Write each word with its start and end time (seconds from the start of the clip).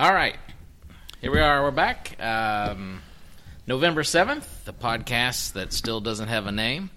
All 0.00 0.14
right. 0.14 0.34
Here 1.20 1.30
we 1.30 1.40
are. 1.40 1.62
We're 1.62 1.72
back. 1.72 2.16
Um, 2.18 3.02
November 3.66 4.02
7th, 4.02 4.64
the 4.64 4.72
podcast 4.72 5.52
that 5.52 5.74
still 5.74 6.00
doesn't 6.00 6.28
have 6.28 6.46
a 6.46 6.52
name, 6.52 6.88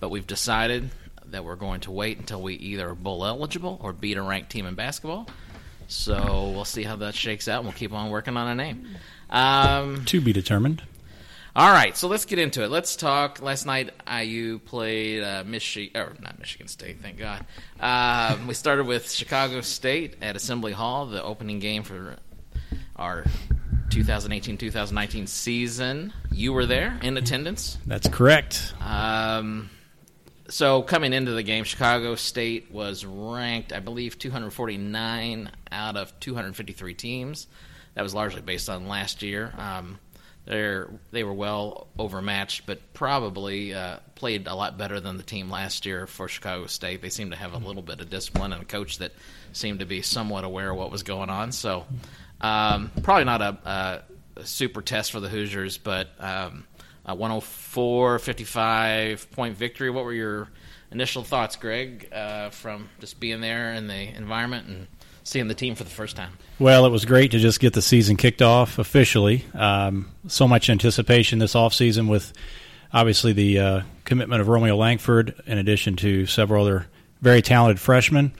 but 0.00 0.08
we've 0.08 0.26
decided 0.26 0.90
that 1.26 1.44
we're 1.44 1.54
going 1.54 1.82
to 1.82 1.92
wait 1.92 2.18
until 2.18 2.42
we 2.42 2.54
either 2.54 2.88
are 2.88 2.94
bowl 2.96 3.24
eligible 3.24 3.78
or 3.80 3.92
beat 3.92 4.16
a 4.16 4.22
ranked 4.22 4.50
team 4.50 4.66
in 4.66 4.74
basketball. 4.74 5.28
So 5.86 6.50
we'll 6.52 6.64
see 6.64 6.82
how 6.82 6.96
that 6.96 7.14
shakes 7.14 7.46
out, 7.46 7.58
and 7.58 7.66
we'll 7.66 7.74
keep 7.78 7.92
on 7.92 8.10
working 8.10 8.36
on 8.36 8.48
a 8.48 8.56
name. 8.56 8.88
Um, 9.30 10.04
To 10.06 10.20
be 10.20 10.32
determined. 10.32 10.82
all 11.54 11.70
right, 11.70 11.96
so 11.96 12.08
let's 12.08 12.24
get 12.24 12.40
into 12.40 12.64
it. 12.64 12.72
Let's 12.72 12.96
talk. 12.96 13.40
Last 13.40 13.66
night, 13.66 13.92
IU 14.12 14.58
played 14.58 15.22
uh, 15.22 15.44
Michigan, 15.46 16.02
or 16.02 16.16
not 16.20 16.40
Michigan 16.40 16.66
State, 16.66 17.02
thank 17.02 17.18
God. 17.18 17.46
Um, 17.78 18.48
we 18.48 18.54
started 18.54 18.88
with 18.88 19.12
Chicago 19.12 19.60
State 19.60 20.16
at 20.20 20.34
Assembly 20.34 20.72
Hall, 20.72 21.06
the 21.06 21.22
opening 21.22 21.60
game 21.60 21.84
for 21.84 22.16
our 22.98 23.24
2018-2019 23.90 25.28
season. 25.28 26.12
You 26.30 26.52
were 26.52 26.66
there 26.66 26.98
in 27.02 27.16
attendance. 27.16 27.78
That's 27.86 28.08
correct. 28.08 28.74
Um, 28.80 29.70
so 30.48 30.82
coming 30.82 31.12
into 31.12 31.32
the 31.32 31.42
game, 31.42 31.64
Chicago 31.64 32.14
State 32.14 32.70
was 32.70 33.04
ranked, 33.04 33.72
I 33.72 33.80
believe, 33.80 34.18
249 34.18 35.50
out 35.70 35.96
of 35.96 36.18
253 36.20 36.94
teams. 36.94 37.46
That 37.94 38.02
was 38.02 38.14
largely 38.14 38.42
based 38.42 38.70
on 38.70 38.88
last 38.88 39.22
year. 39.22 39.52
Um, 39.58 39.98
they're 40.48 40.88
they 41.10 41.24
were 41.24 41.34
well 41.34 41.88
overmatched, 41.98 42.64
but 42.64 42.94
probably 42.94 43.74
uh, 43.74 43.98
played 44.14 44.46
a 44.46 44.54
lot 44.54 44.78
better 44.78 44.98
than 44.98 45.18
the 45.18 45.22
team 45.22 45.50
last 45.50 45.84
year 45.84 46.06
for 46.06 46.26
Chicago 46.26 46.66
State. 46.66 47.02
They 47.02 47.10
seemed 47.10 47.32
to 47.32 47.36
have 47.36 47.52
a 47.52 47.58
little 47.58 47.82
bit 47.82 48.00
of 48.00 48.08
discipline 48.08 48.54
and 48.54 48.62
a 48.62 48.64
coach 48.64 48.96
that 48.98 49.12
seemed 49.52 49.80
to 49.80 49.84
be 49.84 50.00
somewhat 50.00 50.44
aware 50.44 50.70
of 50.70 50.78
what 50.78 50.90
was 50.90 51.02
going 51.02 51.28
on. 51.28 51.52
So 51.52 51.84
um, 52.40 52.90
probably 53.02 53.24
not 53.24 53.42
a, 53.42 54.02
a, 54.36 54.44
super 54.44 54.82
test 54.82 55.12
for 55.12 55.20
the 55.20 55.28
Hoosiers, 55.28 55.78
but 55.78 56.10
um, 56.20 56.64
a 57.04 57.14
104 57.14 58.18
55 58.18 59.30
point 59.32 59.56
victory. 59.56 59.90
What 59.90 60.04
were 60.04 60.12
your 60.12 60.48
initial 60.92 61.24
thoughts, 61.24 61.56
Greg, 61.56 62.08
uh, 62.12 62.50
from 62.50 62.88
just 63.00 63.18
being 63.18 63.40
there 63.40 63.72
in 63.74 63.88
the 63.88 64.14
environment 64.16 64.68
and 64.68 64.86
seeing 65.24 65.48
the 65.48 65.54
team 65.54 65.74
for 65.74 65.84
the 65.84 65.90
first 65.90 66.16
time? 66.16 66.32
Well, 66.58 66.86
it 66.86 66.90
was 66.90 67.04
great 67.04 67.32
to 67.32 67.38
just 67.38 67.60
get 67.60 67.72
the 67.72 67.82
season 67.82 68.16
kicked 68.16 68.42
off 68.42 68.78
officially. 68.78 69.44
Um, 69.54 70.10
so 70.28 70.48
much 70.48 70.70
anticipation 70.70 71.38
this 71.38 71.54
offseason 71.54 72.08
with 72.08 72.32
obviously 72.92 73.32
the 73.32 73.58
uh, 73.58 73.80
commitment 74.04 74.40
of 74.40 74.48
Romeo 74.48 74.76
Langford, 74.76 75.34
in 75.46 75.58
addition 75.58 75.96
to 75.96 76.26
several 76.26 76.64
other 76.64 76.86
very 77.20 77.42
talented 77.42 77.80
freshmen 77.80 78.32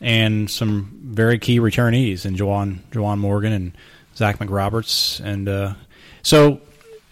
and 0.00 0.50
some 0.50 0.98
very 1.02 1.38
key 1.38 1.60
returnees 1.60 2.24
in 2.24 2.36
Juwan, 2.36 2.78
Juwan 2.90 3.18
Morgan 3.18 3.52
and 3.52 3.72
Zach 4.16 4.38
McRoberts. 4.38 5.20
And 5.24 5.48
uh, 5.48 5.74
so, 6.22 6.60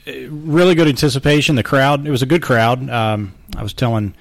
uh, 0.06 0.12
really 0.30 0.74
good 0.74 0.88
anticipation. 0.88 1.56
The 1.56 1.62
crowd, 1.62 2.06
it 2.06 2.10
was 2.10 2.22
a 2.22 2.26
good 2.26 2.42
crowd. 2.42 2.88
Um, 2.88 3.34
I 3.56 3.62
was 3.62 3.74
telling 3.74 4.14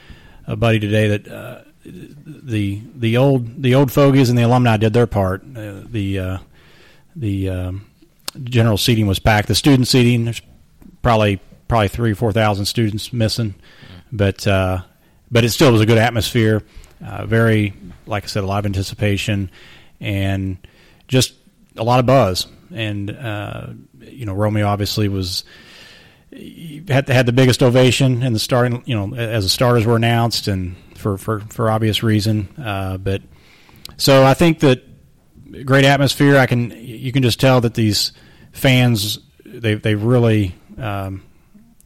a 0.46 0.56
buddy 0.56 0.80
today 0.80 1.18
that. 1.18 1.28
Uh, 1.28 1.62
the 1.90 2.82
the 2.96 3.16
old 3.16 3.64
the 3.64 3.76
old 3.76 3.92
fogies 3.92 4.30
and 4.30 4.38
the 4.38 4.44
alumni 4.44 4.76
did 4.76 4.92
their 4.92 5.08
part. 5.08 5.42
Uh, 5.56 5.82
the 5.86 6.20
uh, 6.20 6.38
the 7.16 7.50
um, 7.50 7.86
general 8.44 8.78
seating 8.78 9.08
was 9.08 9.20
packed. 9.20 9.48
The 9.48 9.56
student 9.56 9.88
seating 9.88 10.26
there's 10.26 10.42
probably 11.02 11.40
probably 11.68 11.88
three 11.88 12.12
or 12.12 12.16
four 12.16 12.34
thousand 12.34 12.66
students 12.66 13.14
missing, 13.14 13.56
but 14.12 14.46
uh, 14.46 14.82
but 15.32 15.44
it 15.44 15.50
still 15.50 15.72
was 15.72 15.82
a 15.82 15.86
good 15.86 15.98
atmosphere. 15.98 16.64
Uh, 17.06 17.26
very 17.26 17.74
like 18.06 18.24
I 18.24 18.28
said, 18.28 18.44
a 18.44 18.48
lot 18.48 18.60
of 18.60 18.66
anticipation 18.66 19.52
and 20.00 20.58
just 21.08 21.34
a 21.76 21.84
lot 21.84 22.00
of 22.00 22.06
buzz. 22.06 22.48
And 22.74 23.12
uh, 23.12 23.68
you 24.00 24.26
know, 24.26 24.34
Romeo 24.34 24.68
obviously 24.68 25.08
was 25.08 25.44
had 26.88 27.08
had 27.08 27.26
the 27.26 27.32
biggest 27.32 27.64
ovation 27.64 28.24
in 28.24 28.34
the 28.34 28.40
starting. 28.40 28.84
You 28.86 28.96
know, 28.96 29.16
as 29.16 29.46
the 29.46 29.50
starters 29.50 29.86
were 29.86 29.96
announced 29.96 30.48
and 30.48 30.76
for 30.96 31.18
for, 31.18 31.40
for 31.42 31.70
obvious 31.70 32.04
reason. 32.04 32.50
Uh, 32.58 32.98
but 32.98 33.22
so 33.98 34.26
I 34.26 34.34
think 34.34 34.60
that 34.60 34.84
great 35.66 35.86
atmosphere. 35.86 36.38
I 36.38 36.46
can 36.46 36.72
you 36.72 37.12
can 37.12 37.24
just 37.24 37.40
tell 37.40 37.62
that 37.62 37.74
these 37.74 38.12
fans 38.52 39.20
they 39.46 39.76
they 39.76 39.96
really 39.96 40.56
um, 40.78 41.24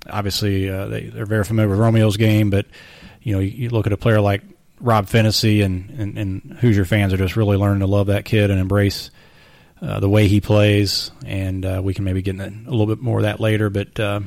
obviously 0.09 0.69
uh, 0.69 0.87
they 0.87 1.03
they're 1.03 1.25
very 1.25 1.43
familiar 1.43 1.69
with 1.69 1.79
Romeo's 1.79 2.17
game, 2.17 2.49
but 2.49 2.65
you 3.21 3.33
know 3.33 3.39
you, 3.39 3.49
you 3.49 3.69
look 3.69 3.87
at 3.87 3.93
a 3.93 3.97
player 3.97 4.21
like 4.21 4.41
Rob 4.81 5.07
Phinisee 5.07 5.63
and, 5.63 5.89
and 5.91 6.17
and 6.17 6.57
Hoosier 6.59 6.85
fans 6.85 7.13
are 7.13 7.17
just 7.17 7.35
really 7.35 7.57
learning 7.57 7.79
to 7.79 7.87
love 7.87 8.07
that 8.07 8.25
kid 8.25 8.49
and 8.51 8.59
embrace. 8.59 9.09
Uh, 9.81 9.99
the 9.99 10.07
way 10.09 10.27
he 10.27 10.39
plays, 10.41 11.09
and 11.25 11.65
uh, 11.65 11.81
we 11.83 11.91
can 11.95 12.03
maybe 12.05 12.21
get 12.21 12.39
into 12.39 12.69
a 12.69 12.71
little 12.71 12.85
bit 12.85 12.99
more 12.99 13.17
of 13.17 13.23
that 13.23 13.39
later. 13.39 13.71
But 13.71 13.99
uh, 13.99 14.19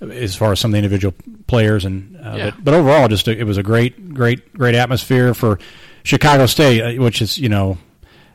as 0.00 0.36
far 0.36 0.52
as 0.52 0.60
some 0.60 0.70
of 0.70 0.72
the 0.72 0.78
individual 0.78 1.12
players, 1.48 1.84
and 1.84 2.16
uh, 2.16 2.34
Yeah. 2.36 2.50
but, 2.50 2.64
but 2.64 2.74
overall, 2.74 3.08
just 3.08 3.26
a, 3.26 3.36
it 3.36 3.42
was 3.44 3.56
a 3.58 3.64
great, 3.64 4.14
great, 4.14 4.52
great 4.54 4.76
atmosphere 4.76 5.34
for 5.34 5.58
Chicago 6.04 6.46
State, 6.46 6.80
uh, 6.98 7.02
which 7.02 7.20
is 7.20 7.36
you 7.36 7.48
know 7.48 7.78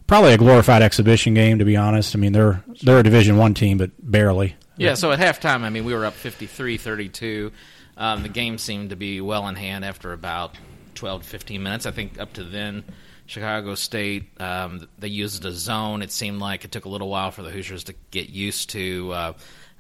probably 0.08 0.34
a 0.34 0.38
glorified 0.38 0.82
exhibition 0.82 1.34
game. 1.36 1.60
To 1.60 1.66
be 1.66 1.78
honest, 1.78 2.14
I 2.16 2.20
mean 2.20 2.34
they're 2.34 2.66
they're 2.84 3.00
a 3.00 3.04
Division 3.04 3.38
One 3.38 3.54
team, 3.54 3.78
but 3.78 3.92
barely. 4.00 4.56
Yeah, 4.76 4.96
so 4.96 5.12
at 5.14 5.20
halftime, 5.20 5.62
I 5.62 5.70
mean, 5.70 5.84
we 5.86 5.94
were 5.94 6.06
up 6.06 6.16
53-32. 6.16 7.52
Um, 7.98 8.24
the 8.24 8.30
game 8.30 8.58
seemed 8.58 8.92
to 8.92 8.96
be 8.96 9.20
well 9.20 9.48
in 9.50 9.56
hand 9.56 9.84
after 9.84 10.14
about 10.14 10.56
12 11.00 11.24
to 11.24 11.28
15 11.28 11.64
minutes. 11.64 11.86
I 11.86 11.92
think 11.92 12.20
up 12.20 12.34
to 12.34 12.44
then, 12.44 12.84
Chicago 13.26 13.76
State, 13.76 14.30
um, 14.42 14.88
they 15.00 15.08
used 15.08 15.46
a 15.46 15.52
zone. 15.52 16.02
It 16.02 16.12
seemed 16.12 16.40
like 16.40 16.66
it 16.66 16.72
took 16.72 16.86
a 16.86 16.90
little 16.90 17.10
while 17.10 17.32
for 17.32 17.42
the 17.42 17.50
Hoosiers 17.50 17.86
to 17.86 17.96
get 18.12 18.30
used 18.30 18.72
to 18.72 19.12
uh, 19.14 19.34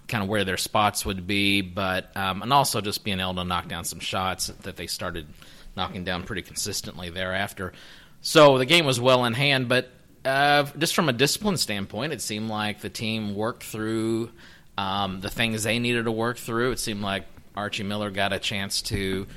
kind 0.07 0.23
of 0.23 0.29
where 0.29 0.45
their 0.45 0.57
spots 0.57 1.05
would 1.05 1.27
be, 1.27 1.61
but 1.61 2.15
um, 2.15 2.41
and 2.41 2.53
also 2.53 2.79
just 2.79 3.03
being 3.03 3.19
able 3.19 3.35
to 3.35 3.43
knock 3.43 3.67
down 3.67 3.83
some 3.83 3.99
shots 3.99 4.47
that 4.47 4.77
they 4.77 4.87
started 4.87 5.27
knocking 5.75 6.03
down 6.03 6.23
pretty 6.23 6.41
consistently 6.41 7.09
thereafter. 7.09 7.73
So 8.21 8.57
the 8.57 8.65
game 8.65 8.85
was 8.85 8.99
well 8.99 9.25
in 9.25 9.33
hand, 9.33 9.67
but 9.67 9.89
uh, 10.23 10.63
just 10.77 10.95
from 10.95 11.09
a 11.09 11.13
discipline 11.13 11.57
standpoint, 11.57 12.13
it 12.13 12.21
seemed 12.21 12.49
like 12.49 12.79
the 12.79 12.89
team 12.89 13.35
worked 13.35 13.63
through 13.63 14.31
um, 14.77 15.19
the 15.19 15.29
things 15.29 15.63
they 15.63 15.79
needed 15.79 16.05
to 16.05 16.11
work 16.11 16.37
through. 16.37 16.71
It 16.71 16.79
seemed 16.79 17.01
like 17.01 17.25
Archie 17.55 17.83
Miller 17.83 18.09
got 18.09 18.31
a 18.31 18.39
chance 18.39 18.81
to 18.83 19.27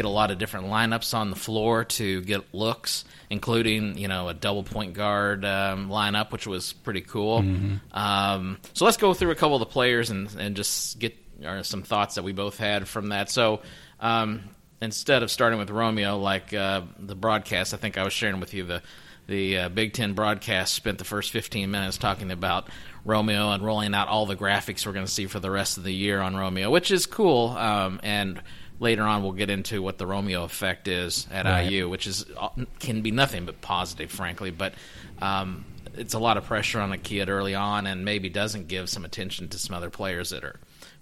get 0.00 0.06
a 0.06 0.08
lot 0.08 0.30
of 0.30 0.38
different 0.38 0.68
lineups 0.68 1.12
on 1.12 1.28
the 1.28 1.36
floor 1.36 1.84
to 1.84 2.22
get 2.22 2.54
looks, 2.54 3.04
including 3.28 3.98
you 3.98 4.08
know 4.08 4.28
a 4.28 4.34
double 4.34 4.62
point 4.62 4.94
guard 4.94 5.44
um, 5.44 5.90
lineup, 5.90 6.32
which 6.32 6.46
was 6.46 6.72
pretty 6.72 7.02
cool. 7.02 7.44
Um, 7.92 8.56
so 8.72 8.86
let's 8.86 8.96
go 8.96 9.12
through 9.12 9.30
a 9.30 9.34
couple 9.34 9.56
of 9.56 9.60
the 9.60 9.66
players 9.66 10.08
and 10.08 10.34
and 10.38 10.56
just 10.56 10.98
get 10.98 11.14
some 11.62 11.82
thoughts 11.82 12.14
that 12.14 12.24
we 12.24 12.32
both 12.32 12.56
had 12.58 12.88
from 12.88 13.10
that. 13.10 13.30
So. 13.30 13.60
Um, 14.00 14.42
Instead 14.82 15.22
of 15.22 15.30
starting 15.30 15.58
with 15.58 15.68
Romeo, 15.68 16.16
like 16.16 16.54
uh, 16.54 16.80
the 16.98 17.14
broadcast, 17.14 17.74
I 17.74 17.76
think 17.76 17.98
I 17.98 18.02
was 18.02 18.14
sharing 18.14 18.40
with 18.40 18.54
you 18.54 18.64
the 18.64 18.82
the 19.26 19.58
uh, 19.58 19.68
Big 19.68 19.92
Ten 19.92 20.14
broadcast 20.14 20.72
spent 20.72 20.96
the 20.96 21.04
first 21.04 21.30
15 21.32 21.70
minutes 21.70 21.98
talking 21.98 22.30
about 22.30 22.68
Romeo 23.04 23.50
and 23.52 23.62
rolling 23.62 23.94
out 23.94 24.08
all 24.08 24.24
the 24.24 24.36
graphics 24.36 24.86
we're 24.86 24.94
going 24.94 25.04
to 25.04 25.12
see 25.12 25.26
for 25.26 25.38
the 25.38 25.50
rest 25.50 25.76
of 25.76 25.84
the 25.84 25.92
year 25.92 26.20
on 26.20 26.34
Romeo, 26.34 26.70
which 26.70 26.90
is 26.90 27.04
cool. 27.04 27.48
Um, 27.50 28.00
and 28.02 28.40
later 28.80 29.02
on, 29.02 29.22
we'll 29.22 29.32
get 29.32 29.50
into 29.50 29.80
what 29.82 29.98
the 29.98 30.06
Romeo 30.06 30.42
effect 30.42 30.88
is 30.88 31.28
at 31.30 31.46
Right. 31.46 31.70
IU, 31.70 31.88
which 31.88 32.06
is 32.06 32.26
uh, 32.36 32.48
can 32.80 33.02
be 33.02 33.12
nothing 33.12 33.46
but 33.46 33.60
positive, 33.60 34.10
frankly. 34.10 34.50
But 34.50 34.74
um, 35.22 35.64
it's 35.96 36.14
a 36.14 36.18
lot 36.18 36.36
of 36.36 36.44
pressure 36.44 36.80
on 36.80 36.90
a 36.90 36.98
kid 36.98 37.28
early 37.28 37.54
on, 37.54 37.86
and 37.86 38.04
maybe 38.04 38.28
doesn't 38.28 38.66
give 38.66 38.88
some 38.88 39.04
attention 39.04 39.48
to 39.50 39.58
some 39.58 39.76
other 39.76 39.90
players 39.90 40.30
that 40.30 40.42
are 40.42 40.58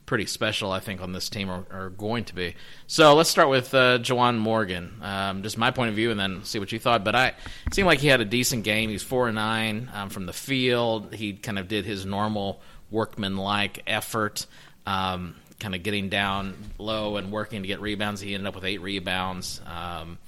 pretty 0.07 0.25
special, 0.25 0.73
I 0.73 0.81
think, 0.81 1.03
on 1.03 1.13
this 1.13 1.29
team 1.29 1.51
are, 1.51 1.67
are 1.71 1.91
going 1.91 2.25
to 2.25 2.35
be. 2.35 2.55
So 2.87 3.15
let's 3.15 3.29
start 3.29 3.51
with 3.51 3.75
uh, 3.75 3.99
Juwan 3.99 4.39
Morgan. 4.39 4.95
Um, 5.03 5.43
just 5.43 5.59
my 5.59 5.71
point 5.71 5.91
of 5.91 5.97
view, 5.97 6.11
and 6.11 6.19
then 6.19 6.45
see 6.45 6.59
what 6.59 6.73
you 6.73 6.79
thought. 6.79 7.05
But 7.05 7.15
I 7.15 7.27
it 7.67 7.75
seemed 7.75 7.87
like 7.87 8.01
he 8.01 8.09
had 8.09 8.21
a 8.21 8.25
decent 8.25 8.65
game. 8.65 8.91
He's 8.91 9.03
four 9.03 9.29
and 9.29 9.37
nine 9.37 9.91
um, 9.95 10.09
from 10.09 10.27
the 10.27 10.33
field. 10.33 11.15
He 11.15 11.35
kind 11.35 11.59
of 11.59 11.69
did 11.69 11.85
his 11.85 12.05
normal 12.05 12.61
workman-like 12.91 13.83
effort. 13.87 14.47
Um, 14.87 15.37
Kind 15.61 15.75
of 15.75 15.83
getting 15.83 16.09
down 16.09 16.55
low 16.79 17.17
and 17.17 17.33
working 17.33 17.63
to 17.63 17.69
get 17.69 17.81
rebounds. 17.81 18.21
He 18.21 18.35
ended 18.35 18.47
up 18.47 18.55
with 18.55 18.65
eight 18.65 18.81
rebounds, 18.81 19.61
um, 19.67 20.19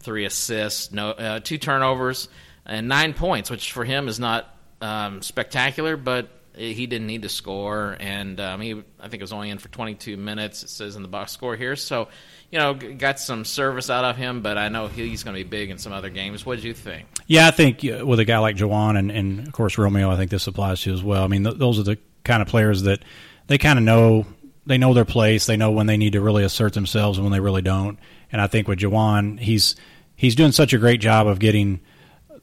three 0.00 0.24
assists, 0.24 0.92
no 0.92 1.10
uh, 1.10 1.40
two 1.40 1.58
turnovers, 1.58 2.28
and 2.66 2.88
nine 2.88 3.14
points, 3.14 3.50
which 3.50 3.72
for 3.72 3.84
him 3.84 4.08
is 4.08 4.18
not 4.18 4.52
um, 4.80 5.22
spectacular, 5.22 5.96
but 5.96 6.28
he 6.54 6.86
didn't 6.86 7.06
need 7.06 7.22
to 7.22 7.28
score, 7.28 7.96
and 7.98 8.38
um, 8.38 8.60
he 8.60 8.82
I 9.00 9.08
think 9.08 9.20
was 9.20 9.32
only 9.32 9.50
in 9.50 9.58
for 9.58 9.68
22 9.68 10.16
minutes. 10.16 10.62
It 10.62 10.68
says 10.68 10.96
in 10.96 11.02
the 11.02 11.08
box 11.08 11.32
score 11.32 11.56
here, 11.56 11.76
so 11.76 12.08
you 12.50 12.58
know 12.58 12.74
got 12.74 13.18
some 13.18 13.44
service 13.44 13.88
out 13.88 14.04
of 14.04 14.16
him, 14.16 14.42
but 14.42 14.58
I 14.58 14.68
know 14.68 14.86
he's 14.86 15.22
going 15.22 15.34
to 15.36 15.42
be 15.42 15.48
big 15.48 15.70
in 15.70 15.78
some 15.78 15.92
other 15.92 16.10
games. 16.10 16.44
What 16.44 16.56
did 16.56 16.64
you 16.64 16.74
think? 16.74 17.06
Yeah, 17.26 17.46
I 17.46 17.52
think 17.52 17.82
with 17.82 18.20
a 18.20 18.24
guy 18.24 18.38
like 18.38 18.56
Juwan 18.56 18.98
and, 18.98 19.10
and 19.10 19.46
of 19.46 19.52
course 19.52 19.78
Romeo, 19.78 20.10
I 20.10 20.16
think 20.16 20.30
this 20.30 20.46
applies 20.46 20.82
to 20.82 20.92
as 20.92 21.02
well. 21.02 21.24
I 21.24 21.28
mean, 21.28 21.44
th- 21.44 21.56
those 21.56 21.78
are 21.78 21.84
the 21.84 21.98
kind 22.24 22.42
of 22.42 22.48
players 22.48 22.82
that 22.82 23.02
they 23.46 23.56
kind 23.56 23.78
of 23.78 23.84
know 23.84 24.26
they 24.66 24.78
know 24.78 24.94
their 24.94 25.04
place. 25.04 25.46
They 25.46 25.56
know 25.56 25.70
when 25.70 25.86
they 25.86 25.96
need 25.96 26.12
to 26.12 26.20
really 26.20 26.44
assert 26.44 26.72
themselves 26.72 27.18
and 27.18 27.24
when 27.24 27.32
they 27.32 27.40
really 27.40 27.62
don't. 27.62 27.98
And 28.30 28.40
I 28.40 28.46
think 28.46 28.68
with 28.68 28.78
Juwan, 28.78 29.38
he's 29.38 29.76
he's 30.16 30.34
doing 30.34 30.52
such 30.52 30.72
a 30.72 30.78
great 30.78 31.00
job 31.00 31.26
of 31.26 31.38
getting 31.38 31.80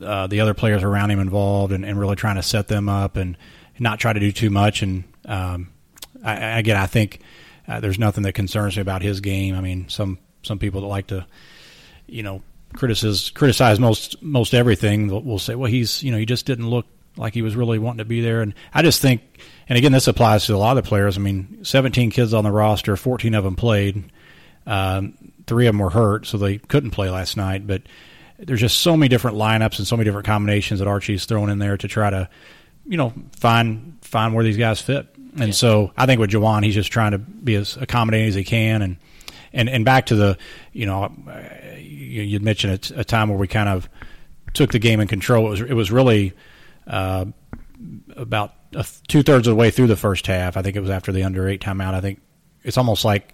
uh, 0.02 0.28
the 0.28 0.42
other 0.42 0.54
players 0.54 0.84
around 0.84 1.12
him 1.12 1.20
involved 1.20 1.74
and, 1.74 1.86
and, 1.86 2.00
really 2.00 2.16
trying 2.16 2.38
to 2.38 2.44
set 2.44 2.70
them 2.70 2.88
up 2.88 3.18
and 3.18 3.38
not 3.80 4.00
try 4.00 4.14
to 4.14 4.20
do 4.20 4.32
too 4.32 4.50
much. 4.50 4.82
And 4.82 5.04
um, 5.26 5.72
I, 6.24 6.58
again, 6.60 6.78
I 6.78 6.86
think 6.86 7.20
uh, 7.68 7.82
there's 7.82 8.00
nothing 8.00 8.24
that 8.24 8.32
concerns 8.32 8.78
me 8.78 8.82
about 8.82 9.02
his 9.02 9.20
game. 9.20 9.56
I 9.56 9.62
mean, 9.62 9.90
some 9.90 10.18
some 10.44 10.58
people 10.58 10.82
that 10.82 10.88
like 10.88 11.08
to, 11.08 11.26
you 12.08 12.24
know, 12.24 12.42
criticize 12.74 13.30
criticize 13.32 13.80
most 13.80 14.22
most 14.22 14.54
everything 14.54 15.10
will 15.10 15.40
say, 15.40 15.56
well, 15.56 15.70
he's 15.70 16.02
you 16.04 16.12
know 16.12 16.18
he 16.18 16.26
just 16.26 16.46
didn't 16.46 16.70
look 16.70 16.86
like 17.18 17.34
he 17.34 17.42
was 17.42 17.56
really 17.56 17.80
wanting 17.80 18.00
to 18.00 18.06
be 18.06 18.22
there. 18.22 18.42
And 18.42 18.54
I 18.74 18.82
just 18.82 19.02
think, 19.02 19.22
and 19.68 19.78
again, 19.78 19.92
this 19.92 20.08
applies 20.08 20.46
to 20.46 20.56
a 20.56 20.58
lot 20.58 20.78
of 20.78 20.84
the 20.84 20.88
players. 20.88 21.18
I 21.18 21.22
mean, 21.22 21.60
17 21.64 22.12
kids 22.12 22.34
on 22.34 22.44
the 22.44 22.52
roster, 22.52 22.96
14 22.96 23.34
of 23.34 23.44
them 23.44 23.56
played. 23.56 24.12
Um, 24.66 25.34
three 25.48 25.68
of 25.68 25.74
them 25.74 25.80
were 25.80 25.90
hurt, 25.90 26.26
so 26.26 26.38
they 26.38 26.58
couldn't 26.58 26.92
play 26.92 27.10
last 27.10 27.38
night. 27.38 27.68
But 27.68 27.84
there's 28.38 28.62
just 28.62 28.80
so 28.80 28.96
many 28.96 29.10
different 29.10 29.38
lineups 29.38 29.80
and 29.80 29.88
so 29.88 29.98
many 29.98 30.06
different 30.06 30.26
combinations 30.26 30.80
that 30.80 30.88
Archie's 30.88 31.26
thrown 31.26 31.50
in 31.50 31.60
there 31.60 31.78
to 31.78 31.88
try 31.88 32.10
to, 32.10 32.30
you 32.86 32.98
know, 32.98 33.14
find 33.34 33.98
find 34.02 34.34
where 34.34 34.44
these 34.44 34.58
guys 34.58 34.82
fit. 34.82 35.08
And 35.34 35.48
yeah. 35.48 35.52
so 35.52 35.92
I 35.98 36.06
think 36.06 36.20
with 36.20 36.32
Juwan, 36.32 36.64
he's 36.64 36.76
just 36.76 36.92
trying 36.92 37.12
to 37.12 37.18
be 37.18 37.56
as 37.56 37.78
accommodating 37.78 38.30
as 38.30 38.36
he 38.36 38.44
can. 38.44 38.82
And 38.82 38.98
and 39.52 39.70
and 39.70 39.84
back 39.84 40.08
to 40.08 40.16
the, 40.16 40.38
you 40.72 40.86
know, 40.86 41.12
you'd 41.78 42.44
mentioned 42.44 42.92
a, 42.92 43.02
a 43.02 43.04
time 43.04 43.30
where 43.30 43.38
we 43.38 43.48
kind 43.48 43.70
of 43.70 43.90
took 44.54 44.72
the 44.72 44.80
game 44.80 45.00
in 45.00 45.08
control. 45.08 45.48
It 45.48 45.50
was 45.50 45.62
it 45.62 45.74
was 45.74 45.92
really 45.92 46.34
uh, 46.90 47.26
about 48.16 48.54
two 49.08 49.24
thirds 49.24 49.48
of 49.48 49.52
the 49.52 49.56
way 49.56 49.72
through 49.72 49.88
the 49.88 49.96
first 49.96 50.28
half. 50.28 50.58
I 50.58 50.62
think 50.62 50.76
it 50.76 50.82
was 50.82 50.90
after 50.90 51.12
the 51.12 51.24
under 51.24 51.48
eight 51.48 51.62
timeout. 51.62 51.94
I 51.94 52.02
think 52.02 52.22
it's 52.64 52.78
almost 52.78 53.06
like 53.06 53.34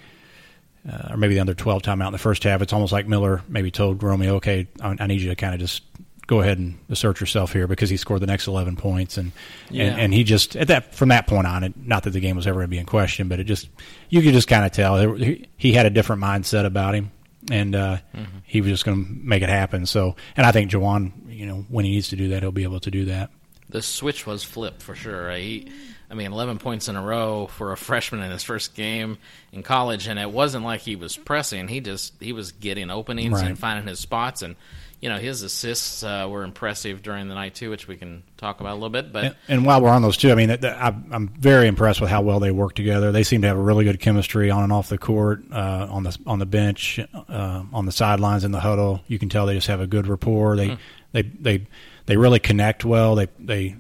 uh, 0.90 1.14
or 1.14 1.18
maybe 1.18 1.34
the 1.34 1.40
under 1.40 1.54
12 1.54 1.82
timeout 1.82 2.08
in 2.08 2.12
the 2.12 2.20
first 2.20 2.44
half, 2.44 2.62
it's 2.62 2.74
almost 2.74 2.94
like 2.94 3.08
Miller 3.08 3.42
maybe 3.48 3.72
told 3.72 4.04
Romeo, 4.04 4.36
okay, 4.36 4.68
I, 4.82 4.96
I 5.00 5.08
need 5.08 5.22
you 5.22 5.30
to 5.30 5.36
kind 5.36 5.54
of 5.54 5.60
just 5.60 5.84
go 6.28 6.42
ahead 6.42 6.58
and 6.58 6.78
assert 6.90 7.20
yourself 7.20 7.54
here 7.54 7.68
because 7.68 7.90
he 7.90 7.98
scored 7.98 8.22
the 8.22 8.28
next 8.28 8.48
11 8.48 8.76
points. 8.76 9.18
And, 9.18 9.32
yeah. 9.70 9.86
and, 9.86 10.02
and, 10.02 10.14
he 10.14 10.24
just, 10.24 10.56
at 10.56 10.68
that, 10.68 10.94
from 10.94 11.10
that 11.10 11.28
point 11.28 11.48
on, 11.48 11.64
it, 11.64 11.74
not 11.78 12.04
that 12.04 12.12
the 12.12 12.20
game 12.20 12.36
was 12.36 12.48
ever 12.48 12.60
going 12.60 12.68
to 12.68 12.72
be 12.72 12.78
in 12.78 12.86
question, 12.86 13.28
but 13.28 13.40
it 13.40 13.46
just, 13.46 13.70
you 14.10 14.22
could 14.22 14.34
just 14.34 14.48
kind 14.48 14.66
of 14.66 14.72
tell 14.72 15.16
he, 15.16 15.48
he 15.58 15.74
had 15.74 15.86
a 15.86 15.90
different 15.90 16.22
mindset 16.22 16.66
about 16.66 16.96
him. 16.96 17.12
And 17.52 17.76
uh, 17.76 17.98
mm-hmm. 18.16 18.38
he 18.44 18.62
was 18.62 18.72
just 18.72 18.86
going 18.86 19.06
to 19.06 19.12
make 19.12 19.44
it 19.44 19.50
happen. 19.50 19.86
So, 19.86 20.16
and 20.36 20.48
I 20.48 20.52
think 20.52 20.72
Juwan, 20.72 21.12
you 21.28 21.46
know, 21.46 21.66
when 21.70 21.86
he 21.86 21.92
needs 21.92 22.10
to 22.10 22.16
do 22.16 22.30
that, 22.30 22.42
he'll 22.42 22.52
be 22.52 22.64
able 22.64 22.80
to 22.80 22.90
do 22.90 23.06
that. 23.06 23.30
The 23.70 23.82
switch 23.82 24.28
was 24.28 24.44
flipped 24.44 24.82
for 24.82 24.96
sure. 24.96 25.28
Right? 25.28 25.42
He, 25.42 25.72
I 26.10 26.14
mean, 26.14 26.32
11 26.32 26.60
points 26.60 26.88
in 26.88 26.96
a 26.96 27.02
row 27.02 27.48
for 27.48 27.72
a 27.72 27.78
freshman 27.78 28.22
in 28.22 28.32
his 28.32 28.44
first 28.44 28.76
game 28.76 29.18
in 29.52 29.64
college, 29.64 30.08
and 30.08 30.20
it 30.20 30.32
wasn't 30.32 30.66
like 30.66 30.82
he 30.82 30.96
was 30.96 31.18
pressing. 31.18 31.68
He 31.68 31.80
just 31.82 32.14
he 32.20 32.34
was 32.34 32.52
getting 32.52 32.90
openings 32.92 33.34
right. 33.34 33.48
and 33.48 33.58
finding 33.58 33.88
his 33.88 34.00
spots, 34.00 34.42
and 34.42 34.56
you 35.02 35.10
know 35.10 35.18
his 35.18 35.42
assists 35.42 36.04
uh, 36.04 36.28
were 36.30 36.44
impressive 36.44 37.02
during 37.02 37.28
the 37.28 37.36
night 37.36 37.56
too, 37.56 37.70
which 37.70 37.88
we 37.88 37.96
can 37.96 38.24
talk 38.38 38.60
about 38.60 38.74
a 38.74 38.76
little 38.76 38.90
bit. 38.90 39.12
But 39.12 39.26
and, 39.26 39.36
and 39.48 39.66
while 39.66 39.82
we're 39.82 39.90
on 39.90 40.02
those 40.02 40.18
two, 40.18 40.32
I 40.32 40.36
mean, 40.36 40.52
I'm 40.52 41.30
very 41.30 41.68
impressed 41.68 42.02
with 42.02 42.10
how 42.10 42.22
well 42.22 42.40
they 42.40 42.52
work 42.52 42.76
together. 42.76 43.12
They 43.12 43.24
seem 43.24 43.42
to 43.42 43.48
have 43.48 43.58
a 43.58 43.62
really 43.62 43.84
good 43.84 44.00
chemistry 44.00 44.52
on 44.52 44.64
and 44.64 44.72
off 44.72 44.90
the 44.90 44.98
court, 44.98 45.44
uh, 45.52 45.88
on 45.90 46.04
the 46.04 46.18
on 46.28 46.40
the 46.40 46.46
bench, 46.46 47.00
uh, 47.14 47.64
on 47.74 47.86
the 47.86 47.92
sidelines 47.92 48.44
in 48.44 48.52
the 48.52 48.60
huddle. 48.60 49.02
You 49.08 49.20
can 49.20 49.30
tell 49.30 49.46
they 49.46 49.56
just 49.56 49.68
have 49.68 49.82
a 49.82 49.88
good 49.88 50.08
rapport. 50.08 50.56
They 50.56 50.70
mm. 50.70 50.78
they 51.12 51.22
they 51.24 51.68
they 52.06 52.18
really 52.18 52.40
connect 52.40 52.86
well. 52.86 53.16
They 53.16 53.28
they 53.40 53.76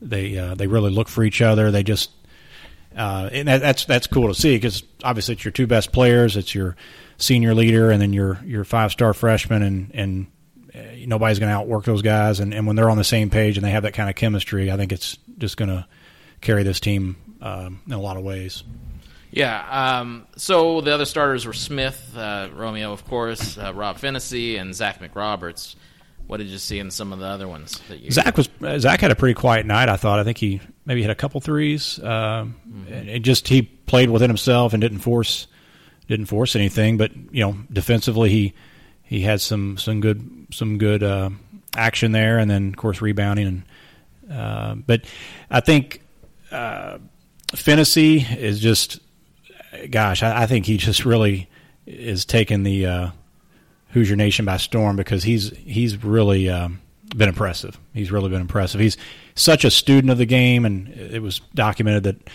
they 0.00 0.38
uh, 0.38 0.54
they 0.54 0.66
really 0.66 0.90
look 0.90 1.08
for 1.08 1.24
each 1.24 1.42
other. 1.42 1.70
They 1.70 1.82
just 1.82 2.10
uh, 2.96 3.28
and 3.32 3.48
that, 3.48 3.60
that's 3.60 3.84
that's 3.84 4.06
cool 4.06 4.28
to 4.28 4.34
see 4.34 4.56
because 4.56 4.82
obviously 5.04 5.34
it's 5.34 5.44
your 5.44 5.52
two 5.52 5.66
best 5.66 5.92
players. 5.92 6.36
It's 6.36 6.54
your 6.54 6.76
senior 7.18 7.54
leader 7.54 7.90
and 7.90 8.00
then 8.00 8.12
your 8.12 8.40
your 8.44 8.64
five 8.64 8.92
star 8.92 9.14
freshman 9.14 9.62
and 9.62 9.90
and 9.94 10.26
uh, 10.74 10.78
nobody's 11.06 11.38
going 11.38 11.50
to 11.50 11.56
outwork 11.56 11.84
those 11.84 12.02
guys. 12.02 12.40
And, 12.40 12.52
and 12.52 12.66
when 12.66 12.76
they're 12.76 12.90
on 12.90 12.98
the 12.98 13.04
same 13.04 13.30
page 13.30 13.56
and 13.56 13.64
they 13.64 13.70
have 13.70 13.84
that 13.84 13.94
kind 13.94 14.10
of 14.10 14.16
chemistry, 14.16 14.70
I 14.70 14.76
think 14.76 14.92
it's 14.92 15.18
just 15.38 15.56
going 15.56 15.70
to 15.70 15.86
carry 16.40 16.62
this 16.62 16.80
team 16.80 17.16
um, 17.40 17.80
in 17.86 17.92
a 17.92 18.00
lot 18.00 18.16
of 18.16 18.24
ways. 18.24 18.62
Yeah. 19.30 19.98
Um, 19.98 20.26
so 20.36 20.80
the 20.80 20.92
other 20.92 21.04
starters 21.04 21.46
were 21.46 21.52
Smith, 21.52 22.14
uh, 22.16 22.48
Romeo, 22.54 22.92
of 22.92 23.04
course, 23.06 23.58
uh, 23.58 23.72
Rob 23.74 23.98
Phinisee, 23.98 24.58
and 24.58 24.74
Zach 24.74 25.00
McRoberts. 25.00 25.76
What 26.26 26.38
did 26.38 26.48
you 26.48 26.58
see 26.58 26.78
in 26.78 26.90
some 26.90 27.12
of 27.12 27.20
the 27.20 27.26
other 27.26 27.46
ones? 27.46 27.80
That 27.88 28.00
you 28.00 28.10
Zach 28.10 28.36
was 28.36 28.48
Zach 28.78 29.00
had 29.00 29.10
a 29.10 29.16
pretty 29.16 29.34
quiet 29.34 29.64
night. 29.64 29.88
I 29.88 29.96
thought. 29.96 30.18
I 30.18 30.24
think 30.24 30.38
he 30.38 30.60
maybe 30.84 31.02
had 31.02 31.10
a 31.10 31.16
couple 31.16 31.40
threes. 31.40 32.00
Um, 32.02 32.56
mm-hmm. 32.68 33.08
It 33.08 33.20
just 33.20 33.46
he 33.48 33.62
played 33.62 34.10
within 34.10 34.28
himself 34.28 34.72
and 34.72 34.80
didn't 34.80 34.98
force 34.98 35.46
didn't 36.08 36.26
force 36.26 36.56
anything. 36.56 36.96
But 36.96 37.12
you 37.30 37.42
know, 37.42 37.56
defensively 37.72 38.30
he 38.30 38.54
he 39.02 39.20
had 39.20 39.40
some 39.40 39.78
some 39.78 40.00
good 40.00 40.48
some 40.52 40.78
good 40.78 41.02
uh, 41.02 41.30
action 41.76 42.12
there, 42.12 42.38
and 42.38 42.50
then 42.50 42.68
of 42.68 42.76
course 42.76 43.00
rebounding. 43.00 43.46
And 44.28 44.36
uh, 44.36 44.74
but 44.74 45.04
I 45.48 45.60
think 45.60 46.02
uh, 46.50 46.98
is 47.52 48.60
just 48.60 49.00
gosh. 49.90 50.22
I, 50.22 50.42
I, 50.42 50.46
think 50.46 50.66
he 50.66 50.76
just 50.76 51.04
really 51.04 51.48
is 51.86 52.24
taking 52.24 52.62
the 52.62 52.86
uh, 52.86 53.10
Hoosier 53.90 54.16
Nation 54.16 54.44
by 54.44 54.56
storm 54.56 54.96
because 54.96 55.22
he's 55.22 55.50
he's 55.56 56.02
really 56.02 56.48
um, 56.48 56.80
been 57.16 57.28
impressive. 57.28 57.78
He's 57.94 58.10
really 58.10 58.28
been 58.28 58.40
impressive. 58.40 58.80
He's 58.80 58.96
such 59.34 59.64
a 59.64 59.70
student 59.70 60.10
of 60.10 60.18
the 60.18 60.26
game, 60.26 60.64
and 60.64 60.88
it 60.88 61.22
was 61.22 61.40
documented 61.54 62.04
that 62.04 62.30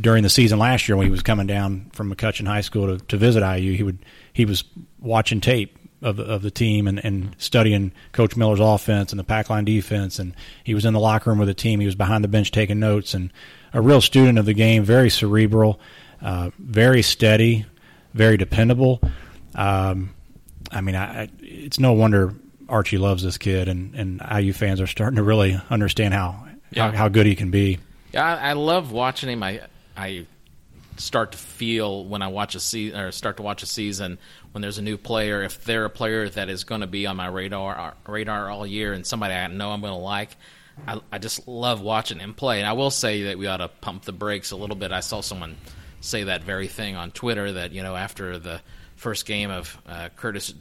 during 0.00 0.22
the 0.22 0.28
season 0.28 0.58
last 0.58 0.88
year 0.88 0.96
when 0.96 1.06
he 1.06 1.10
was 1.10 1.22
coming 1.22 1.46
down 1.46 1.90
from 1.92 2.12
McCutcheon 2.12 2.46
High 2.46 2.60
School 2.60 2.98
to, 2.98 3.04
to 3.06 3.16
visit 3.16 3.42
IU, 3.42 3.74
he 3.74 3.82
would 3.82 3.98
he 4.32 4.44
was 4.44 4.64
watching 4.98 5.40
tape 5.40 5.78
of 6.02 6.16
the, 6.16 6.24
of 6.24 6.42
the 6.42 6.50
team 6.50 6.86
and, 6.86 7.02
and 7.04 7.34
studying 7.38 7.92
Coach 8.12 8.36
Miller's 8.36 8.60
offense 8.60 9.12
and 9.12 9.18
the 9.18 9.24
pack 9.24 9.48
line 9.50 9.64
defense, 9.64 10.18
and 10.18 10.34
he 10.64 10.74
was 10.74 10.84
in 10.84 10.92
the 10.92 11.00
locker 11.00 11.30
room 11.30 11.38
with 11.38 11.48
the 11.48 11.54
team. 11.54 11.80
He 11.80 11.86
was 11.86 11.94
behind 11.94 12.24
the 12.24 12.28
bench 12.28 12.50
taking 12.50 12.80
notes, 12.80 13.14
and 13.14 13.32
a 13.72 13.80
real 13.80 14.00
student 14.00 14.38
of 14.38 14.46
the 14.46 14.54
game, 14.54 14.84
very 14.84 15.10
cerebral, 15.10 15.80
uh, 16.20 16.50
very 16.58 17.02
steady, 17.02 17.66
very 18.14 18.36
dependable. 18.36 19.00
Um, 19.54 20.15
I 20.70 20.80
mean, 20.80 20.96
I, 20.96 21.28
it's 21.40 21.78
no 21.78 21.92
wonder 21.92 22.34
Archie 22.68 22.98
loves 22.98 23.22
this 23.22 23.38
kid, 23.38 23.68
and, 23.68 23.94
and 23.94 24.22
IU 24.36 24.52
fans 24.52 24.80
are 24.80 24.86
starting 24.86 25.16
to 25.16 25.22
really 25.22 25.60
understand 25.70 26.14
how 26.14 26.46
yeah. 26.70 26.90
how, 26.90 26.96
how, 26.96 27.08
good 27.08 27.26
he 27.26 27.36
can 27.36 27.50
be. 27.50 27.78
Yeah, 28.12 28.24
I, 28.24 28.50
I, 28.50 28.52
love 28.54 28.92
watching 28.92 29.28
him. 29.28 29.42
I 29.42 29.62
I 29.96 30.26
start 30.96 31.32
to 31.32 31.38
feel 31.38 32.04
when 32.04 32.22
I 32.22 32.28
watch 32.28 32.54
a 32.54 32.60
season 32.60 32.98
or 32.98 33.12
start 33.12 33.36
to 33.36 33.42
watch 33.42 33.62
a 33.62 33.66
season 33.66 34.18
when 34.52 34.62
there's 34.62 34.78
a 34.78 34.82
new 34.82 34.96
player. 34.96 35.42
If 35.42 35.64
they're 35.64 35.84
a 35.84 35.90
player 35.90 36.28
that 36.30 36.48
is 36.48 36.64
going 36.64 36.80
to 36.80 36.86
be 36.86 37.06
on 37.06 37.16
my 37.16 37.28
radar 37.28 37.78
uh, 37.78 37.94
radar 38.10 38.50
all 38.50 38.66
year, 38.66 38.92
and 38.92 39.06
somebody 39.06 39.34
I 39.34 39.46
know 39.46 39.70
I'm 39.70 39.80
going 39.80 39.92
to 39.92 39.98
like. 39.98 40.36
I, 40.86 41.00
I 41.10 41.16
just 41.16 41.48
love 41.48 41.80
watching 41.80 42.18
him 42.18 42.34
play, 42.34 42.58
and 42.58 42.68
I 42.68 42.74
will 42.74 42.90
say 42.90 43.24
that 43.24 43.38
we 43.38 43.46
ought 43.46 43.58
to 43.58 43.68
pump 43.68 44.04
the 44.04 44.12
brakes 44.12 44.50
a 44.50 44.56
little 44.56 44.76
bit. 44.76 44.92
I 44.92 45.00
saw 45.00 45.22
someone 45.22 45.56
say 46.00 46.24
that 46.24 46.44
very 46.44 46.68
thing 46.68 46.96
on 46.96 47.10
Twitter 47.12 47.52
that 47.52 47.72
you 47.72 47.82
know 47.82 47.96
after 47.96 48.38
the 48.38 48.60
first 48.96 49.26
game 49.26 49.50
of 49.50 49.78
uh, 49.86 50.08
Curtis 50.16 50.54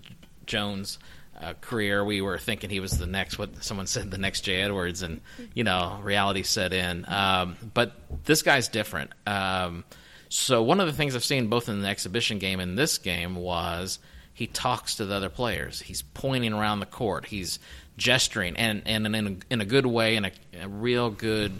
Jones' 0.45 0.99
uh, 1.41 1.53
career, 1.59 2.03
we 2.03 2.21
were 2.21 2.37
thinking 2.37 2.69
he 2.69 2.79
was 2.79 2.97
the 2.97 3.07
next. 3.07 3.37
What 3.37 3.63
someone 3.63 3.87
said, 3.87 4.11
the 4.11 4.17
next 4.17 4.41
Jay 4.41 4.61
Edwards, 4.61 5.01
and 5.01 5.21
you 5.53 5.63
know, 5.63 5.99
reality 6.03 6.43
set 6.43 6.73
in. 6.73 7.05
Um, 7.07 7.57
but 7.73 7.93
this 8.25 8.41
guy's 8.41 8.67
different. 8.67 9.11
Um, 9.25 9.83
so 10.29 10.61
one 10.63 10.79
of 10.79 10.87
the 10.87 10.93
things 10.93 11.15
I've 11.15 11.23
seen 11.23 11.47
both 11.47 11.69
in 11.69 11.81
the 11.81 11.87
exhibition 11.87 12.39
game 12.39 12.59
and 12.59 12.77
this 12.77 12.97
game 12.97 13.35
was 13.35 13.99
he 14.33 14.47
talks 14.47 14.95
to 14.95 15.05
the 15.05 15.15
other 15.15 15.29
players. 15.29 15.81
He's 15.81 16.01
pointing 16.01 16.53
around 16.53 16.79
the 16.79 16.85
court. 16.85 17.25
He's 17.25 17.59
gesturing, 17.97 18.55
and 18.57 18.81
and 18.85 19.07
in 19.07 19.27
a, 19.27 19.53
in 19.53 19.61
a 19.61 19.65
good 19.65 19.85
way, 19.85 20.15
in 20.15 20.25
a, 20.25 20.31
a 20.61 20.67
real 20.67 21.09
good 21.09 21.53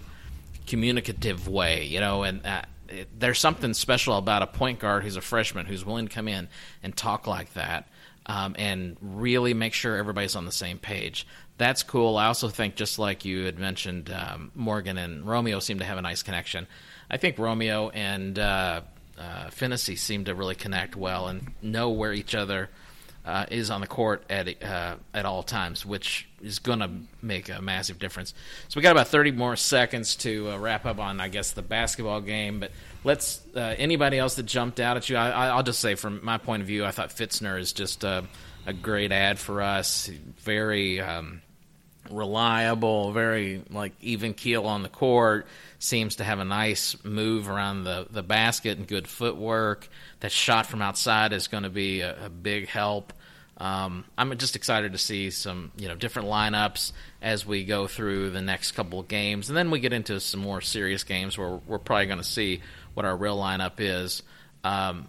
communicative 0.68 1.48
way, 1.48 1.86
you 1.86 2.00
know, 2.00 2.24
and. 2.24 2.46
Uh, 2.46 2.62
there's 3.18 3.40
something 3.40 3.74
special 3.74 4.18
about 4.18 4.42
a 4.42 4.48
point 4.48 4.80
guard 4.80 5.04
who's 5.04 5.16
a 5.16 5.22
freshman 5.22 5.66
who's 5.66 5.86
willing 5.86 6.08
to 6.08 6.14
come 6.14 6.28
in 6.28 6.48
and 6.84 6.96
talk 6.96 7.28
like 7.28 7.54
that 7.54 7.88
um, 8.26 8.56
and 8.58 8.98
really 9.02 9.54
make 9.54 9.74
sure 9.74 9.96
everybody's 9.96 10.36
on 10.36 10.46
the 10.46 10.52
same 10.52 10.78
page. 10.78 11.28
That's 11.58 11.84
cool. 11.84 12.18
I 12.18 12.28
also 12.28 12.50
think, 12.50 12.76
just 12.76 13.00
like 13.00 13.24
you 13.24 13.46
had 13.46 13.58
mentioned, 13.58 14.12
um, 14.12 14.52
Morgan 14.56 14.98
and 14.98 15.26
Romeo 15.26 15.60
seem 15.60 15.80
to 15.80 15.86
have 15.86 15.98
a 15.98 16.02
nice 16.02 16.22
connection. 16.22 16.68
I 17.10 17.18
think 17.18 17.40
Romeo 17.40 17.90
and 17.90 18.38
uh, 18.38 18.82
uh, 19.18 19.46
Phinisee 19.48 19.98
seem 19.98 20.26
to 20.26 20.36
really 20.36 20.56
connect 20.56 20.96
well 20.96 21.28
and 21.28 21.54
know 21.62 21.92
where 21.92 22.12
each 22.12 22.36
other 22.36 22.70
uh, 23.26 23.46
is 23.50 23.70
on 23.70 23.82
the 23.82 23.88
court 23.88 24.24
at 24.30 24.64
uh, 24.64 24.96
at 25.14 25.26
all 25.26 25.44
times, 25.44 25.86
which 25.86 26.28
is 26.46 26.60
going 26.60 26.80
to 26.80 26.90
make 27.22 27.50
a 27.50 27.62
massive 27.62 28.00
difference. 28.00 28.34
So 28.70 28.78
we 28.78 28.84
got 28.84 28.92
about 28.92 29.08
30 29.08 29.32
more 29.32 29.56
seconds 29.56 30.16
to 30.18 30.52
uh, 30.52 30.58
wrap 30.58 30.86
up 30.86 31.00
on, 31.00 31.20
I 31.20 31.28
guess, 31.28 31.52
the 31.52 31.62
basketball 31.62 32.22
game. 32.22 32.60
But 32.60 32.72
let's 33.04 33.42
uh, 33.56 33.76
anybody 33.78 34.18
else 34.18 34.36
that 34.36 34.46
jumped 34.46 34.80
out 34.80 34.98
at 34.98 35.10
you. 35.10 35.18
I, 35.18 35.56
will 35.56 35.64
just 35.64 35.80
say, 35.80 35.96
from 35.96 36.24
my 36.24 36.38
point 36.38 36.62
of 36.62 36.68
view, 36.68 36.86
I 36.86 36.92
thought 36.92 37.10
Fitzner 37.10 37.60
is 37.60 37.74
just 37.74 38.04
a, 38.04 38.26
a 38.66 38.74
great 38.74 39.12
ad 39.12 39.40
for 39.40 39.62
us. 39.62 40.10
Very 40.40 41.02
um, 41.02 41.42
reliable, 42.10 43.12
very 43.12 43.64
like 43.70 43.94
even 44.02 44.34
keel 44.34 44.66
on 44.66 44.84
the 44.84 44.90
court. 44.90 45.48
Seems 45.80 46.18
to 46.18 46.24
have 46.24 46.40
a 46.40 46.46
nice 46.46 46.96
move 47.04 47.50
around 47.50 47.84
the, 47.84 48.08
the 48.10 48.24
basket 48.24 48.78
and 48.78 48.88
good 48.88 49.08
footwork. 49.08 49.88
That 50.22 50.32
shot 50.32 50.66
from 50.66 50.82
outside 50.82 51.34
is 51.34 51.48
going 51.48 51.64
to 51.64 51.70
be 51.70 52.02
a, 52.02 52.26
a 52.26 52.30
big 52.30 52.68
help. 52.68 53.14
Um, 53.58 54.04
I'm 54.18 54.38
just 54.38 54.56
excited 54.56 54.92
to 54.92 54.98
see 54.98 55.30
some 55.32 55.72
you 55.78 55.88
know 55.88 55.96
different 55.96 56.28
lineups 56.28 56.92
as 57.22 57.46
we 57.46 57.64
go 57.64 57.88
through 57.88 58.32
the 58.32 58.42
next 58.42 58.74
couple 58.74 59.00
of 59.00 59.08
games, 59.08 59.50
and 59.50 59.58
then 59.58 59.72
we 59.72 59.80
get 59.80 59.94
into 59.94 60.20
some 60.20 60.42
more 60.42 60.62
serious 60.62 61.04
games 61.04 61.38
where 61.38 61.60
we're 61.68 61.80
probably 61.80 62.08
going 62.08 62.18
to 62.18 62.24
see 62.24 62.62
what 62.94 63.06
our 63.06 63.16
real 63.16 63.38
lineup 63.38 63.74
is. 63.78 64.24
Um, 64.64 65.08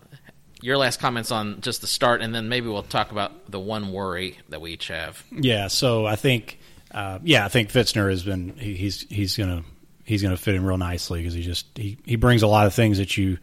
your 0.63 0.79
last 0.79 1.01
comments 1.01 1.31
on 1.31 1.61
just 1.61 1.81
the 1.81 1.87
start, 1.87 2.23
and 2.23 2.35
then 2.35 2.49
maybe 2.49 2.69
we'll 2.69 2.83
talk 2.83 3.11
about 3.11 3.51
the 3.51 3.61
one 3.61 3.93
worry 3.93 4.39
that 4.49 4.61
we 4.61 4.73
each 4.73 4.89
have. 4.89 5.23
Yeah, 5.31 5.67
so 5.69 6.07
I 6.07 6.17
think, 6.17 6.59
uh, 6.93 7.19
yeah, 7.23 7.45
I 7.45 7.49
think 7.49 7.71
Fitzner 7.71 8.11
has 8.11 8.23
been 8.23 8.57
he, 8.57 8.75
he's 8.75 9.03
he's 9.09 9.37
gonna 9.37 9.65
he's 10.05 10.23
gonna 10.23 10.37
fit 10.37 10.55
in 10.55 10.65
real 10.65 10.79
nicely 10.79 11.21
because 11.21 11.35
he 11.35 11.43
just 11.43 11.67
he, 11.77 11.99
he 12.05 12.17
brings 12.17 12.43
a 12.43 12.47
lot 12.47 12.67
of 12.67 12.75
things 12.75 12.99
that 12.99 13.17
you 13.17 13.39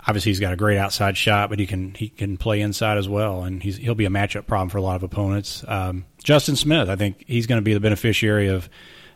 obviously 0.00 0.30
he's 0.30 0.40
got 0.40 0.52
a 0.52 0.56
great 0.56 0.78
outside 0.78 1.16
shot, 1.16 1.50
but 1.50 1.58
he 1.58 1.66
can 1.66 1.94
he 1.94 2.08
can 2.08 2.36
play 2.36 2.60
inside 2.60 2.98
as 2.98 3.08
well, 3.08 3.44
and 3.44 3.62
he'll 3.62 3.94
be 3.94 4.04
a 4.04 4.10
matchup 4.10 4.46
problem 4.46 4.68
for 4.68 4.78
a 4.78 4.82
lot 4.82 4.96
of 4.96 5.02
opponents. 5.02 5.64
Um, 5.66 6.04
Justin 6.22 6.56
Smith, 6.56 6.88
I 6.88 6.96
think 6.96 7.24
he's 7.26 7.46
going 7.46 7.60
to 7.60 7.64
be 7.64 7.74
the 7.74 7.80
beneficiary 7.80 8.48
of 8.48 8.68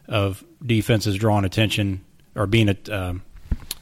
of 0.09 0.45
defenses 0.65 1.17
drawing 1.17 1.45
attention 1.45 2.05
or 2.35 2.47
being 2.47 2.77
um, 2.91 3.23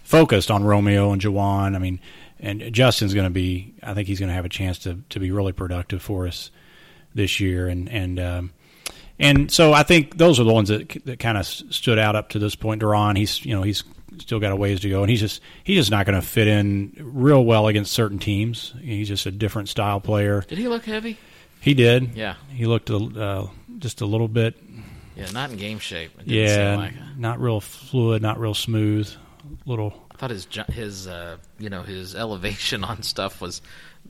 focused 0.02 0.50
on 0.50 0.64
Romeo 0.64 1.12
and 1.12 1.20
Juwan. 1.20 1.74
I 1.74 1.78
mean, 1.78 2.00
and 2.40 2.72
Justin's 2.72 3.14
going 3.14 3.26
to 3.26 3.30
be. 3.30 3.74
I 3.82 3.94
think 3.94 4.08
he's 4.08 4.20
going 4.20 4.28
to 4.28 4.34
have 4.34 4.44
a 4.44 4.50
chance 4.50 4.78
to 4.80 5.00
to 5.10 5.20
be 5.20 5.30
really 5.30 5.52
productive 5.52 6.02
for 6.02 6.26
us 6.26 6.50
this 7.14 7.40
year, 7.40 7.68
and 7.68 7.88
and. 7.88 8.20
Um, 8.20 8.52
and 9.20 9.50
so 9.50 9.72
I 9.72 9.82
think 9.82 10.16
those 10.16 10.38
are 10.38 10.44
the 10.44 10.52
ones 10.52 10.68
that 10.68 10.90
that 11.04 11.18
kind 11.18 11.36
of 11.36 11.44
stood 11.44 11.98
out 11.98 12.14
up 12.14 12.28
to 12.30 12.38
this 12.38 12.54
point. 12.54 12.82
De'Ron, 12.82 13.16
he's 13.16 13.44
you 13.44 13.52
know 13.52 13.62
he's 13.62 13.82
still 14.20 14.40
got 14.40 14.52
a 14.52 14.56
ways 14.56 14.80
to 14.80 14.90
go, 14.90 15.02
and 15.02 15.10
he's 15.10 15.20
just 15.20 15.42
he's 15.64 15.76
just 15.76 15.90
not 15.90 16.06
going 16.06 16.20
to 16.20 16.26
fit 16.26 16.46
in 16.46 16.92
real 17.00 17.44
well 17.44 17.66
against 17.68 17.92
certain 17.92 18.18
teams. 18.18 18.74
He's 18.80 19.08
just 19.08 19.26
a 19.26 19.30
different 19.30 19.68
style 19.68 20.00
player. 20.00 20.42
Did 20.48 20.58
he 20.58 20.68
look 20.68 20.84
heavy? 20.84 21.18
He 21.60 21.74
did. 21.74 22.14
Yeah, 22.14 22.34
he 22.50 22.66
looked 22.66 22.90
uh, 22.90 23.46
just 23.78 24.00
a 24.00 24.06
little 24.06 24.28
bit. 24.28 24.56
Yeah, 25.16 25.30
not 25.32 25.50
in 25.50 25.56
game 25.56 25.78
shape. 25.80 26.12
yeah, 26.24 26.76
like 26.76 26.94
not 27.16 27.40
real 27.40 27.60
fluid, 27.60 28.22
not 28.22 28.38
real 28.38 28.54
smooth. 28.54 29.10
Little. 29.66 29.92
I 30.12 30.16
thought 30.16 30.30
his 30.30 30.46
his 30.68 31.06
uh, 31.06 31.38
you 31.58 31.70
know 31.70 31.82
his 31.82 32.14
elevation 32.14 32.84
on 32.84 33.02
stuff 33.02 33.40
was 33.40 33.60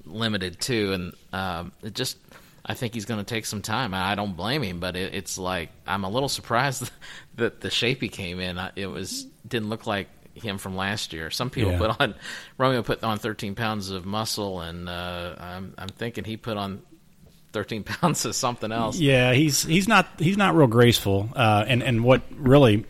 limited 0.04 0.60
too, 0.60 0.92
and 0.92 1.12
um, 1.32 1.72
it 1.82 1.94
just 1.94 2.18
I 2.68 2.74
think 2.74 2.92
he's 2.92 3.06
going 3.06 3.18
to 3.18 3.24
take 3.24 3.46
some 3.46 3.62
time. 3.62 3.94
I 3.94 4.14
don't 4.14 4.36
blame 4.36 4.62
him, 4.62 4.78
but 4.78 4.94
it, 4.94 5.14
it's 5.14 5.38
like 5.38 5.70
I'm 5.86 6.04
a 6.04 6.10
little 6.10 6.28
surprised 6.38 6.90
that 7.36 7.60
the 7.60 7.70
shape 7.70 8.02
he 8.02 8.08
came 8.08 8.40
in. 8.40 8.60
It 8.76 8.86
was 8.86 9.26
didn't 9.46 9.70
look 9.70 9.86
like 9.86 10.08
him 10.34 10.58
from 10.58 10.76
last 10.76 11.12
year. 11.12 11.30
Some 11.30 11.50
people 11.50 11.72
yeah. 11.72 11.78
put 11.78 12.00
on 12.00 12.14
Romeo 12.58 12.82
put 12.82 13.02
on 13.02 13.18
13 13.18 13.54
pounds 13.54 13.90
of 13.90 14.04
muscle, 14.04 14.60
and 14.60 14.88
uh, 14.88 15.34
I'm 15.38 15.74
I'm 15.78 15.88
thinking 15.88 16.24
he 16.24 16.36
put 16.36 16.56
on 16.56 16.82
13 17.52 17.84
pounds 17.84 18.24
of 18.24 18.34
something 18.34 18.70
else. 18.70 18.98
Yeah, 18.98 19.32
he's 19.32 19.62
he's 19.62 19.88
not 19.88 20.06
he's 20.18 20.36
not 20.36 20.54
real 20.54 20.66
graceful, 20.66 21.30
uh, 21.34 21.64
and 21.66 21.82
and 21.82 22.04
what 22.04 22.22
really 22.30 22.84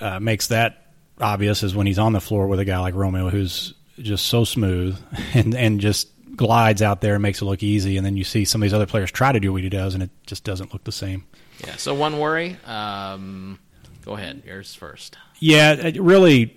uh, 0.00 0.20
makes 0.20 0.48
that 0.48 0.92
obvious 1.20 1.62
is 1.62 1.74
when 1.74 1.86
he's 1.86 1.98
on 1.98 2.12
the 2.12 2.20
floor 2.20 2.46
with 2.48 2.60
a 2.60 2.64
guy 2.64 2.78
like 2.78 2.94
Romeo, 2.94 3.30
who's 3.30 3.74
just 3.98 4.26
so 4.26 4.44
smooth 4.44 4.98
and 5.34 5.54
and 5.54 5.80
just 5.80 6.08
glides 6.36 6.82
out 6.82 7.00
there 7.00 7.14
and 7.14 7.22
makes 7.22 7.42
it 7.42 7.44
look 7.44 7.62
easy, 7.62 7.96
and 7.96 8.04
then 8.06 8.16
you 8.16 8.24
see 8.24 8.44
some 8.44 8.62
of 8.62 8.64
these 8.64 8.74
other 8.74 8.86
players 8.86 9.10
try 9.10 9.32
to 9.32 9.40
do 9.40 9.52
what 9.52 9.62
he 9.62 9.68
does, 9.68 9.94
and 9.94 10.02
it 10.02 10.10
just 10.26 10.44
doesn't 10.44 10.72
look 10.72 10.84
the 10.84 10.92
same. 10.92 11.24
Yeah. 11.66 11.76
So 11.76 11.94
one 11.94 12.18
worry. 12.18 12.56
Um, 12.66 13.58
go 14.04 14.14
ahead. 14.14 14.42
Yours 14.46 14.74
first. 14.74 15.16
Yeah, 15.38 15.72
it 15.72 16.00
really. 16.00 16.56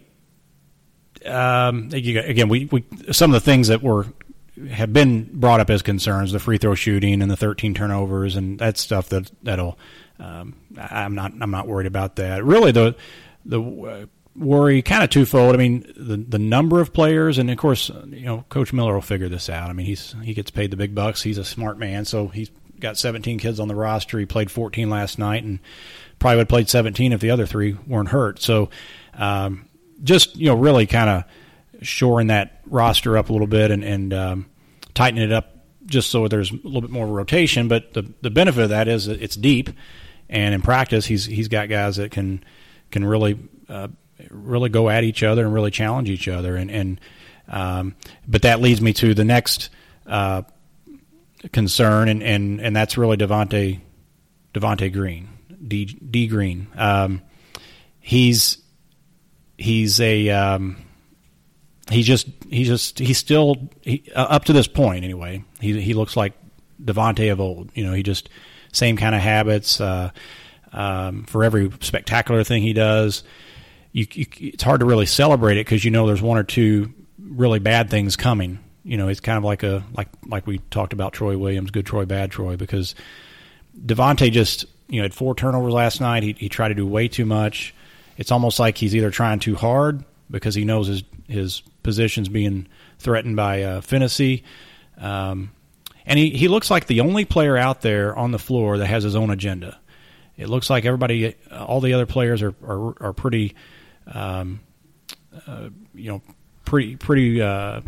Um, 1.25 1.89
again, 1.91 2.49
we, 2.49 2.65
we 2.65 2.83
some 3.11 3.33
of 3.33 3.33
the 3.33 3.45
things 3.45 3.69
that 3.69 3.81
were 3.81 4.05
have 4.69 4.93
been 4.93 5.29
brought 5.39 5.59
up 5.59 5.69
as 5.69 5.81
concerns: 5.81 6.31
the 6.31 6.39
free 6.39 6.57
throw 6.57 6.75
shooting 6.75 7.21
and 7.21 7.29
the 7.29 7.37
13 7.37 7.73
turnovers, 7.73 8.35
and 8.35 8.59
that 8.59 8.77
stuff 8.77 9.09
that 9.09 9.31
that'll. 9.43 9.77
Um, 10.17 10.55
I'm 10.77 11.15
not 11.15 11.33
I'm 11.41 11.51
not 11.51 11.67
worried 11.67 11.87
about 11.87 12.15
that. 12.17 12.43
Really, 12.43 12.71
the 12.71 12.95
the 13.43 13.61
uh, 13.61 14.05
worry 14.35 14.81
kind 14.81 15.03
of 15.03 15.09
twofold. 15.09 15.55
I 15.55 15.57
mean, 15.57 15.91
the 15.95 16.17
the 16.17 16.39
number 16.39 16.81
of 16.81 16.93
players, 16.93 17.37
and 17.37 17.49
of 17.49 17.57
course, 17.57 17.89
you 18.07 18.25
know, 18.25 18.45
Coach 18.49 18.73
Miller 18.73 18.93
will 18.93 19.01
figure 19.01 19.29
this 19.29 19.49
out. 19.49 19.69
I 19.69 19.73
mean, 19.73 19.85
he's 19.85 20.15
he 20.23 20.33
gets 20.33 20.51
paid 20.51 20.71
the 20.71 20.77
big 20.77 20.93
bucks. 20.93 21.21
He's 21.21 21.37
a 21.37 21.45
smart 21.45 21.77
man, 21.77 22.05
so 22.05 22.27
he's 22.27 22.49
got 22.79 22.97
17 22.97 23.39
kids 23.39 23.59
on 23.59 23.67
the 23.67 23.75
roster. 23.75 24.19
He 24.19 24.25
played 24.25 24.51
14 24.51 24.89
last 24.89 25.17
night, 25.17 25.43
and 25.43 25.59
probably 26.19 26.37
would 26.37 26.41
have 26.41 26.49
played 26.49 26.69
17 26.69 27.13
if 27.13 27.21
the 27.21 27.31
other 27.31 27.45
three 27.45 27.77
weren't 27.87 28.09
hurt. 28.09 28.41
So, 28.41 28.69
um, 29.13 29.67
just 30.03 30.35
you 30.35 30.47
know, 30.47 30.55
really 30.55 30.85
kind 30.85 31.09
of 31.09 31.23
shoring 31.81 32.27
that 32.27 32.61
roster 32.65 33.17
up 33.17 33.29
a 33.29 33.31
little 33.31 33.47
bit 33.47 33.71
and, 33.71 33.83
and 33.83 34.13
um, 34.13 34.45
tightening 34.93 35.23
it 35.23 35.31
up 35.31 35.51
just 35.85 36.09
so 36.09 36.27
there's 36.27 36.51
a 36.51 36.55
little 36.55 36.81
bit 36.81 36.89
more 36.89 37.07
rotation. 37.07 37.67
But 37.67 37.93
the 37.93 38.11
the 38.21 38.29
benefit 38.29 38.63
of 38.63 38.69
that 38.69 38.87
is 38.87 39.07
it's 39.07 39.35
deep, 39.35 39.69
and 40.29 40.53
in 40.53 40.61
practice, 40.61 41.05
he's 41.05 41.25
he's 41.25 41.47
got 41.47 41.69
guys 41.69 41.97
that 41.97 42.11
can 42.11 42.43
can 42.91 43.05
really 43.05 43.39
uh, 43.69 43.87
really 44.29 44.69
go 44.69 44.89
at 44.89 45.03
each 45.03 45.23
other 45.23 45.45
and 45.45 45.53
really 45.53 45.71
challenge 45.71 46.09
each 46.09 46.27
other. 46.27 46.55
And, 46.55 46.71
and 46.71 47.01
um, 47.47 47.95
but 48.27 48.43
that 48.43 48.61
leads 48.61 48.81
me 48.81 48.93
to 48.93 49.13
the 49.13 49.25
next 49.25 49.69
uh, 50.07 50.43
concern, 51.51 52.09
and, 52.09 52.23
and, 52.23 52.59
and 52.61 52.75
that's 52.75 52.97
really 52.97 53.17
Devonte 53.17 53.81
Devonte 54.53 54.91
Green, 54.91 55.29
D, 55.67 55.85
D 55.85 56.27
Green. 56.27 56.67
Um, 56.75 57.21
he's 57.99 58.57
he's 59.57 59.99
a 59.99 60.29
um, 60.29 60.77
he 61.91 62.03
just 62.03 62.27
he 62.49 62.63
just 62.63 62.99
he's 62.99 63.17
still 63.17 63.69
he, 63.81 64.09
uh, 64.15 64.21
up 64.21 64.45
to 64.45 64.53
this 64.53 64.67
point 64.67 65.03
anyway. 65.03 65.43
He 65.59 65.79
he 65.81 65.93
looks 65.93 66.15
like 66.15 66.33
Devonte 66.83 67.31
of 67.31 67.41
old. 67.41 67.71
You 67.75 67.85
know, 67.85 67.93
he 67.93 68.01
just 68.01 68.29
same 68.71 68.97
kind 68.97 69.13
of 69.13 69.21
habits. 69.21 69.81
Uh, 69.81 70.11
um, 70.71 71.23
for 71.23 71.43
every 71.43 71.71
spectacular 71.79 72.43
thing 72.43 72.61
he 72.61 72.73
does, 72.73 73.23
you, 73.95 74.05
you, 74.11 74.25
it's 74.37 74.61
hard 74.61 74.81
to 74.81 74.85
really 74.85 75.05
celebrate 75.05 75.55
it 75.57 75.65
because 75.65 75.85
you 75.85 75.89
know 75.89 76.05
there's 76.05 76.21
one 76.21 76.37
or 76.37 76.43
two 76.43 76.91
really 77.17 77.59
bad 77.59 77.89
things 77.89 78.17
coming. 78.17 78.59
You 78.83 78.97
know, 78.97 79.07
it's 79.07 79.21
kind 79.21 79.37
of 79.37 79.45
like 79.45 79.63
a 79.63 79.85
like 79.95 80.09
like 80.27 80.45
we 80.45 80.57
talked 80.69 80.91
about 80.91 81.13
Troy 81.13 81.37
Williams, 81.37 81.71
good 81.71 81.85
Troy, 81.85 82.03
bad 82.03 82.29
Troy, 82.29 82.57
because 82.57 82.93
Devonte 83.79 84.29
just 84.33 84.65
you 84.89 84.97
know 84.97 85.03
had 85.03 85.13
four 85.13 85.33
turnovers 85.33 85.73
last 85.73 86.01
night. 86.01 86.23
He 86.23 86.33
he 86.33 86.49
tried 86.49 86.69
to 86.69 86.73
do 86.75 86.85
way 86.85 87.07
too 87.07 87.25
much. 87.25 87.73
It's 88.17 88.33
almost 88.33 88.59
like 88.59 88.77
he's 88.77 88.93
either 88.97 89.11
trying 89.11 89.39
too 89.39 89.55
hard 89.55 90.03
because 90.29 90.55
he 90.55 90.65
knows 90.65 90.87
his 90.87 91.03
his 91.29 91.61
position's 91.81 92.27
being 92.27 92.67
threatened 92.99 93.37
by 93.37 93.63
uh. 93.63 93.81
Um, 94.97 95.51
and 96.05 96.19
he, 96.19 96.31
he 96.31 96.49
looks 96.49 96.69
like 96.69 96.87
the 96.87 96.99
only 96.99 97.23
player 97.23 97.55
out 97.55 97.79
there 97.81 98.13
on 98.13 98.31
the 98.31 98.39
floor 98.39 98.77
that 98.77 98.87
has 98.87 99.03
his 99.03 99.15
own 99.15 99.29
agenda. 99.29 99.79
It 100.37 100.49
looks 100.49 100.69
like 100.69 100.83
everybody, 100.83 101.35
all 101.49 101.79
the 101.79 101.93
other 101.93 102.05
players 102.05 102.41
are 102.41 102.53
are, 102.61 102.93
are 103.01 103.13
pretty 103.13 103.55
um, 104.07 104.59
uh, 105.47 105.69
you 105.93 106.11
know, 106.11 106.21
pretty 106.63 106.95
pretty 106.95 107.41
uh, 107.41 107.81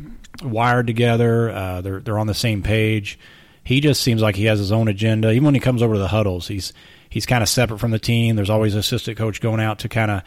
wired 0.43 0.87
together. 0.87 1.49
Uh, 1.49 1.81
they're 1.81 1.99
they're 1.99 2.19
on 2.19 2.27
the 2.27 2.33
same 2.33 2.63
page. 2.63 3.19
He 3.63 3.81
just 3.81 4.01
seems 4.01 4.21
like 4.21 4.35
he 4.35 4.45
has 4.45 4.59
his 4.59 4.71
own 4.71 4.87
agenda. 4.87 5.31
Even 5.31 5.45
when 5.45 5.53
he 5.53 5.59
comes 5.59 5.81
over 5.81 5.95
to 5.95 5.99
the 5.99 6.07
huddles, 6.07 6.47
he's 6.47 6.73
he's 7.09 7.25
kind 7.25 7.43
of 7.43 7.49
separate 7.49 7.79
from 7.79 7.91
the 7.91 7.99
team. 7.99 8.35
There's 8.35 8.49
always 8.49 8.73
an 8.73 8.79
assistant 8.79 9.17
coach 9.17 9.41
going 9.41 9.59
out 9.59 9.79
to 9.79 9.89
kind 9.89 10.11
of 10.11 10.23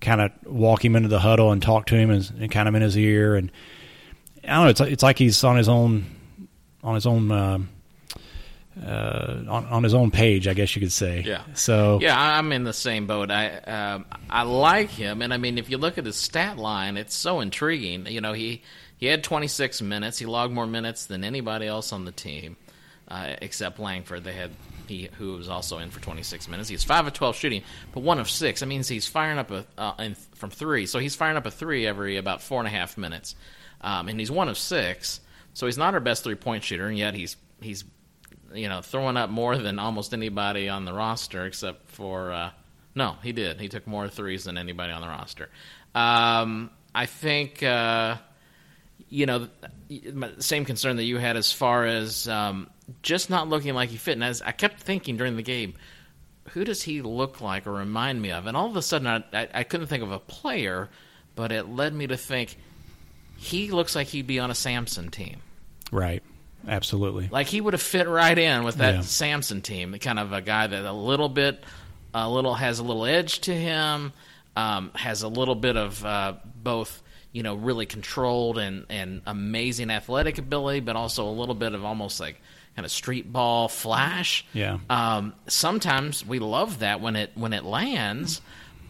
kind 0.00 0.20
of 0.20 0.30
walk 0.46 0.84
him 0.84 0.96
into 0.96 1.08
the 1.08 1.18
huddle 1.18 1.50
and 1.52 1.60
talk 1.60 1.86
to 1.86 1.96
him 1.96 2.10
and, 2.10 2.30
and, 2.38 2.50
kind 2.50 2.68
of 2.68 2.74
in 2.76 2.82
his 2.82 2.96
ear. 2.96 3.34
And 3.34 3.50
I 4.44 4.54
don't 4.54 4.64
know. 4.64 4.70
It's 4.70 4.80
it's 4.80 5.02
like 5.02 5.18
he's 5.18 5.42
on 5.44 5.56
his 5.56 5.68
own 5.68 6.06
on 6.82 6.94
his 6.94 7.06
own. 7.06 7.30
Um, 7.30 7.68
uh, 8.84 9.44
on, 9.48 9.66
on 9.66 9.82
his 9.82 9.94
own 9.94 10.10
page, 10.10 10.46
I 10.46 10.54
guess 10.54 10.74
you 10.74 10.80
could 10.80 10.92
say. 10.92 11.22
Yeah. 11.26 11.42
So 11.54 11.98
yeah, 12.00 12.18
I'm 12.18 12.52
in 12.52 12.64
the 12.64 12.72
same 12.72 13.06
boat. 13.06 13.30
I 13.30 13.58
um, 13.58 14.06
I 14.28 14.42
like 14.42 14.90
him, 14.90 15.22
and 15.22 15.32
I 15.32 15.36
mean, 15.36 15.58
if 15.58 15.70
you 15.70 15.78
look 15.78 15.98
at 15.98 16.06
his 16.06 16.16
stat 16.16 16.58
line, 16.58 16.96
it's 16.96 17.14
so 17.14 17.40
intriguing. 17.40 18.06
You 18.06 18.20
know, 18.20 18.32
he 18.32 18.62
he 18.96 19.06
had 19.06 19.24
26 19.24 19.82
minutes. 19.82 20.18
He 20.18 20.26
logged 20.26 20.52
more 20.52 20.66
minutes 20.66 21.06
than 21.06 21.24
anybody 21.24 21.66
else 21.66 21.92
on 21.92 22.04
the 22.04 22.12
team, 22.12 22.56
uh, 23.08 23.34
except 23.40 23.78
Langford. 23.78 24.24
They 24.24 24.32
had 24.32 24.50
he 24.88 25.08
who 25.18 25.34
was 25.36 25.48
also 25.48 25.78
in 25.78 25.90
for 25.90 26.00
26 26.00 26.48
minutes. 26.48 26.68
He's 26.68 26.84
five 26.84 27.06
of 27.06 27.12
12 27.12 27.36
shooting, 27.36 27.62
but 27.92 28.02
one 28.02 28.18
of 28.18 28.28
six. 28.28 28.60
That 28.60 28.66
means 28.66 28.88
he's 28.88 29.06
firing 29.06 29.38
up 29.38 29.50
a 29.50 29.66
uh, 29.76 29.94
in, 29.98 30.14
from 30.14 30.50
three. 30.50 30.86
So 30.86 30.98
he's 30.98 31.14
firing 31.14 31.36
up 31.36 31.46
a 31.46 31.50
three 31.50 31.86
every 31.86 32.16
about 32.16 32.42
four 32.42 32.60
and 32.60 32.66
a 32.66 32.70
half 32.70 32.96
minutes, 32.98 33.34
um, 33.80 34.08
and 34.08 34.18
he's 34.18 34.30
one 34.30 34.48
of 34.48 34.58
six. 34.58 35.20
So 35.54 35.66
he's 35.66 35.78
not 35.78 35.94
our 35.94 36.00
best 36.00 36.24
three 36.24 36.34
point 36.34 36.64
shooter, 36.64 36.86
and 36.86 36.96
yet 36.96 37.14
he's 37.14 37.36
he's 37.60 37.84
you 38.54 38.68
know, 38.68 38.80
throwing 38.80 39.16
up 39.16 39.30
more 39.30 39.56
than 39.56 39.78
almost 39.78 40.12
anybody 40.12 40.68
on 40.68 40.84
the 40.84 40.92
roster, 40.92 41.46
except 41.46 41.90
for 41.90 42.32
uh, 42.32 42.50
no, 42.94 43.16
he 43.22 43.32
did. 43.32 43.60
He 43.60 43.68
took 43.68 43.86
more 43.86 44.08
threes 44.08 44.44
than 44.44 44.58
anybody 44.58 44.92
on 44.92 45.00
the 45.00 45.08
roster. 45.08 45.48
Um, 45.94 46.70
I 46.94 47.06
think 47.06 47.62
uh, 47.62 48.16
you 49.08 49.26
know, 49.26 49.48
same 50.38 50.64
concern 50.64 50.96
that 50.96 51.04
you 51.04 51.18
had 51.18 51.36
as 51.36 51.52
far 51.52 51.86
as 51.86 52.28
um, 52.28 52.68
just 53.02 53.30
not 53.30 53.48
looking 53.48 53.74
like 53.74 53.88
he 53.90 53.96
fit. 53.96 54.12
And 54.12 54.24
as 54.24 54.42
I 54.42 54.52
kept 54.52 54.80
thinking 54.80 55.16
during 55.16 55.36
the 55.36 55.42
game, 55.42 55.74
who 56.50 56.64
does 56.64 56.82
he 56.82 57.02
look 57.02 57.40
like 57.40 57.66
or 57.66 57.72
remind 57.72 58.20
me 58.20 58.32
of? 58.32 58.46
And 58.46 58.56
all 58.56 58.66
of 58.66 58.76
a 58.76 58.82
sudden, 58.82 59.06
I, 59.06 59.24
I, 59.32 59.48
I 59.54 59.62
couldn't 59.64 59.86
think 59.86 60.02
of 60.02 60.12
a 60.12 60.18
player, 60.18 60.88
but 61.34 61.52
it 61.52 61.68
led 61.68 61.94
me 61.94 62.06
to 62.06 62.16
think 62.16 62.56
he 63.36 63.70
looks 63.70 63.94
like 63.94 64.08
he'd 64.08 64.26
be 64.26 64.38
on 64.38 64.50
a 64.50 64.54
Sampson 64.54 65.10
team. 65.10 65.40
Right. 65.90 66.22
Absolutely. 66.68 67.28
Like 67.30 67.46
he 67.46 67.60
would 67.60 67.72
have 67.74 67.82
fit 67.82 68.08
right 68.08 68.36
in 68.38 68.64
with 68.64 68.76
that 68.76 68.94
Yeah. 68.96 69.00
Sampson 69.02 69.62
team, 69.62 69.90
the 69.92 69.98
kind 69.98 70.18
of 70.18 70.32
a 70.32 70.40
guy 70.40 70.66
that 70.66 70.84
a 70.84 70.92
little 70.92 71.28
bit, 71.28 71.62
a 72.14 72.28
little 72.28 72.54
has 72.54 72.78
a 72.78 72.82
little 72.82 73.04
edge 73.06 73.40
to 73.40 73.54
him, 73.54 74.12
um, 74.56 74.90
has 74.94 75.22
a 75.22 75.28
little 75.28 75.54
bit 75.54 75.76
of 75.76 76.04
uh, 76.04 76.34
both, 76.62 77.02
you 77.32 77.42
know, 77.42 77.54
really 77.54 77.86
controlled 77.86 78.58
and 78.58 78.86
and 78.88 79.22
amazing 79.26 79.90
athletic 79.90 80.38
ability, 80.38 80.80
but 80.80 80.96
also 80.96 81.28
a 81.28 81.32
little 81.32 81.54
bit 81.54 81.74
of 81.74 81.84
almost 81.84 82.20
like 82.20 82.40
kind 82.76 82.84
of 82.84 82.92
street 82.92 83.32
ball 83.32 83.68
flash. 83.68 84.44
Yeah. 84.52 84.78
Um, 84.88 85.34
sometimes 85.46 86.24
we 86.24 86.38
love 86.38 86.80
that 86.80 87.00
when 87.00 87.16
it 87.16 87.32
when 87.34 87.52
it 87.52 87.64
lands, 87.64 88.40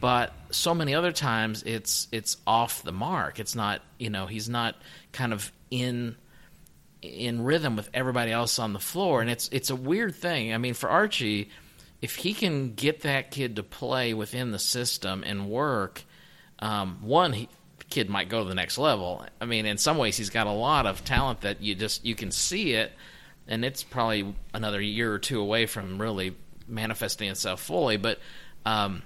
but 0.00 0.32
so 0.50 0.75
many 0.75 0.94
other 0.94 1.12
times 1.12 1.62
it's 1.64 2.06
it's 2.12 2.37
off 2.47 2.82
the 2.82 2.92
mark. 2.92 3.38
It's 3.40 3.54
not 3.54 3.82
you 3.99 4.11
know 4.11 4.26
he's 4.26 4.49
not 4.49 4.75
kind 5.12 5.32
of 5.32 5.50
in 5.70 6.16
in 7.02 7.43
rhythm 7.43 7.76
with 7.76 7.90
everybody 7.95 8.33
else 8.33 8.59
on 8.59 8.73
the 8.73 8.78
floor, 8.78 9.21
and 9.21 9.31
it's 9.31 9.49
it's 9.52 9.71
a 9.71 9.76
weird 9.76 10.14
thing. 10.14 10.52
I 10.52 10.59
mean, 10.59 10.75
for 10.75 10.88
Archie, 10.88 11.50
if 12.00 12.17
he 12.17 12.35
can 12.35 12.75
get 12.75 13.02
that 13.02 13.31
kid 13.31 13.57
to 13.57 13.62
play 13.62 14.14
within 14.14 14.50
the 14.50 14.59
system 14.59 15.23
and 15.25 15.49
work, 15.49 16.02
um, 16.59 16.99
one 17.02 17.33
he 17.33 17.49
kid 17.90 18.11
might 18.11 18.28
go 18.28 18.43
to 18.43 18.49
the 18.49 18.55
next 18.55 18.78
level. 18.78 19.25
I 19.40 19.45
mean, 19.45 19.67
in 19.67 19.78
some 19.78 19.97
ways, 19.97 20.17
he's 20.17 20.31
got 20.31 20.47
a 20.47 20.52
lot 20.52 20.87
of 20.87 21.05
talent 21.05 21.43
that 21.43 21.62
you 21.62 21.75
just 21.75 22.05
you 22.05 22.14
can 22.14 22.31
see 22.31 22.73
it, 22.73 22.93
and 23.47 23.64
it's 23.64 23.83
probably 23.83 24.35
another 24.52 24.81
year 24.81 25.12
or 25.12 25.19
two 25.19 25.40
away 25.40 25.67
from 25.67 26.00
really 26.00 26.37
manifesting 26.67 27.28
itself 27.31 27.61
fully. 27.61 27.97
But 27.97 28.19
um, 28.67 29.02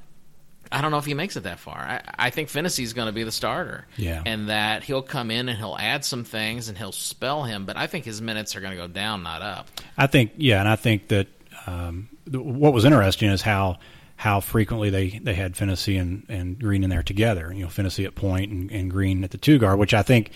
I 0.72 0.80
don't 0.80 0.90
know 0.90 0.98
if 0.98 1.04
he 1.04 1.14
makes 1.14 1.36
it 1.36 1.44
that 1.44 1.58
far. 1.58 1.76
I, 1.76 2.00
I 2.18 2.30
think 2.30 2.48
Finney's 2.48 2.92
going 2.92 3.06
to 3.06 3.12
be 3.12 3.22
the 3.22 3.32
starter. 3.32 3.86
Yeah. 3.96 4.22
And 4.24 4.48
that 4.48 4.82
he'll 4.82 5.02
come 5.02 5.30
in 5.30 5.48
and 5.48 5.58
he'll 5.58 5.76
add 5.78 6.04
some 6.04 6.24
things 6.24 6.68
and 6.68 6.78
he'll 6.78 6.92
spell 6.92 7.44
him, 7.44 7.66
but 7.66 7.76
I 7.76 7.86
think 7.86 8.04
his 8.04 8.20
minutes 8.22 8.56
are 8.56 8.60
going 8.60 8.72
to 8.72 8.76
go 8.76 8.88
down, 8.88 9.22
not 9.22 9.42
up. 9.42 9.68
I 9.96 10.06
think, 10.06 10.32
yeah, 10.36 10.60
and 10.60 10.68
I 10.68 10.76
think 10.76 11.08
that 11.08 11.28
um, 11.66 12.08
th- 12.24 12.42
what 12.42 12.72
was 12.72 12.84
interesting 12.84 13.30
is 13.30 13.42
how 13.42 13.78
how 14.16 14.38
frequently 14.38 14.88
they, 14.88 15.18
they 15.20 15.34
had 15.34 15.56
Finney 15.56 15.96
and, 15.96 16.24
and 16.28 16.56
Green 16.56 16.84
in 16.84 16.90
there 16.90 17.02
together. 17.02 17.52
You 17.52 17.64
know, 17.64 17.68
Finney 17.68 18.04
at 18.04 18.14
point 18.14 18.52
and, 18.52 18.70
and 18.70 18.88
Green 18.88 19.24
at 19.24 19.32
the 19.32 19.38
two 19.38 19.58
guard, 19.58 19.80
which 19.80 19.94
I 19.94 20.02
think 20.02 20.30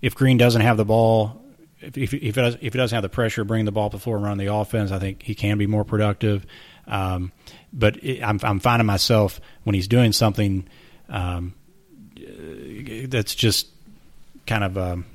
if 0.00 0.14
Green 0.14 0.36
doesn't 0.36 0.60
have 0.60 0.76
the 0.76 0.84
ball, 0.84 1.42
if 1.80 1.98
if, 1.98 2.14
if, 2.14 2.38
it 2.38 2.40
does, 2.40 2.54
if 2.60 2.72
he 2.72 2.78
doesn't 2.78 2.94
have 2.94 3.02
the 3.02 3.08
pressure, 3.08 3.42
bring 3.42 3.64
the 3.64 3.72
ball 3.72 3.90
floor 3.90 4.16
and 4.16 4.24
run 4.24 4.38
the 4.38 4.46
offense, 4.46 4.92
I 4.92 5.00
think 5.00 5.24
he 5.24 5.34
can 5.34 5.58
be 5.58 5.66
more 5.66 5.84
productive. 5.84 6.46
Um, 6.86 7.32
but 7.72 8.02
it, 8.04 8.22
I'm, 8.22 8.38
I'm 8.42 8.58
finding 8.60 8.86
myself 8.86 9.40
when 9.64 9.74
he's 9.74 9.88
doing 9.88 10.12
something 10.12 10.66
um, 11.08 11.54
that's 13.08 13.34
just 13.34 13.68
kind 14.46 14.64
of 14.64 14.76
um, 14.78 15.06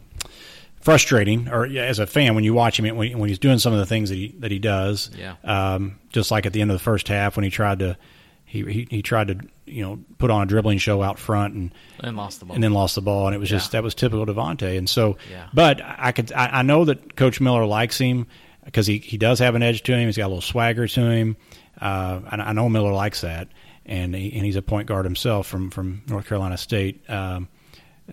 frustrating, 0.81 1.49
or 1.49 1.65
as 1.65 1.99
a 1.99 2.07
fan 2.07 2.35
when 2.35 2.43
you 2.43 2.53
watch 2.53 2.79
him 2.79 2.95
when, 2.97 3.17
when 3.19 3.29
he's 3.29 3.39
doing 3.39 3.59
some 3.59 3.73
of 3.73 3.79
the 3.79 3.85
things 3.85 4.09
that 4.09 4.15
he 4.15 4.29
that 4.39 4.51
he 4.51 4.59
does. 4.59 5.09
Yeah. 5.17 5.35
Um, 5.43 5.99
just 6.09 6.31
like 6.31 6.45
at 6.45 6.53
the 6.53 6.61
end 6.61 6.71
of 6.71 6.75
the 6.77 6.83
first 6.83 7.07
half 7.07 7.35
when 7.35 7.43
he 7.43 7.49
tried 7.49 7.79
to 7.79 7.97
he, 8.45 8.63
he 8.63 8.87
he 8.89 9.01
tried 9.01 9.27
to 9.27 9.39
you 9.65 9.83
know 9.83 9.99
put 10.17 10.31
on 10.31 10.43
a 10.43 10.45
dribbling 10.45 10.77
show 10.77 11.01
out 11.03 11.19
front 11.19 11.53
and 11.53 11.73
And 11.99 12.15
lost 12.15 12.39
the 12.39 12.45
ball. 12.45 12.55
and 12.55 12.63
then 12.63 12.73
lost 12.73 12.95
the 12.95 13.01
ball, 13.01 13.27
and 13.27 13.35
it 13.35 13.39
was 13.39 13.51
Yeah. 13.51 13.57
just 13.57 13.71
that 13.73 13.83
was 13.83 13.93
typical 13.95 14.25
Devonte. 14.25 14.77
And 14.77 14.89
so, 14.89 15.17
Yeah. 15.29 15.47
but 15.53 15.81
I 15.83 16.11
could 16.11 16.31
I, 16.33 16.59
I 16.59 16.61
know 16.61 16.85
that 16.85 17.15
Coach 17.15 17.41
Miller 17.41 17.65
likes 17.65 17.97
him 17.97 18.27
because 18.65 18.87
he 18.87 18.99
he 18.99 19.17
does 19.17 19.39
have 19.39 19.55
an 19.55 19.63
edge 19.63 19.83
to 19.83 19.93
him. 19.93 20.07
He's 20.07 20.17
got 20.17 20.25
a 20.27 20.29
little 20.29 20.41
swagger 20.41 20.87
to 20.87 21.01
him. 21.09 21.35
Uh, 21.79 22.21
and 22.31 22.41
I 22.41 22.53
know 22.53 22.69
Miller 22.69 22.91
likes 22.91 23.21
that, 23.21 23.49
and 23.85 24.15
he, 24.15 24.33
and 24.33 24.45
he's 24.45 24.55
a 24.55 24.61
point 24.61 24.87
guard 24.87 25.05
himself 25.05 25.47
from 25.47 25.69
from 25.69 26.01
North 26.07 26.27
Carolina 26.27 26.57
State. 26.57 27.07
Um, 27.09 27.47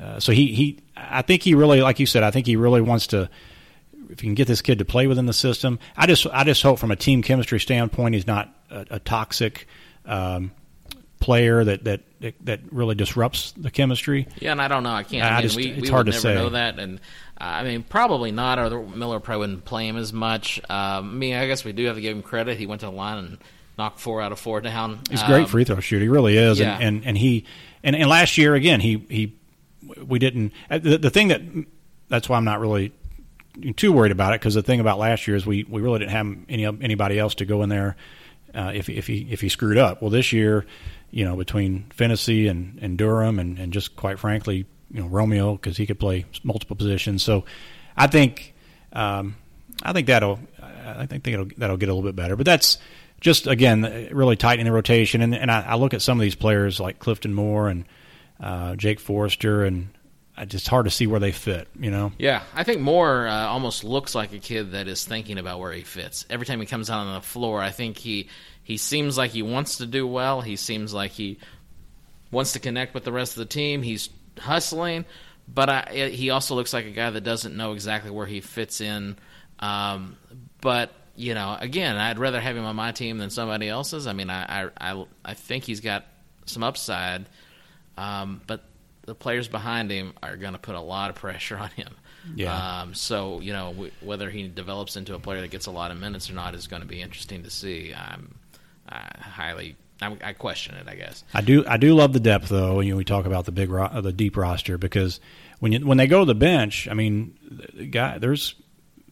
uh, 0.00 0.21
so 0.21 0.33
he 0.33 0.54
he 0.54 0.80
I 0.97 1.23
think 1.23 1.42
he 1.42 1.54
really 1.54 1.80
like 1.80 2.00
you 2.00 2.06
said 2.06 2.23
I 2.23 2.30
think 2.30 2.47
he 2.47 2.56
really 2.56 2.80
wants 2.80 3.09
to 3.09 3.30
if 4.11 4.23
you 4.23 4.28
can 4.28 4.35
get 4.35 4.47
this 4.47 4.61
kid 4.61 4.78
to 4.80 4.85
play 4.85 5.06
within 5.06 5.26
the 5.26 5.33
system. 5.33 5.78
I 5.97 6.06
just 6.06 6.26
I 6.33 6.44
just 6.44 6.62
hope 6.62 6.78
from 6.78 6.90
a 6.90 6.97
team 6.97 7.23
chemistry 7.23 7.61
standpoint 7.61 8.14
he's 8.14 8.26
not 8.26 8.52
a, 8.71 8.87
a 8.90 8.99
toxic 8.99 9.66
um, 10.04 10.52
player 11.21 11.64
that, 11.64 11.85
that 11.85 12.02
that 12.25 12.35
that 12.47 12.61
really 12.73 12.95
disrupts 12.95 13.52
the 13.52 13.71
chemistry. 13.71 14.26
Yeah, 14.40 14.52
and 14.52 14.61
I 14.62 14.69
don't 14.69 14.83
know. 14.83 14.90
I 14.93 15.02
can't. 15.02 15.23
I 15.25 15.28
I 15.28 15.33
mean, 15.35 15.43
just- 15.43 15.57
we, 15.57 15.66
it's 15.69 15.83
we 15.83 15.88
hard 15.88 16.07
to 16.07 16.12
never 16.12 16.20
say. 16.20 16.35
know 16.35 16.48
that, 16.51 16.79
and 16.79 16.98
uh, 17.40 17.44
I 17.44 17.64
mean, 17.64 17.83
probably 17.83 18.33
not. 18.33 18.59
Or 18.59 18.83
Miller 18.87 19.20
probably 19.20 19.40
wouldn't 19.40 19.64
play 19.64 19.87
him 19.88 19.96
as 19.96 20.12
much. 20.12 20.59
Um, 20.68 20.68
I 20.70 21.01
mean, 21.03 21.35
I 21.35 21.46
guess 21.46 21.64
we 21.64 21.72
do 21.72 21.85
have 21.87 21.96
to 21.96 22.01
give 22.03 22.16
him 22.16 22.22
credit. 22.22 22.57
He 22.59 22.66
went 22.66 22.81
to 22.81 22.87
the 22.87 22.92
line 22.92 23.18
and 23.18 23.38
knocked 23.79 24.01
four 24.01 24.22
out 24.22 24.33
of 24.33 24.38
four 24.38 24.61
down. 24.61 25.01
He's 25.11 25.22
a 25.22 25.27
great 25.27 25.42
Um, 25.42 25.46
free 25.46 25.64
throw 25.64 25.81
shooter. 25.81 26.03
He 26.03 26.09
really 26.09 26.37
is. 26.37 26.59
yeah. 26.61 26.75
And, 26.75 26.83
and 26.98 27.07
and 27.07 27.18
he 27.18 27.44
and, 27.83 27.94
and 27.96 28.09
last 28.09 28.38
year 28.38 28.55
again 28.55 28.81
he 28.81 29.05
he 29.09 29.35
we 30.07 30.18
didn't 30.18 30.53
uh, 30.70 30.79
the, 30.79 30.96
the 30.98 31.11
thing 31.11 31.29
that 31.29 31.42
that's 32.09 32.29
why 32.29 32.37
I'm 32.37 32.44
not 32.44 32.61
really 32.61 32.92
too 33.77 33.92
worried 33.92 34.12
about 34.12 34.33
it 34.33 34.40
because 34.40 34.55
the 34.55 34.62
thing 34.62 34.81
about 34.81 34.98
last 34.98 35.27
year 35.29 35.37
is 35.37 35.44
we, 35.46 35.64
we 35.64 35.81
really 35.81 35.98
didn't 36.01 36.11
have 36.12 36.37
any 36.48 36.64
anybody 36.64 37.18
else 37.18 37.35
to 37.37 37.44
go 37.44 37.62
in 37.62 37.68
there 37.68 37.96
uh, 38.55 38.72
if 38.75 38.88
if 38.88 39.07
he 39.07 39.27
if 39.31 39.40
he 39.40 39.48
screwed 39.48 39.77
up. 39.79 40.01
Well, 40.03 40.11
this 40.11 40.33
year, 40.33 40.64
you 41.14 41.24
know, 41.24 41.37
between 41.37 41.85
Finney 41.94 42.48
and, 42.48 42.77
and 42.83 42.98
Durham 42.98 43.38
and, 43.38 43.57
and 43.57 43.72
just 43.72 43.94
quite 43.94 44.18
frankly, 44.18 44.66
you 44.90 45.00
know, 45.00 45.07
Romeo 45.07 45.53
because 45.53 45.77
he 45.77 45.87
could 45.87 46.00
play 46.00 46.27
multiple 46.42 46.74
positions. 46.74 47.22
So, 47.22 47.44
I 47.96 48.09
think 48.09 48.53
um, 48.92 49.37
I 49.83 49.92
think 49.92 50.09
that'll 50.09 50.40
I 50.61 51.07
think 51.07 51.22
that'll 51.22 51.48
that'll 51.57 51.77
get 51.77 51.88
a 51.88 51.94
little 51.94 52.09
bit 52.09 52.16
better. 52.16 52.35
But 52.35 52.46
that's 52.46 52.79
just 53.20 53.46
again 53.46 54.09
really 54.11 54.35
tightening 54.35 54.66
the 54.66 54.72
rotation. 54.72 55.20
And 55.20 55.37
and 55.37 55.53
I, 55.53 55.62
I 55.62 55.74
look 55.77 55.94
at 55.94 56.03
some 56.03 56.18
of 56.18 56.22
these 56.22 56.35
players 56.35 56.81
like 56.81 56.98
Clifton 56.98 57.33
Moore 57.33 57.68
and 57.68 57.85
uh, 58.40 58.74
Jake 58.74 58.98
Forrester, 58.98 59.64
and 59.64 59.90
it's 60.37 60.66
hard 60.66 60.87
to 60.87 60.90
see 60.90 61.07
where 61.07 61.20
they 61.20 61.31
fit. 61.31 61.68
You 61.79 61.92
know. 61.92 62.11
Yeah, 62.18 62.42
I 62.55 62.64
think 62.64 62.81
Moore 62.81 63.29
uh, 63.29 63.46
almost 63.46 63.85
looks 63.85 64.16
like 64.16 64.33
a 64.33 64.40
kid 64.40 64.72
that 64.72 64.88
is 64.88 65.05
thinking 65.05 65.38
about 65.38 65.61
where 65.61 65.72
he 65.72 65.83
fits. 65.83 66.27
Every 66.29 66.44
time 66.44 66.59
he 66.59 66.66
comes 66.66 66.90
out 66.90 67.07
on 67.07 67.14
the 67.14 67.20
floor, 67.20 67.61
I 67.61 67.70
think 67.70 67.98
he 67.98 68.29
he 68.64 68.79
seems 68.79 69.16
like 69.16 69.31
he 69.31 69.42
wants 69.42 69.77
to 69.79 69.87
do 69.87 70.07
well. 70.07 70.40
He 70.40 70.57
seems 70.57 70.92
like 70.92 71.12
he 71.12 71.38
wants 72.31 72.53
to 72.53 72.59
connect 72.59 72.94
with 72.94 73.05
the 73.05 73.12
rest 73.12 73.33
of 73.33 73.38
the 73.38 73.44
team. 73.46 73.83
He's 73.83 74.09
hustling, 74.38 75.05
but 75.46 75.68
I, 75.68 76.09
he 76.09 76.31
also 76.31 76.55
looks 76.55 76.72
like 76.72 76.87
a 76.87 76.90
guy 76.90 77.11
that 77.11 77.20
doesn't 77.20 77.57
know 77.57 77.72
exactly 77.72 78.11
where 78.11 78.27
he 78.27 78.40
fits 78.40 78.81
in. 78.81 79.16
Um, 79.61 80.16
but 80.62 80.92
you 81.14 81.35
know, 81.35 81.57
again, 81.61 81.96
I'd 81.96 82.18
rather 82.18 82.40
have 82.40 82.57
him 82.57 82.64
on 82.64 82.74
my 82.74 82.92
team 82.92 83.18
than 83.18 83.31
somebody 83.31 83.68
else's. 83.68 84.07
I 84.07 84.14
mean, 84.14 84.31
I 84.31 84.64
I, 84.64 84.70
I, 84.81 85.05
I 85.24 85.35
think 85.35 85.64
he's 85.64 85.81
got 85.81 86.07
some 86.46 86.62
upside, 86.62 87.27
um, 87.96 88.40
but 88.46 88.64
the 89.07 89.14
players 89.14 89.46
behind 89.46 89.90
him 89.90 90.14
are 90.22 90.37
going 90.37 90.55
to 90.55 90.59
put 90.59 90.74
a 90.74 90.81
lot 90.81 91.11
of 91.11 91.16
pressure 91.16 91.59
on 91.59 91.68
him. 91.70 91.94
Yeah. 92.35 92.81
Um, 92.81 92.94
so 92.94 93.40
you 93.40 93.53
know 93.53 93.72
w- 93.72 93.92
whether 94.00 94.31
he 94.31 94.48
develops 94.48 94.96
into 94.96 95.14
a 95.14 95.18
player 95.18 95.42
that 95.42 95.50
gets 95.50 95.66
a 95.66 95.70
lot 95.70 95.90
of 95.90 95.98
minutes 95.98 96.31
or 96.31 96.33
not 96.33 96.55
is 96.55 96.66
going 96.66 96.81
to 96.81 96.88
be 96.88 97.03
interesting 97.03 97.42
to 97.42 97.50
see. 97.50 97.92
I'm 97.94 98.37
I 98.94 99.18
highly 99.20 99.76
I'm, 100.00 100.18
I 100.22 100.33
question 100.33 100.74
it. 100.76 100.87
I 100.88 100.94
guess. 100.94 101.24
I 101.35 101.40
do 101.40 101.64
I 101.66 101.76
do 101.76 101.94
love 101.94 102.12
the 102.12 102.20
depth 102.20 102.48
though. 102.48 102.80
You 102.80 102.92
know, 102.92 102.96
we 102.96 103.04
talk 103.04 103.26
about 103.26 103.44
the 103.44 103.52
big 103.52 103.70
ro- 103.70 104.00
the 104.00 104.12
deep 104.12 104.37
roster 104.37 104.78
because 104.78 105.20
when 105.61 105.72
you 105.72 105.87
when 105.87 105.98
they 105.98 106.07
go 106.07 106.20
to 106.20 106.24
the 106.26 106.35
bench, 106.35 106.88
I 106.90 106.94
mean, 106.94 107.37
the 107.74 107.87
guy 107.87 108.18
there's 108.18 108.54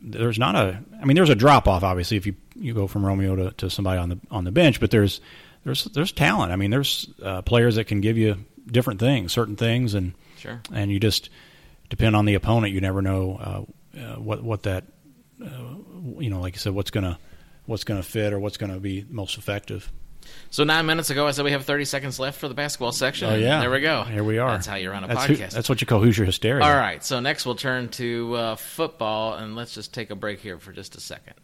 there's 0.00 0.38
not 0.38 0.54
a 0.56 0.78
I 1.00 1.04
mean 1.04 1.14
there's 1.16 1.30
a 1.30 1.34
drop 1.34 1.68
off 1.68 1.82
obviously 1.82 2.16
if 2.16 2.26
you 2.26 2.34
you 2.54 2.74
go 2.74 2.86
from 2.86 3.04
Romeo 3.04 3.34
to, 3.36 3.50
to 3.52 3.70
somebody 3.70 3.98
on 3.98 4.08
the 4.10 4.18
on 4.30 4.44
the 4.44 4.52
bench, 4.52 4.80
but 4.80 4.90
there's 4.90 5.20
there's 5.64 5.84
there's 5.84 6.12
talent. 6.12 6.52
I 6.52 6.56
mean, 6.56 6.70
there's 6.70 7.08
uh, 7.22 7.42
players 7.42 7.76
that 7.76 7.84
can 7.84 8.00
give 8.00 8.18
you 8.18 8.44
different 8.66 9.00
things, 9.00 9.32
certain 9.32 9.56
things, 9.56 9.94
and 9.94 10.12
Sure. 10.38 10.60
and 10.72 10.90
you 10.90 10.98
just 10.98 11.30
depend 11.88 12.16
on 12.16 12.24
the 12.24 12.34
opponent. 12.34 12.72
You 12.74 12.80
never 12.80 13.00
know 13.00 13.66
uh, 13.96 13.98
uh, 14.00 14.16
what 14.16 14.42
what 14.42 14.64
that 14.64 14.84
uh, 15.40 15.46
you 16.18 16.30
know, 16.30 16.40
like 16.40 16.54
you 16.54 16.58
said, 16.58 16.72
what's 16.74 16.90
gonna 16.90 17.16
what's 17.66 17.84
gonna 17.84 18.02
fit 18.02 18.32
or 18.32 18.38
what's 18.38 18.56
gonna 18.56 18.78
be 18.80 19.04
most 19.08 19.38
effective. 19.38 19.90
So 20.50 20.62
nine 20.64 20.86
minutes 20.86 21.10
ago, 21.10 21.26
I 21.26 21.32
said 21.32 21.44
we 21.44 21.50
have 21.50 21.64
30 21.64 21.84
seconds 21.84 22.18
left 22.20 22.38
for 22.38 22.46
the 22.46 22.54
basketball 22.54 22.92
section. 22.92 23.28
Oh 23.28 23.34
yeah, 23.34 23.60
there 23.60 23.70
we 23.70 23.80
go. 23.80 24.04
Here 24.04 24.22
we 24.22 24.38
are. 24.38 24.50
That's 24.52 24.66
how 24.66 24.76
you 24.76 24.90
run 24.90 25.02
a 25.04 25.08
That's 25.08 25.24
who- 25.24 25.34
podcast. 25.34 25.50
that's 25.50 25.68
what 25.68 25.80
you 25.80 25.86
call 25.86 26.00
Hoosier 26.00 26.24
hysteria. 26.24 26.64
All 26.64 26.74
right. 26.76 27.02
So 27.04 27.18
next 27.20 27.44
we'll 27.44 27.56
turn 27.56 27.88
to 27.90 28.34
uh, 28.34 28.56
football, 28.56 29.34
and 29.34 29.56
let's 29.56 29.74
just 29.74 29.92
take 29.92 30.10
a 30.10 30.14
break 30.14 30.40
here 30.40 30.58
for 30.58 30.72
just 30.72 30.94
a 30.96 31.00
second. 31.00 31.34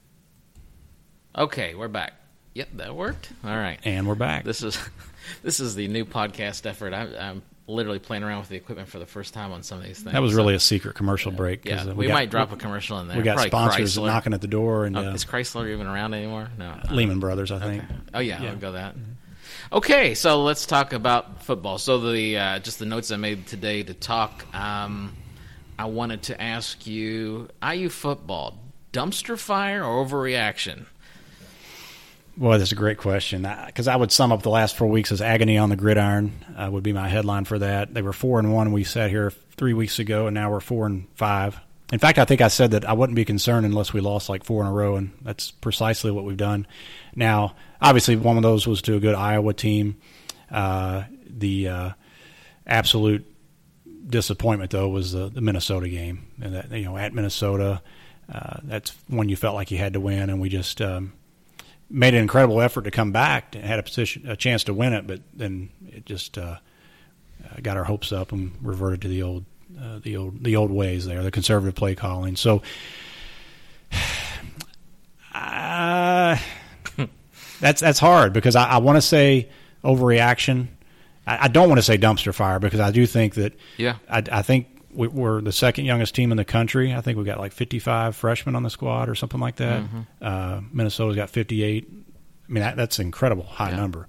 Okay, 1.37 1.75
we're 1.75 1.89
back. 1.89 2.15
Yep, 2.55 2.69
that 2.77 2.95
worked. 2.95 3.31
All 3.45 3.51
right. 3.57 3.79
And 3.85 4.07
we're 4.09 4.15
back. 4.15 4.45
This 4.45 4.63
is 4.63 4.79
this 5.43 5.61
is 5.61 5.75
the 5.75 5.89
new 5.89 6.05
podcast 6.05 6.67
effort. 6.67 6.93
I, 6.93 7.03
I'm 7.19 7.43
literally 7.69 7.99
playing 7.99 8.23
around 8.25 8.41
with 8.41 8.49
the 8.49 8.57
equipment 8.57 8.89
for 8.89 8.99
the 8.99 9.07
first 9.07 9.35
time 9.35 9.53
on 9.53 9.63
some 9.63 9.79
of 9.79 9.85
these 9.85 9.99
things. 10.01 10.13
that 10.13 10.23
was 10.23 10.33
So, 10.33 10.39
really 10.39 10.55
a 10.55 10.61
secret 10.61 10.95
commercial 10.97 11.31
break. 11.31 11.65
'cause, 11.65 11.85
yeah. 11.85 11.93
uh, 11.93 11.95
We, 11.95 12.07
got- 12.07 12.15
might 12.15 12.31
drop 12.31 12.51
a 12.51 12.57
commercial 12.57 12.99
in 13.01 13.09
there. 13.09 13.17
We 13.17 13.23
got 13.23 13.35
Probably 13.35 13.51
sponsors 13.51 13.97
Chrysler. 13.99 14.07
knocking 14.07 14.33
at 14.35 14.41
the 14.41 14.47
door, 14.49 14.87
and 14.87 14.97
Oh, 14.97 15.11
uh, 15.11 15.15
is 15.15 15.25
Chrysler 15.25 15.71
even 15.73 15.87
around 15.87 16.15
anymore? 16.15 16.49
No. 16.59 16.73
Don't 16.85 16.97
Lehman 16.97 17.21
Brothers, 17.21 17.53
I 17.53 17.59
think. 17.61 17.85
Oh 18.15 18.21
yeah, 18.21 18.43
Yeah. 18.43 18.51
I'll 18.51 18.57
go 18.57 18.73
that. 18.73 18.95
Okay, 19.73 20.15
so 20.15 20.43
let's 20.43 20.65
talk 20.67 20.93
about 20.95 21.43
football. 21.45 21.79
So 21.79 21.99
the 22.11 22.39
uh, 22.39 22.59
just 22.61 22.79
the 22.79 22.87
notes 22.87 23.11
I 23.11 23.17
made 23.17 23.47
today 23.47 23.83
to 23.83 23.93
talk. 23.95 24.47
Um, 24.55 25.15
I 25.79 25.85
wanted 25.87 26.23
to 26.25 26.41
ask 26.41 26.87
you: 26.87 27.49
IU 27.63 27.89
football 27.91 28.59
dumpster 28.93 29.39
fire 29.39 29.85
or 29.85 30.05
overreaction? 30.07 30.87
Boy, 32.39 32.57
that's 32.57 32.73
a 32.73 32.77
great 32.77 32.99
question. 32.99 33.49
Because 33.67 33.89
I, 33.89 33.97
would 33.97 34.13
sum 34.13 34.33
up 34.33 34.43
the 34.43 34.51
last 34.51 34.77
four 34.77 34.89
weeks 34.89 35.11
as 35.11 35.21
agony 35.21 35.59
on 35.59 35.71
the 35.71 35.77
gridiron 35.77 36.33
uh, 36.57 36.69
would 36.71 36.85
be 36.85 36.93
my 36.93 37.09
headline 37.09 37.45
for 37.45 37.59
that. 37.59 37.93
They 37.93 38.03
were 38.03 38.13
four 38.13 38.39
and 38.39 38.55
one. 38.55 38.73
We 38.73 38.85
sat 38.85 39.11
here 39.11 39.33
three 39.57 39.75
weeks 39.75 39.99
ago, 39.99 40.29
and 40.29 40.35
now 40.35 40.51
we're 40.51 40.61
four 40.61 40.87
and 40.87 41.09
five 41.15 41.61
in 41.93 41.99
fact, 41.99 42.19
I 42.19 42.27
think 42.27 42.41
I 42.41 42.49
said 42.49 42.73
that 42.73 42.85
I 42.85 42.93
wouldn't 42.93 43.17
be 43.17 43.25
concerned 43.25 43.65
unless 43.65 43.93
we 43.95 44.01
lost 44.01 44.29
like 44.29 44.45
four 44.45 44.61
in 44.61 44.69
a 44.69 44.73
row, 44.73 44.97
and 44.97 45.13
that's 45.23 45.51
precisely 45.51 46.11
what 46.11 46.25
we've 46.25 46.37
done. 46.37 46.67
Now, 47.15 47.55
obviously, 47.81 48.17
one 48.17 48.37
of 48.37 48.43
those 48.43 48.67
was 48.67 48.83
to 48.83 48.97
a 48.97 49.01
good 49.01 49.15
Iowa 49.15 49.55
team. 49.55 49.97
Uh, 50.51 51.05
the 51.27 51.69
uh, 51.69 51.91
absolute 52.67 53.25
disappointment, 54.07 54.71
though, 54.71 54.89
was 54.89 55.13
the, 55.13 55.31
the, 55.31 55.41
Minnesota 55.41 55.89
game, 55.89 56.27
and 56.43 56.55
that 56.55 56.71
you 56.73 56.85
know 56.85 56.99
at 56.99 57.15
Minnesota, 57.15 57.81
uh, 58.31 58.59
that's 58.65 58.95
one 59.09 59.31
you 59.31 59.37
felt 59.37 59.55
like 59.55 59.71
you 59.71 59.79
had 59.79 59.95
to 59.95 60.01
win, 60.01 60.29
and 60.29 60.43
we 60.43 60.51
just 60.51 60.83
um, 60.83 61.15
made 61.91 62.15
an 62.15 62.21
incredible 62.21 62.61
effort 62.61 62.83
to 62.83 62.91
come 62.91 63.13
back, 63.13 63.55
and 63.55 63.65
had 63.65 63.79
a 63.79 63.83
position, 63.83 64.29
a 64.29 64.37
chance 64.37 64.65
to 64.65 64.75
win 64.75 64.93
it, 64.93 65.07
but 65.07 65.21
then 65.35 65.71
it 65.89 66.05
just 66.07 66.37
uh, 66.39 66.59
uh, 67.45 67.61
got 67.63 67.77
our 67.77 67.85
hopes 67.85 68.13
up 68.13 68.33
and 68.33 68.53
reverted 68.63 69.03
to 69.03 69.09
the 69.09 69.23
old 69.23 69.45
uh, 69.81 69.99
the 70.03 70.17
old 70.17 70.43
the 70.43 70.57
old 70.57 70.71
ways 70.71 71.07
there, 71.07 71.23
the 71.23 71.31
conservative 71.31 71.75
play 71.75 71.95
calling. 71.95 72.37
So, 72.37 72.63
uh, 75.35 76.37
that's 77.61 77.81
that's 77.81 77.99
hard 77.99 78.33
because 78.33 78.57
I, 78.57 78.65
I 78.71 78.79
want 78.79 78.97
to 78.97 79.03
say 79.03 79.49
overreaction. 79.85 80.69
I, 81.27 81.45
I 81.45 81.49
don't 81.49 81.69
want 81.69 81.79
to 81.79 81.83
say 81.83 81.99
dumpster 81.99 82.35
fire 82.35 82.59
because 82.59 82.81
I 82.81 82.91
do 82.91 83.07
think 83.07 83.35
that. 83.35 83.55
Yeah. 83.77 83.97
I, 84.11 84.23
I 84.31 84.43
think 84.43 84.67
we, 84.93 85.07
are 85.23 85.41
the 85.41 85.53
second 85.53 85.85
youngest 85.85 86.15
team 86.15 86.31
in 86.31 86.37
the 86.37 86.45
country. 86.45 86.95
I 86.95 87.01
think 87.01 87.17
we've 87.17 87.27
got 87.27 87.39
like 87.39 87.53
55 87.53 88.17
freshmen 88.17 88.57
on 88.57 88.63
the 88.63 88.71
squad 88.71 89.09
or 89.09 89.15
something 89.15 89.41
like 89.41 89.57
that. 89.57 89.83
Mm-hmm. 89.83 90.01
Uh, 90.21 90.61
Minnesota's 90.73 91.17
got 91.17 91.31
58. 91.31 91.89
I 91.89 92.53
mean, 92.53 92.63
that, 92.63 92.77
that's 92.77 92.99
an 92.99 93.07
incredible 93.07 93.45
high 93.45 93.71
yeah. 93.71 93.77
number. 93.77 94.09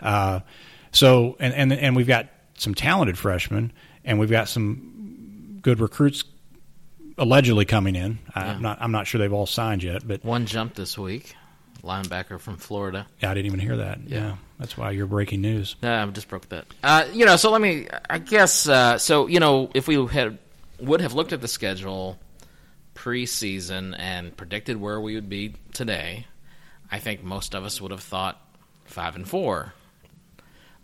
Uh, 0.00 0.40
so, 0.92 1.36
and, 1.38 1.54
and 1.54 1.72
and 1.72 1.96
we've 1.96 2.06
got 2.06 2.28
some 2.54 2.74
talented 2.74 3.18
freshmen, 3.18 3.72
and 4.04 4.18
we've 4.18 4.30
got 4.30 4.48
some 4.48 5.58
good 5.62 5.80
recruits 5.80 6.24
allegedly 7.18 7.64
coming 7.64 7.94
in. 7.94 8.18
Yeah. 8.34 8.52
I'm 8.52 8.62
not 8.62 8.78
I'm 8.80 8.92
not 8.92 9.06
sure 9.06 9.18
they've 9.18 9.32
all 9.32 9.46
signed 9.46 9.82
yet, 9.82 10.06
but 10.06 10.24
one 10.24 10.46
jumped 10.46 10.76
this 10.76 10.98
week, 10.98 11.34
linebacker 11.82 12.38
from 12.38 12.56
Florida. 12.56 13.06
Yeah, 13.20 13.30
I 13.30 13.34
didn't 13.34 13.46
even 13.46 13.60
hear 13.60 13.76
that. 13.78 14.00
Yeah, 14.06 14.18
yeah 14.18 14.36
that's 14.58 14.76
why 14.76 14.90
you're 14.90 15.06
breaking 15.06 15.40
news. 15.40 15.76
Yeah, 15.82 16.02
I 16.02 16.06
just 16.06 16.28
broke 16.28 16.48
that. 16.50 16.66
Uh, 16.82 17.06
you 17.12 17.24
know, 17.24 17.36
so 17.36 17.50
let 17.50 17.60
me. 17.60 17.88
I 18.08 18.18
guess 18.18 18.68
uh, 18.68 18.98
so. 18.98 19.26
You 19.26 19.40
know, 19.40 19.70
if 19.74 19.88
we 19.88 20.06
had 20.06 20.38
would 20.80 21.00
have 21.00 21.14
looked 21.14 21.32
at 21.32 21.40
the 21.40 21.48
schedule 21.48 22.18
preseason 22.94 23.94
and 23.98 24.36
predicted 24.36 24.76
where 24.78 25.00
we 25.00 25.14
would 25.14 25.28
be 25.28 25.54
today, 25.72 26.26
I 26.90 26.98
think 26.98 27.22
most 27.22 27.54
of 27.54 27.64
us 27.64 27.80
would 27.80 27.90
have 27.90 28.02
thought 28.02 28.40
five 28.84 29.16
and 29.16 29.28
four 29.28 29.74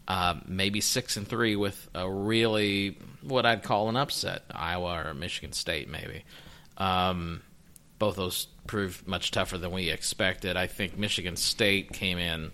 uh, 0.09 0.35
maybe 0.47 0.81
six 0.81 1.17
and 1.17 1.27
three 1.27 1.57
with 1.57 1.89
a 1.95 2.09
really 2.09 2.99
what 3.23 3.45
I'd 3.45 3.63
call 3.63 3.89
an 3.89 3.97
upset, 3.97 4.45
Iowa 4.53 5.05
or 5.07 5.15
Michigan 5.15 5.53
State, 5.53 5.89
maybe. 5.89 6.25
Um, 6.77 7.43
both 7.99 8.17
those 8.17 8.47
proved 8.67 9.07
much 9.07 9.31
tougher 9.31 9.59
than 9.59 9.71
we 9.71 9.91
expected. 9.91 10.57
I 10.57 10.67
think 10.67 10.99
Michigan 10.99 11.37
State 11.37 11.93
came 11.93 12.19
in 12.19 12.51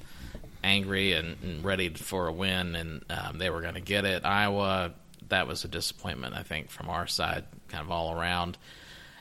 angry 0.64 1.12
and, 1.12 1.36
and 1.42 1.64
ready 1.64 1.88
for 1.90 2.28
a 2.28 2.32
win, 2.32 2.76
and 2.76 3.04
um, 3.10 3.38
they 3.38 3.50
were 3.50 3.60
going 3.60 3.74
to 3.74 3.80
get 3.80 4.04
it. 4.04 4.24
Iowa, 4.24 4.92
that 5.28 5.46
was 5.46 5.64
a 5.64 5.68
disappointment, 5.68 6.34
I 6.34 6.42
think, 6.42 6.70
from 6.70 6.88
our 6.88 7.06
side, 7.06 7.44
kind 7.68 7.84
of 7.84 7.90
all 7.90 8.18
around. 8.18 8.58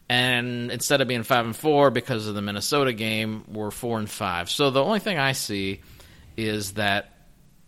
And 0.10 0.72
instead 0.72 1.02
of 1.02 1.08
being 1.08 1.24
five 1.24 1.46
and 1.46 1.56
four 1.56 1.90
because 1.90 2.28
of 2.28 2.36
the 2.36 2.42
Minnesota 2.42 2.92
game, 2.92 3.46
we're 3.48 3.72
four 3.72 3.98
and 3.98 4.10
five. 4.10 4.50
So 4.50 4.70
the 4.70 4.84
only 4.84 5.00
thing 5.00 5.18
I 5.18 5.32
see 5.32 5.82
is 6.36 6.74
that 6.74 7.12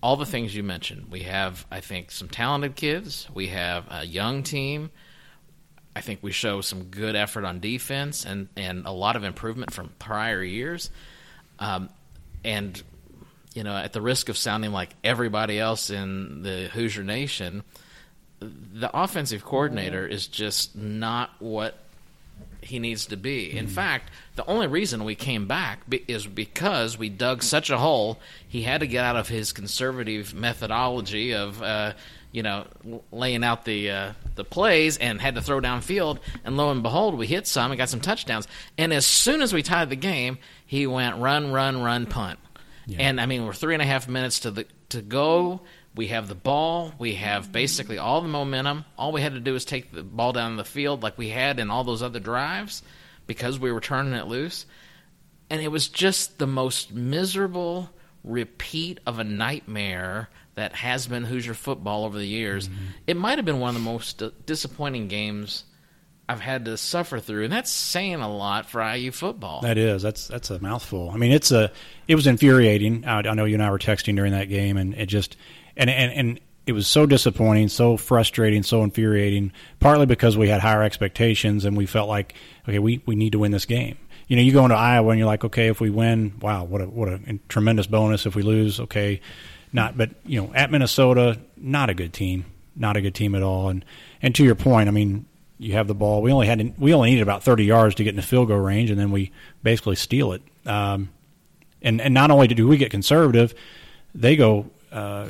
all 0.03 0.17
the 0.17 0.25
things 0.25 0.53
you 0.53 0.63
mentioned. 0.63 1.07
We 1.09 1.21
have, 1.21 1.65
I 1.71 1.79
think, 1.79 2.12
some 2.12 2.27
talented 2.27 2.75
kids. 2.75 3.29
We 3.33 3.47
have 3.47 3.86
a 3.89 4.05
young 4.05 4.43
team. 4.43 4.91
I 5.95 6.01
think 6.01 6.19
we 6.21 6.32
show 6.32 6.62
some 6.62 6.86
good 6.86 7.15
effort 7.15 7.45
on 7.45 7.60
defense 7.60 8.25
and, 8.25 8.49
and 8.56 8.86
a 8.86 8.91
lot 8.91 9.15
of 9.15 9.23
improvement 9.23 9.71
from 9.71 9.91
prior 9.99 10.43
years. 10.43 10.89
Um, 11.60 11.89
and, 12.43 12.82
you 13.53 13.63
know, 13.63 13.75
at 13.75 13.93
the 13.93 14.01
risk 14.01 14.29
of 14.29 14.38
sounding 14.38 14.71
like 14.71 14.89
everybody 15.03 15.60
else 15.60 15.89
in 15.89 16.41
the 16.41 16.69
Hoosier 16.73 17.03
Nation, 17.03 17.63
the 18.39 18.89
offensive 18.93 19.45
coordinator 19.45 20.06
is 20.06 20.27
just 20.27 20.75
not 20.75 21.29
what 21.39 21.77
he 22.62 22.79
needs 22.79 23.08
to 23.08 23.17
be. 23.17 23.56
In 23.56 23.67
mm 23.67 23.69
fact, 23.69 24.10
the 24.36 24.45
only 24.45 24.67
reason 24.67 25.03
we 25.03 25.15
came 25.15 25.47
back 25.47 25.82
is 26.08 26.25
because 26.25 26.97
we 26.97 27.10
dug 27.10 27.43
such 27.43 27.69
a 27.69 27.77
hole. 27.77 28.19
He 28.47 28.63
had 28.63 28.82
to 28.82 28.88
get 28.88 29.06
out 29.06 29.15
of 29.15 29.27
his 29.27 29.51
conservative 29.51 30.34
methodology 30.34 31.34
of, 31.34 31.62
uh, 31.62 31.93
you 32.33 32.43
know, 32.43 32.65
laying 33.11 33.45
out 33.45 33.63
the 33.63 33.89
uh, 33.89 34.13
the 34.35 34.43
plays 34.43 34.97
and 34.97 35.21
had 35.21 35.35
to 35.35 35.41
throw 35.41 35.61
downfield. 35.61 36.19
And 36.43 36.57
lo 36.57 36.69
and 36.69 36.83
behold, 36.83 37.15
we 37.15 37.27
hit 37.27 37.47
some 37.47 37.71
and 37.71 37.77
got 37.77 37.87
some 37.87 38.01
touchdowns. 38.01 38.47
And 38.77 38.91
as 38.91 39.05
soon 39.05 39.41
as 39.41 39.53
we 39.53 39.63
tied 39.63 39.89
the 39.89 39.95
game, 39.95 40.39
he 40.65 40.85
went 40.85 41.17
run, 41.17 41.53
run, 41.53 41.81
run, 41.81 42.07
punt. 42.07 42.39
Yeah. 42.85 42.97
And 42.99 43.21
I 43.21 43.27
mean, 43.27 43.45
we're 43.45 43.53
three 43.53 43.75
and 43.75 43.81
a 43.81 43.85
half 43.85 44.09
minutes 44.09 44.41
to 44.41 44.51
the 44.51 44.65
to 44.89 45.01
go 45.01 45.61
we 45.95 46.07
have 46.07 46.27
the 46.27 46.35
ball. 46.35 46.91
We 46.97 47.15
have 47.15 47.51
basically 47.51 47.97
all 47.97 48.21
the 48.21 48.27
momentum. 48.27 48.85
All 48.97 49.11
we 49.11 49.21
had 49.21 49.33
to 49.33 49.39
do 49.39 49.53
was 49.53 49.65
take 49.65 49.91
the 49.91 50.03
ball 50.03 50.33
down 50.33 50.55
the 50.55 50.63
field 50.63 51.03
like 51.03 51.17
we 51.17 51.29
had 51.29 51.59
in 51.59 51.69
all 51.69 51.83
those 51.83 52.01
other 52.01 52.19
drives 52.19 52.81
because 53.27 53.59
we 53.59 53.71
were 53.71 53.79
turning 53.79 54.13
it 54.13 54.27
loose. 54.27 54.65
And 55.49 55.61
it 55.61 55.67
was 55.67 55.87
just 55.87 56.39
the 56.39 56.47
most 56.47 56.91
miserable 56.91 57.89
repeat 58.23 58.99
of 59.05 59.19
a 59.19 59.23
nightmare 59.23 60.29
that 60.55 60.73
has 60.73 61.07
been 61.07 61.23
Hoosier 61.23 61.53
football 61.53 62.05
over 62.05 62.17
the 62.17 62.25
years. 62.25 62.67
Mm-hmm. 62.67 62.85
It 63.07 63.17
might 63.17 63.37
have 63.37 63.45
been 63.45 63.59
one 63.59 63.69
of 63.69 63.75
the 63.75 63.81
most 63.81 64.21
disappointing 64.45 65.07
games 65.07 65.63
I've 66.29 66.39
had 66.39 66.65
to 66.65 66.77
suffer 66.77 67.19
through, 67.19 67.43
and 67.45 67.53
that's 67.53 67.71
saying 67.71 68.15
a 68.15 68.33
lot 68.33 68.69
for 68.69 68.81
IU 68.81 69.11
football. 69.11 69.61
That 69.61 69.77
is. 69.77 70.01
That's 70.01 70.27
that's 70.27 70.49
a 70.49 70.59
mouthful. 70.59 71.09
I 71.09 71.17
mean, 71.17 71.31
it's 71.31 71.51
a. 71.51 71.71
It 72.07 72.15
was 72.15 72.27
infuriating. 72.27 73.05
I, 73.05 73.19
I 73.19 73.33
know 73.33 73.45
you 73.45 73.55
and 73.55 73.63
I 73.63 73.71
were 73.71 73.79
texting 73.79 74.15
during 74.15 74.31
that 74.31 74.45
game, 74.45 74.77
and 74.77 74.93
it 74.93 75.07
just 75.07 75.35
and 75.75 75.89
and 75.89 76.11
and 76.13 76.39
it 76.65 76.71
was 76.71 76.87
so 76.87 77.05
disappointing, 77.05 77.67
so 77.67 77.97
frustrating, 77.97 78.63
so 78.63 78.83
infuriating. 78.83 79.51
Partly 79.79 80.05
because 80.05 80.37
we 80.37 80.47
had 80.47 80.61
higher 80.61 80.83
expectations 80.83 81.65
and 81.65 81.75
we 81.75 81.85
felt 81.85 82.07
like, 82.07 82.35
okay, 82.67 82.79
we, 82.79 83.01
we 83.05 83.15
need 83.15 83.33
to 83.33 83.39
win 83.39 83.51
this 83.51 83.65
game. 83.65 83.97
You 84.27 84.37
know, 84.37 84.41
you 84.41 84.53
go 84.53 84.63
into 84.63 84.77
Iowa 84.77 85.09
and 85.09 85.19
you're 85.19 85.27
like, 85.27 85.43
okay, 85.43 85.67
if 85.67 85.81
we 85.81 85.89
win, 85.89 86.39
wow, 86.41 86.63
what 86.63 86.81
a 86.81 86.85
what 86.85 87.09
a 87.09 87.39
tremendous 87.49 87.87
bonus. 87.87 88.25
If 88.25 88.35
we 88.35 88.43
lose, 88.43 88.79
okay, 88.79 89.19
not. 89.73 89.97
But 89.97 90.12
you 90.25 90.41
know, 90.41 90.53
at 90.53 90.71
Minnesota, 90.71 91.39
not 91.57 91.89
a 91.89 91.93
good 91.93 92.13
team, 92.13 92.45
not 92.75 92.95
a 92.95 93.01
good 93.01 93.15
team 93.15 93.36
at 93.36 93.43
all. 93.43 93.69
And 93.69 93.83
and 94.21 94.33
to 94.36 94.43
your 94.43 94.55
point, 94.55 94.88
I 94.88 94.91
mean, 94.91 95.25
you 95.57 95.73
have 95.73 95.88
the 95.88 95.95
ball. 95.95 96.21
We 96.21 96.31
only 96.31 96.47
had 96.47 96.73
we 96.77 96.93
only 96.93 97.12
needed 97.12 97.23
about 97.23 97.43
30 97.43 97.65
yards 97.65 97.95
to 97.95 98.03
get 98.03 98.12
in 98.12 98.15
the 98.15 98.21
field 98.21 98.47
goal 98.47 98.59
range, 98.59 98.89
and 98.89 98.99
then 98.99 99.12
we 99.12 99.31
basically 99.62 99.95
steal 99.95 100.33
it. 100.33 100.41
Um, 100.65 101.09
and 101.81 101.99
and 101.99 102.13
not 102.13 102.31
only 102.31 102.47
do 102.47 102.67
we 102.67 102.77
get 102.77 102.91
conservative, 102.91 103.53
they 104.15 104.36
go 104.36 104.69
uh, 104.91 105.29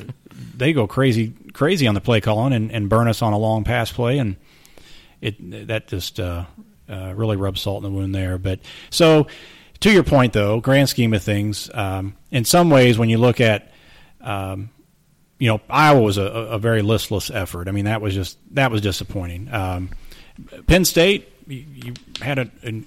they 0.56 0.72
go 0.72 0.86
crazy 0.86 1.34
crazy 1.52 1.86
on 1.86 1.94
the 1.94 2.00
play 2.00 2.20
calling 2.20 2.52
and, 2.52 2.70
and 2.70 2.88
burn 2.88 3.08
us 3.08 3.22
on 3.22 3.32
a 3.32 3.38
long 3.38 3.64
pass 3.64 3.90
play, 3.90 4.18
and 4.18 4.36
it 5.20 5.66
that 5.68 5.88
just 5.88 6.20
uh, 6.20 6.44
uh, 6.88 7.12
really 7.16 7.36
rubs 7.36 7.60
salt 7.60 7.84
in 7.84 7.90
the 7.92 7.96
wound 7.98 8.14
there. 8.14 8.38
But 8.38 8.60
so 8.90 9.26
to 9.80 9.92
your 9.92 10.04
point, 10.04 10.32
though, 10.32 10.60
grand 10.60 10.88
scheme 10.88 11.12
of 11.12 11.22
things, 11.22 11.70
um, 11.74 12.14
in 12.30 12.44
some 12.44 12.70
ways, 12.70 12.98
when 12.98 13.10
you 13.10 13.18
look 13.18 13.40
at 13.40 13.72
um, 14.24 14.70
you 15.38 15.48
know, 15.48 15.60
Iowa 15.68 16.00
was 16.00 16.16
a, 16.18 16.24
a, 16.24 16.58
very 16.58 16.82
listless 16.82 17.30
effort. 17.30 17.68
I 17.68 17.72
mean, 17.72 17.84
that 17.84 18.00
was 18.00 18.14
just 18.14 18.38
that 18.52 18.70
was 18.70 18.80
disappointing. 18.80 19.52
Um, 19.52 19.90
Penn 20.66 20.84
State, 20.84 21.30
you, 21.46 21.64
you 21.74 21.94
had 22.20 22.38
a, 22.38 22.50
a, 22.62 22.84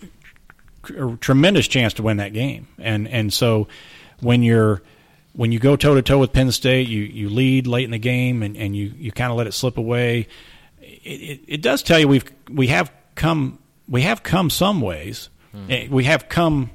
a, 0.97 1.17
tremendous 1.17 1.67
chance 1.67 1.93
to 1.93 2.03
win 2.03 2.17
that 2.17 2.33
game, 2.33 2.67
and 2.79 3.07
and 3.07 3.31
so 3.31 3.67
when 4.21 4.43
you're 4.43 4.81
when 5.37 5.51
you 5.51 5.59
go 5.59 5.75
toe 5.75 5.93
to 5.93 6.01
toe 6.01 6.17
with 6.17 6.33
Penn 6.33 6.51
State, 6.51 6.87
you, 6.87 7.03
you 7.03 7.29
lead 7.29 7.67
late 7.67 7.85
in 7.85 7.91
the 7.91 7.99
game 7.99 8.41
and, 8.41 8.57
and 8.57 8.75
you, 8.75 8.91
you 8.97 9.11
kind 9.11 9.31
of 9.31 9.37
let 9.37 9.45
it 9.45 9.53
slip 9.53 9.77
away. 9.77 10.27
It, 10.81 10.85
it, 11.03 11.39
it, 11.47 11.61
does 11.61 11.83
tell 11.83 11.99
you 11.99 12.07
we've 12.07 12.25
we 12.49 12.67
have 12.67 12.91
come 13.13 13.59
we 13.87 14.01
have 14.01 14.23
come 14.23 14.49
some 14.49 14.81
ways. 14.81 15.29
Hmm. 15.51 15.91
We 15.91 16.05
have 16.05 16.27
come 16.27 16.71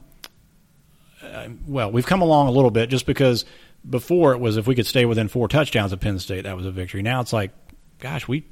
uh, 1.22 1.48
well. 1.66 1.90
We've 1.90 2.06
come 2.06 2.22
along 2.22 2.48
a 2.48 2.50
little 2.52 2.70
bit 2.70 2.88
just 2.88 3.04
because 3.04 3.44
before 3.88 4.32
it 4.32 4.38
was 4.38 4.56
if 4.56 4.66
we 4.66 4.74
could 4.74 4.86
stay 4.86 5.04
within 5.04 5.28
four 5.28 5.48
touchdowns 5.48 5.92
of 5.92 6.00
Penn 6.00 6.18
State, 6.18 6.42
that 6.42 6.56
was 6.56 6.66
a 6.66 6.70
victory. 6.70 7.02
Now 7.02 7.20
it's 7.20 7.32
like, 7.32 7.50
gosh, 7.98 8.28
we 8.28 8.44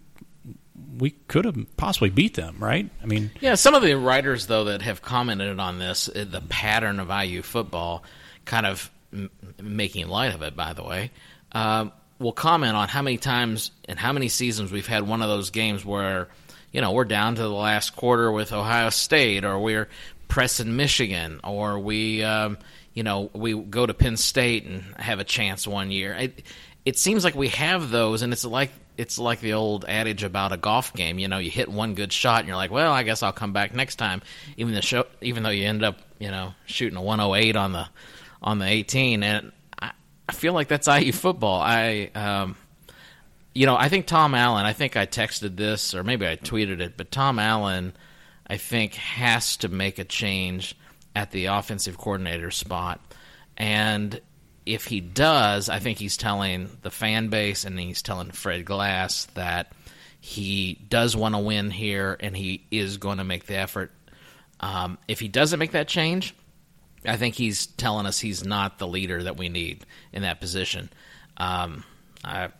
we 0.99 1.11
could 1.11 1.45
have 1.45 1.57
possibly 1.77 2.11
beat 2.11 2.35
them, 2.35 2.57
right? 2.59 2.89
I 3.03 3.07
mean, 3.07 3.31
yeah. 3.41 3.55
Some 3.55 3.75
of 3.75 3.83
the 3.83 3.95
writers 3.95 4.47
though 4.47 4.65
that 4.65 4.83
have 4.83 5.03
commented 5.03 5.59
on 5.59 5.79
this, 5.79 6.09
uh, 6.09 6.25
the 6.29 6.41
pattern 6.41 7.01
of 7.01 7.11
IU 7.11 7.43
football, 7.43 8.03
kind 8.45 8.67
of 8.67 8.91
m- 9.13 9.31
making 9.63 10.09
light 10.09 10.35
of 10.35 10.43
it, 10.43 10.57
by 10.57 10.73
the 10.73 10.83
way, 10.83 11.11
uh, 11.53 11.89
will 12.19 12.33
comment 12.33 12.77
on 12.77 12.89
how 12.89 13.03
many 13.03 13.17
times 13.17 13.71
and 13.87 13.99
how 13.99 14.13
many 14.13 14.29
seasons 14.29 14.71
we've 14.71 14.87
had 14.87 15.07
one 15.07 15.23
of 15.23 15.29
those 15.29 15.51
games 15.51 15.85
where, 15.85 16.29
you 16.73 16.81
know, 16.81 16.93
we're 16.93 17.05
down 17.05 17.35
to 17.35 17.43
the 17.43 17.49
last 17.49 17.97
quarter 17.97 18.31
with 18.31 18.53
Ohio 18.53 18.91
State, 18.91 19.45
or 19.45 19.59
we're 19.59 19.89
pressing 20.29 20.77
Michigan, 20.77 21.41
or 21.43 21.79
we, 21.79 22.23
um, 22.23 22.59
you 23.01 23.05
know, 23.05 23.31
we 23.33 23.55
go 23.55 23.87
to 23.87 23.95
Penn 23.95 24.19
State 24.19 24.67
and 24.67 24.83
have 24.97 25.21
a 25.21 25.25
chance 25.25 25.67
one 25.67 25.91
year. 25.91 26.13
It, 26.13 26.43
it 26.85 26.99
seems 26.99 27.25
like 27.25 27.35
we 27.35 27.49
have 27.49 27.89
those, 27.89 28.21
and 28.21 28.31
it's 28.31 28.45
like 28.45 28.73
it's 28.99 29.19
like 29.19 29.41
the 29.41 29.55
old 29.55 29.87
adage 29.89 30.23
about 30.23 30.53
a 30.53 30.59
golf 30.59 30.93
game. 30.93 31.19
You 31.19 31.27
know, 31.27 31.39
you 31.39 31.51
hit 31.51 31.71
one 31.71 31.95
good 31.95 32.13
shot 32.13 32.41
and 32.41 32.49
you're 32.49 32.59
like, 32.59 32.71
well, 32.71 32.93
I 32.93 33.03
guess 33.03 33.23
I'll 33.23 33.33
come 33.33 33.55
back 33.55 33.75
next 33.75 33.97
time, 33.97 34.21
even 34.59 34.75
the 34.75 34.83
show, 34.83 35.07
even 35.23 35.45
though 35.45 35.49
you 35.49 35.67
end 35.67 35.83
up, 35.83 35.99
you 36.19 36.31
know, 36.31 36.53
shooting 36.67 36.99
a 36.99 37.01
108 37.01 37.57
on 37.57 37.73
the 37.73 37.89
on 38.43 38.59
the 38.59 38.67
18. 38.67 39.23
And 39.23 39.53
I, 39.81 39.93
I 40.29 40.33
feel 40.35 40.53
like 40.53 40.69
that's 40.69 40.87
IU 40.87 41.13
football. 41.13 41.59
I, 41.59 42.11
um, 42.15 42.55
you 43.55 43.65
know, 43.65 43.79
I 43.79 43.89
think 43.89 44.09
Tom 44.09 44.35
Allen. 44.35 44.67
I 44.67 44.75
think 44.75 44.95
I 44.95 45.07
texted 45.07 45.57
this 45.57 45.95
or 45.95 46.05
maybe 46.05 46.27
I 46.27 46.37
tweeted 46.37 46.83
it, 46.83 46.99
but 46.99 47.11
Tom 47.11 47.39
Allen, 47.39 47.95
I 48.47 48.59
think, 48.59 48.93
has 48.93 49.57
to 49.57 49.69
make 49.69 49.99
a 49.99 50.05
change 50.05 50.77
at 51.15 51.31
the 51.31 51.47
offensive 51.47 51.99
coordinator 51.99 52.51
spot, 52.51 53.01
and 53.57 54.21
if 54.67 54.87
he 54.87 55.01
does, 55.01 55.69
I 55.69 55.79
think 55.79 55.99
he's 55.99 56.17
telling 56.17 56.71
the 56.83 56.91
fan 56.91 57.29
base 57.29 57.65
and 57.65 57.79
he's 57.79 58.03
telling 58.03 58.31
Fred 58.31 58.65
Glass 58.65 59.25
that 59.35 59.73
he 60.21 60.79
does 60.89 61.17
want 61.17 61.35
to 61.35 61.41
win 61.41 61.71
here 61.71 62.17
and 62.21 62.37
he 62.37 62.65
is 62.71 62.99
going 62.99 63.19
to 63.19 63.25
make 63.25 63.47
the 63.47 63.57
effort. 63.57 63.91
Um, 64.61 64.99
if 65.09 65.19
he 65.19 65.29
doesn't 65.29 65.59
make 65.59 65.73
that 65.73 65.89
change, 65.89 66.35
I 67.07 67.17
think 67.17 67.35
he's 67.35 67.67
telling 67.67 68.07
us 68.07 68.21
he's 68.21 68.45
not 68.45 68.79
the 68.79 68.87
leader 68.87 69.23
that 69.23 69.39
we 69.39 69.49
need 69.49 69.87
in 70.13 70.23
that 70.23 70.41
position. 70.41 70.91
Um, 71.39 71.85
I, 72.23 72.51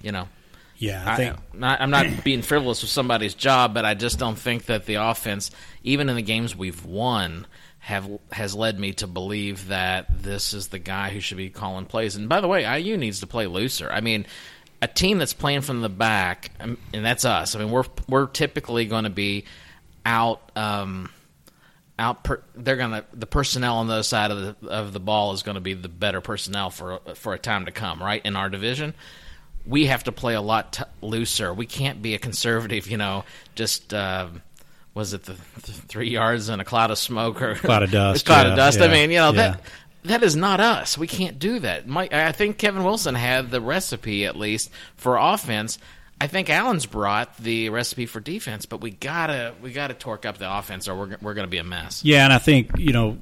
you 0.00 0.12
know, 0.12 0.28
yeah, 0.76 1.02
I 1.04 1.16
think 1.16 1.36
I, 1.60 1.82
am 1.82 1.90
not 1.90 2.06
being 2.24 2.42
frivolous 2.42 2.82
with 2.82 2.90
somebody's 2.90 3.34
job, 3.34 3.74
but 3.74 3.84
I 3.84 3.94
just 3.94 4.20
don't 4.20 4.38
think 4.38 4.66
that 4.66 4.86
the 4.86 4.94
offense, 4.94 5.50
even 5.82 6.08
in 6.08 6.14
the 6.14 6.22
games 6.22 6.54
we've 6.54 6.84
won, 6.86 7.46
have 7.78 8.08
has 8.32 8.54
led 8.54 8.78
me 8.78 8.92
to 8.94 9.06
believe 9.06 9.68
that 9.68 10.22
this 10.22 10.52
is 10.52 10.68
the 10.68 10.78
guy 10.78 11.10
who 11.10 11.20
should 11.20 11.36
be 11.36 11.50
calling 11.50 11.86
plays. 11.86 12.16
And 12.16 12.28
by 12.28 12.40
the 12.40 12.48
way, 12.48 12.64
IU 12.80 12.96
needs 12.96 13.20
to 13.20 13.26
play 13.26 13.46
looser. 13.46 13.90
I 13.90 14.00
mean, 14.00 14.26
a 14.82 14.88
team 14.88 15.18
that's 15.18 15.32
playing 15.32 15.62
from 15.62 15.80
the 15.80 15.88
back, 15.88 16.50
um, 16.60 16.78
and 16.92 17.04
that's 17.04 17.24
us. 17.24 17.54
I 17.54 17.58
mean, 17.58 17.70
we're 17.70 17.84
we're 18.08 18.26
typically 18.26 18.86
going 18.86 19.04
to 19.04 19.10
be 19.10 19.44
out. 20.04 20.52
Um, 20.56 21.10
out 22.00 22.22
per, 22.22 22.42
they're 22.54 22.76
gonna 22.76 23.04
the 23.12 23.26
personnel 23.26 23.78
on 23.78 23.88
the 23.88 23.94
other 23.94 24.02
side 24.04 24.30
of 24.30 24.60
the 24.60 24.68
of 24.68 24.92
the 24.92 25.00
ball 25.00 25.32
is 25.32 25.42
going 25.42 25.56
to 25.56 25.60
be 25.60 25.74
the 25.74 25.88
better 25.88 26.20
personnel 26.20 26.70
for 26.70 27.00
for 27.14 27.34
a 27.34 27.38
time 27.38 27.66
to 27.66 27.72
come, 27.72 28.00
right? 28.00 28.24
In 28.24 28.36
our 28.36 28.48
division, 28.48 28.94
we 29.66 29.86
have 29.86 30.04
to 30.04 30.12
play 30.12 30.34
a 30.34 30.40
lot 30.40 30.74
t- 30.74 30.84
looser. 31.02 31.52
We 31.52 31.66
can't 31.66 32.00
be 32.00 32.14
a 32.14 32.18
conservative, 32.18 32.88
you 32.88 32.96
know, 32.96 33.24
just. 33.54 33.94
Uh, 33.94 34.28
was 34.98 35.14
it 35.14 35.22
the, 35.22 35.32
the, 35.32 35.72
three 35.72 36.10
yards 36.10 36.48
and 36.48 36.60
a 36.60 36.64
cloud 36.64 36.90
of 36.90 36.98
smoke 36.98 37.40
or 37.40 37.54
cloud 37.54 37.84
of 37.84 37.90
dust? 37.90 38.26
cloud 38.26 38.46
yeah, 38.46 38.52
of 38.52 38.56
dust. 38.56 38.78
Yeah, 38.80 38.86
I 38.86 38.88
mean, 38.88 39.10
you 39.10 39.18
know 39.18 39.32
yeah. 39.32 39.52
that 39.52 39.60
that 40.04 40.22
is 40.22 40.36
not 40.36 40.60
us. 40.60 40.98
We 40.98 41.06
can't 41.06 41.38
do 41.38 41.60
that. 41.60 41.86
Mike, 41.86 42.12
I 42.12 42.32
think 42.32 42.58
Kevin 42.58 42.84
Wilson 42.84 43.14
had 43.14 43.50
the 43.50 43.60
recipe 43.60 44.26
at 44.26 44.36
least 44.36 44.70
for 44.96 45.16
offense. 45.16 45.78
I 46.20 46.26
think 46.26 46.50
Allen's 46.50 46.84
brought 46.84 47.36
the 47.38 47.68
recipe 47.68 48.06
for 48.06 48.18
defense, 48.18 48.66
but 48.66 48.80
we 48.80 48.90
gotta 48.90 49.54
we 49.62 49.72
gotta 49.72 49.94
torque 49.94 50.26
up 50.26 50.38
the 50.38 50.52
offense, 50.52 50.88
or 50.88 50.96
we're 50.96 51.16
we're 51.22 51.34
gonna 51.34 51.46
be 51.46 51.58
a 51.58 51.64
mess. 51.64 52.04
Yeah, 52.04 52.24
and 52.24 52.32
I 52.32 52.38
think 52.38 52.76
you 52.76 52.92
know 52.92 53.18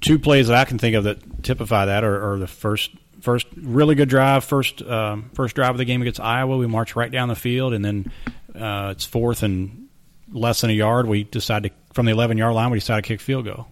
two 0.00 0.18
plays 0.18 0.48
that 0.48 0.56
I 0.56 0.64
can 0.64 0.78
think 0.78 0.96
of 0.96 1.04
that 1.04 1.44
typify 1.44 1.86
that 1.86 2.02
are, 2.02 2.32
are 2.32 2.38
the 2.38 2.48
first 2.48 2.90
first 3.20 3.46
really 3.56 3.94
good 3.94 4.08
drive, 4.08 4.44
first 4.44 4.82
um, 4.82 5.30
first 5.34 5.54
drive 5.54 5.70
of 5.70 5.78
the 5.78 5.84
game 5.84 6.02
against 6.02 6.20
Iowa. 6.20 6.56
We 6.56 6.66
march 6.66 6.96
right 6.96 7.10
down 7.10 7.28
the 7.28 7.36
field, 7.36 7.74
and 7.74 7.84
then 7.84 8.12
uh, 8.54 8.90
it's 8.90 9.04
fourth 9.04 9.44
and 9.44 9.88
less 10.32 10.60
than 10.60 10.70
a 10.70 10.74
yard, 10.74 11.06
we 11.06 11.24
decided 11.24 11.70
to, 11.70 11.94
from 11.94 12.06
the 12.06 12.12
11 12.12 12.38
yard 12.38 12.54
line, 12.54 12.70
we 12.70 12.78
decided 12.78 13.02
to 13.02 13.08
kick 13.08 13.20
field 13.20 13.44
goal. 13.44 13.66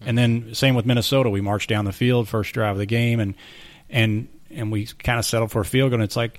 And 0.00 0.16
then 0.16 0.54
same 0.54 0.74
with 0.74 0.86
Minnesota, 0.86 1.28
we 1.30 1.40
marched 1.40 1.68
down 1.68 1.84
the 1.84 1.92
field 1.92 2.28
first 2.28 2.54
drive 2.54 2.72
of 2.72 2.78
the 2.78 2.86
game, 2.86 3.20
and 3.20 3.34
and 3.90 4.28
and 4.50 4.72
we 4.72 4.86
kind 4.86 5.18
of 5.18 5.24
settled 5.24 5.50
for 5.50 5.60
a 5.60 5.64
field 5.64 5.90
goal. 5.90 5.96
And 5.96 6.02
it's 6.02 6.16
like 6.16 6.38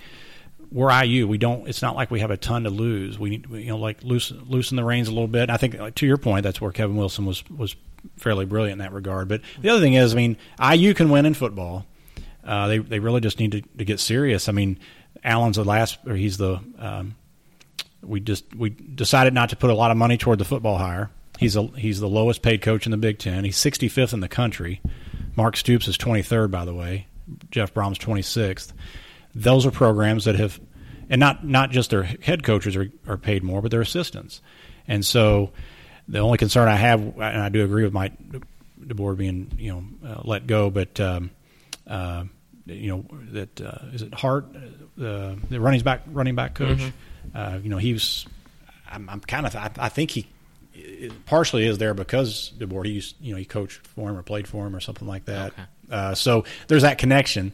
we're 0.71 1.03
IU. 1.03 1.27
We 1.27 1.37
don't. 1.37 1.67
It's 1.67 1.81
not 1.81 1.95
like 1.95 2.09
we 2.09 2.21
have 2.21 2.31
a 2.31 2.37
ton 2.37 2.63
to 2.63 2.69
lose. 2.69 3.19
We 3.19 3.29
need, 3.29 3.49
you 3.51 3.67
know, 3.67 3.77
like 3.77 4.03
loosen 4.03 4.45
loosen 4.47 4.77
the 4.77 4.83
reins 4.83 5.09
a 5.09 5.11
little 5.11 5.27
bit. 5.27 5.43
And 5.43 5.51
I 5.51 5.57
think 5.57 5.77
like, 5.77 5.95
to 5.95 6.07
your 6.07 6.17
point, 6.17 6.43
that's 6.43 6.59
where 6.59 6.71
Kevin 6.71 6.95
Wilson 6.95 7.25
was 7.25 7.47
was 7.49 7.75
fairly 8.17 8.45
brilliant 8.45 8.73
in 8.81 8.85
that 8.85 8.93
regard. 8.93 9.27
But 9.27 9.41
the 9.61 9.69
other 9.69 9.81
thing 9.81 9.93
is, 9.93 10.13
I 10.13 10.17
mean, 10.17 10.37
IU 10.59 10.93
can 10.93 11.09
win 11.09 11.25
in 11.25 11.33
football. 11.33 11.85
Uh, 12.43 12.67
they 12.67 12.77
they 12.79 12.99
really 12.99 13.21
just 13.21 13.37
need 13.37 13.51
to, 13.51 13.61
to 13.61 13.85
get 13.85 13.99
serious. 13.99 14.49
I 14.49 14.53
mean, 14.53 14.79
Allen's 15.23 15.57
the 15.57 15.63
last, 15.63 15.99
or 16.07 16.15
he's 16.15 16.37
the 16.37 16.59
um, 16.79 17.15
we 18.03 18.19
just 18.19 18.53
we 18.55 18.69
decided 18.69 19.33
not 19.33 19.49
to 19.49 19.55
put 19.55 19.69
a 19.69 19.75
lot 19.75 19.91
of 19.91 19.97
money 19.97 20.17
toward 20.17 20.39
the 20.39 20.45
football 20.45 20.77
hire. 20.77 21.09
He's 21.39 21.55
a 21.55 21.63
he's 21.63 21.99
the 21.99 22.07
lowest 22.07 22.41
paid 22.41 22.61
coach 22.61 22.85
in 22.85 22.91
the 22.91 22.97
Big 22.97 23.19
Ten. 23.19 23.43
He's 23.43 23.57
65th 23.57 24.13
in 24.13 24.19
the 24.19 24.29
country. 24.29 24.81
Mark 25.35 25.55
Stoops 25.55 25.87
is 25.87 25.97
23rd, 25.97 26.51
by 26.51 26.65
the 26.65 26.73
way. 26.73 27.07
Jeff 27.49 27.73
Brohm's 27.73 27.97
26th. 27.97 28.73
Those 29.33 29.65
are 29.65 29.71
programs 29.71 30.25
that 30.25 30.35
have, 30.35 30.59
and 31.09 31.19
not 31.19 31.45
not 31.45 31.71
just 31.71 31.89
their 31.89 32.03
head 32.03 32.43
coaches 32.43 32.75
are, 32.75 32.91
are 33.07 33.17
paid 33.17 33.43
more, 33.43 33.61
but 33.61 33.71
their 33.71 33.81
assistants. 33.81 34.41
And 34.87 35.05
so, 35.05 35.51
the 36.07 36.19
only 36.19 36.37
concern 36.37 36.67
I 36.67 36.75
have, 36.75 36.99
and 36.99 37.23
I 37.41 37.49
do 37.49 37.63
agree 37.63 37.83
with 37.83 37.93
Mike 37.93 38.13
DeBoer 38.79 39.15
being 39.15 39.51
you 39.57 39.71
know 39.71 40.09
uh, 40.09 40.21
let 40.25 40.47
go, 40.47 40.69
but 40.69 40.99
um, 40.99 41.31
uh, 41.87 42.25
you 42.65 42.89
know 42.89 43.05
that 43.31 43.61
uh, 43.61 43.85
is 43.93 44.01
it 44.01 44.13
Hart, 44.13 44.47
uh, 44.53 45.35
the 45.49 45.59
running 45.59 45.81
back 45.81 46.01
running 46.07 46.35
back 46.35 46.55
coach. 46.55 46.79
Mm-hmm 46.79 46.97
uh, 47.33 47.59
you 47.61 47.69
know, 47.69 47.77
he 47.77 47.93
was. 47.93 48.25
I'm, 48.89 49.09
I'm 49.09 49.19
kind 49.21 49.45
of. 49.45 49.55
I, 49.55 49.71
I, 49.77 49.89
think 49.89 50.11
he 50.11 50.27
partially 51.25 51.65
is 51.65 51.77
there 51.77 51.93
because 51.93 52.51
DeBoer. 52.57 52.85
He 52.85 52.91
used, 52.93 53.15
you 53.21 53.31
know, 53.31 53.37
he 53.37 53.45
coached 53.45 53.85
for 53.87 54.09
him 54.09 54.17
or 54.17 54.23
played 54.23 54.47
for 54.47 54.67
him 54.67 54.75
or 54.75 54.79
something 54.79 55.07
like 55.07 55.25
that. 55.25 55.53
Okay. 55.53 55.63
Uh, 55.89 56.15
so 56.15 56.45
there's 56.67 56.83
that 56.83 56.97
connection. 56.97 57.53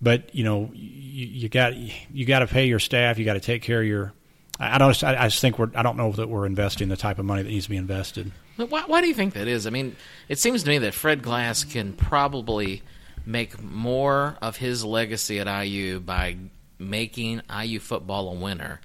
But 0.00 0.34
you 0.34 0.44
know, 0.44 0.70
you, 0.74 1.26
you 1.26 1.48
got 1.48 1.74
you 1.74 2.26
got 2.26 2.40
to 2.40 2.46
pay 2.46 2.66
your 2.66 2.78
staff. 2.78 3.18
You 3.18 3.24
got 3.24 3.34
to 3.34 3.40
take 3.40 3.62
care 3.62 3.80
of 3.80 3.86
your. 3.86 4.12
I 4.60 4.78
don't. 4.78 5.02
I, 5.02 5.26
just 5.26 5.40
think 5.40 5.58
we're. 5.58 5.70
I 5.74 5.82
don't 5.82 5.96
know 5.96 6.12
that 6.12 6.28
we're 6.28 6.46
investing 6.46 6.88
the 6.88 6.96
type 6.96 7.18
of 7.18 7.24
money 7.24 7.42
that 7.42 7.48
needs 7.48 7.64
to 7.64 7.70
be 7.70 7.76
invested. 7.76 8.30
Why, 8.56 8.84
why 8.86 9.00
do 9.00 9.08
you 9.08 9.14
think 9.14 9.34
that 9.34 9.48
is? 9.48 9.66
I 9.66 9.70
mean, 9.70 9.96
it 10.28 10.38
seems 10.38 10.62
to 10.62 10.68
me 10.68 10.78
that 10.78 10.94
Fred 10.94 11.22
Glass 11.22 11.64
can 11.64 11.92
probably 11.92 12.82
make 13.26 13.60
more 13.62 14.36
of 14.42 14.56
his 14.56 14.84
legacy 14.84 15.40
at 15.40 15.64
IU 15.64 16.00
by 16.00 16.36
making 16.78 17.40
IU 17.50 17.80
football 17.80 18.28
a 18.28 18.34
winner 18.34 18.80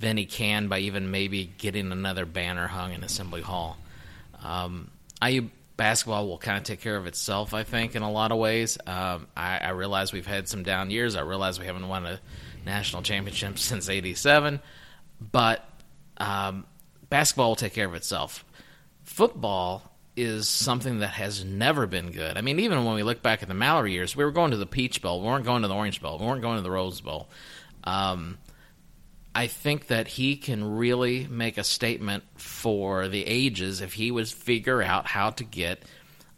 than 0.00 0.16
he 0.16 0.26
can 0.26 0.68
by 0.68 0.80
even 0.80 1.10
maybe 1.10 1.50
getting 1.58 1.90
another 1.92 2.26
banner 2.26 2.66
hung 2.66 2.92
in 2.92 3.02
Assembly 3.02 3.40
Hall. 3.40 3.78
Um, 4.42 4.90
IU 5.24 5.48
basketball 5.76 6.28
will 6.28 6.38
kind 6.38 6.58
of 6.58 6.64
take 6.64 6.80
care 6.80 6.96
of 6.96 7.06
itself, 7.06 7.54
I 7.54 7.62
think, 7.62 7.94
in 7.94 8.02
a 8.02 8.10
lot 8.10 8.32
of 8.32 8.38
ways. 8.38 8.78
Um, 8.86 9.26
I, 9.36 9.58
I 9.58 9.70
realize 9.70 10.12
we've 10.12 10.26
had 10.26 10.48
some 10.48 10.62
down 10.62 10.90
years. 10.90 11.16
I 11.16 11.20
realize 11.20 11.58
we 11.58 11.66
haven't 11.66 11.88
won 11.88 12.06
a 12.06 12.20
national 12.64 13.02
championship 13.02 13.58
since 13.58 13.88
'87, 13.88 14.60
but 15.32 15.64
um, 16.18 16.64
basketball 17.08 17.48
will 17.48 17.56
take 17.56 17.74
care 17.74 17.86
of 17.86 17.94
itself. 17.94 18.44
Football 19.04 19.92
is 20.16 20.48
something 20.48 21.00
that 21.00 21.08
has 21.08 21.44
never 21.44 21.86
been 21.86 22.10
good. 22.10 22.38
I 22.38 22.40
mean, 22.40 22.58
even 22.60 22.84
when 22.86 22.94
we 22.94 23.02
look 23.02 23.22
back 23.22 23.42
at 23.42 23.48
the 23.48 23.54
Mallory 23.54 23.92
years, 23.92 24.16
we 24.16 24.24
were 24.24 24.30
going 24.30 24.50
to 24.52 24.56
the 24.56 24.66
Peach 24.66 25.02
Bowl, 25.02 25.20
we 25.20 25.26
weren't 25.26 25.44
going 25.44 25.62
to 25.62 25.68
the 25.68 25.74
Orange 25.74 26.00
Bowl, 26.00 26.18
we 26.18 26.26
weren't 26.26 26.40
going 26.40 26.56
to 26.56 26.62
the 26.62 26.70
Rose 26.70 27.02
Bowl. 27.02 27.28
Um, 27.84 28.38
I 29.36 29.48
think 29.48 29.88
that 29.88 30.08
he 30.08 30.36
can 30.36 30.78
really 30.78 31.26
make 31.28 31.58
a 31.58 31.62
statement 31.62 32.24
for 32.36 33.06
the 33.08 33.22
ages 33.26 33.82
if 33.82 33.92
he 33.92 34.10
would 34.10 34.26
figure 34.26 34.80
out 34.80 35.06
how 35.06 35.28
to 35.28 35.44
get 35.44 35.82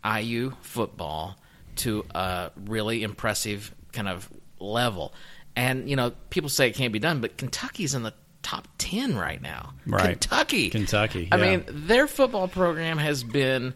IU 0.05 0.53
football 0.63 1.39
to 1.77 2.05
a 2.13 2.51
really 2.57 3.05
impressive 3.05 3.73
kind 3.93 4.09
of 4.09 4.29
level. 4.59 5.15
And 5.55 5.89
you 5.89 5.95
know, 5.95 6.11
people 6.31 6.51
say 6.51 6.71
it 6.71 6.75
can't 6.75 6.93
be 6.93 6.99
done, 6.99 7.21
but 7.21 7.37
Kentucky's 7.39 7.95
in 7.95 8.03
the 8.03 8.15
top 8.43 8.67
10 8.79 9.17
right 9.17 9.41
now. 9.41 9.75
Right. 9.87 10.21
Kentucky. 10.21 10.71
Kentucky. 10.71 11.29
I 11.31 11.37
mean, 11.37 11.65
their 11.69 12.09
football 12.09 12.49
program 12.49 12.99
has 12.99 13.23
been 13.23 13.75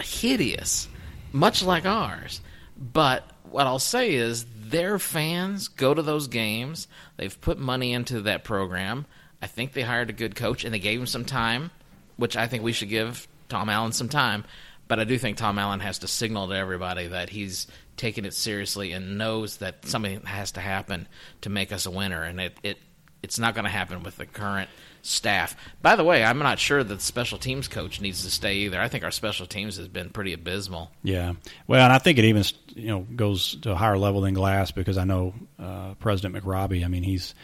hideous, 0.00 0.88
much 1.30 1.62
like 1.62 1.84
ours. 1.84 2.40
But 2.78 3.22
what 3.50 3.66
I'll 3.66 3.78
say 3.78 4.14
is 4.14 4.46
their 4.70 4.98
fans 4.98 5.68
go 5.68 5.94
to 5.94 6.02
those 6.02 6.28
games. 6.28 6.88
They've 7.16 7.40
put 7.40 7.58
money 7.58 7.92
into 7.92 8.22
that 8.22 8.44
program. 8.44 9.06
I 9.40 9.46
think 9.46 9.72
they 9.72 9.82
hired 9.82 10.10
a 10.10 10.14
good 10.14 10.34
coach 10.34 10.64
and 10.64 10.72
they 10.72 10.78
gave 10.78 11.00
him 11.00 11.06
some 11.06 11.24
time, 11.24 11.70
which 12.16 12.36
I 12.36 12.46
think 12.46 12.62
we 12.62 12.72
should 12.72 12.88
give 12.88 13.28
Tom 13.48 13.68
Allen 13.68 13.92
some 13.92 14.08
time. 14.08 14.44
But 14.88 15.00
I 15.00 15.04
do 15.04 15.18
think 15.18 15.36
Tom 15.36 15.58
Allen 15.58 15.80
has 15.80 15.98
to 16.00 16.08
signal 16.08 16.48
to 16.48 16.54
everybody 16.54 17.08
that 17.08 17.30
he's 17.30 17.66
taking 17.96 18.24
it 18.24 18.34
seriously 18.34 18.92
and 18.92 19.18
knows 19.18 19.58
that 19.58 19.86
something 19.86 20.22
has 20.22 20.52
to 20.52 20.60
happen 20.60 21.08
to 21.40 21.50
make 21.50 21.72
us 21.72 21.86
a 21.86 21.90
winner. 21.90 22.22
And 22.22 22.40
it, 22.40 22.56
it 22.62 22.78
it's 23.22 23.38
not 23.38 23.54
going 23.54 23.64
to 23.64 23.70
happen 23.70 24.02
with 24.02 24.16
the 24.16 24.26
current 24.26 24.70
staff. 25.06 25.56
By 25.82 25.96
the 25.96 26.04
way, 26.04 26.24
I'm 26.24 26.38
not 26.38 26.58
sure 26.58 26.82
that 26.82 26.94
the 26.94 27.00
special 27.00 27.38
teams 27.38 27.68
coach 27.68 28.00
needs 28.00 28.24
to 28.24 28.30
stay 28.30 28.56
either. 28.56 28.80
I 28.80 28.88
think 28.88 29.04
our 29.04 29.10
special 29.10 29.46
teams 29.46 29.76
has 29.76 29.88
been 29.88 30.10
pretty 30.10 30.32
abysmal. 30.32 30.90
Yeah, 31.02 31.34
well, 31.66 31.84
and 31.84 31.92
I 31.92 31.98
think 31.98 32.18
it 32.18 32.24
even 32.24 32.44
you 32.74 32.88
know 32.88 33.00
goes 33.00 33.56
to 33.62 33.72
a 33.72 33.74
higher 33.74 33.98
level 33.98 34.22
than 34.22 34.34
Glass 34.34 34.70
because 34.70 34.98
I 34.98 35.04
know 35.04 35.34
uh, 35.58 35.94
President 35.94 36.34
McRobbie. 36.34 36.84
I 36.84 36.88
mean, 36.88 37.02
he's 37.02 37.34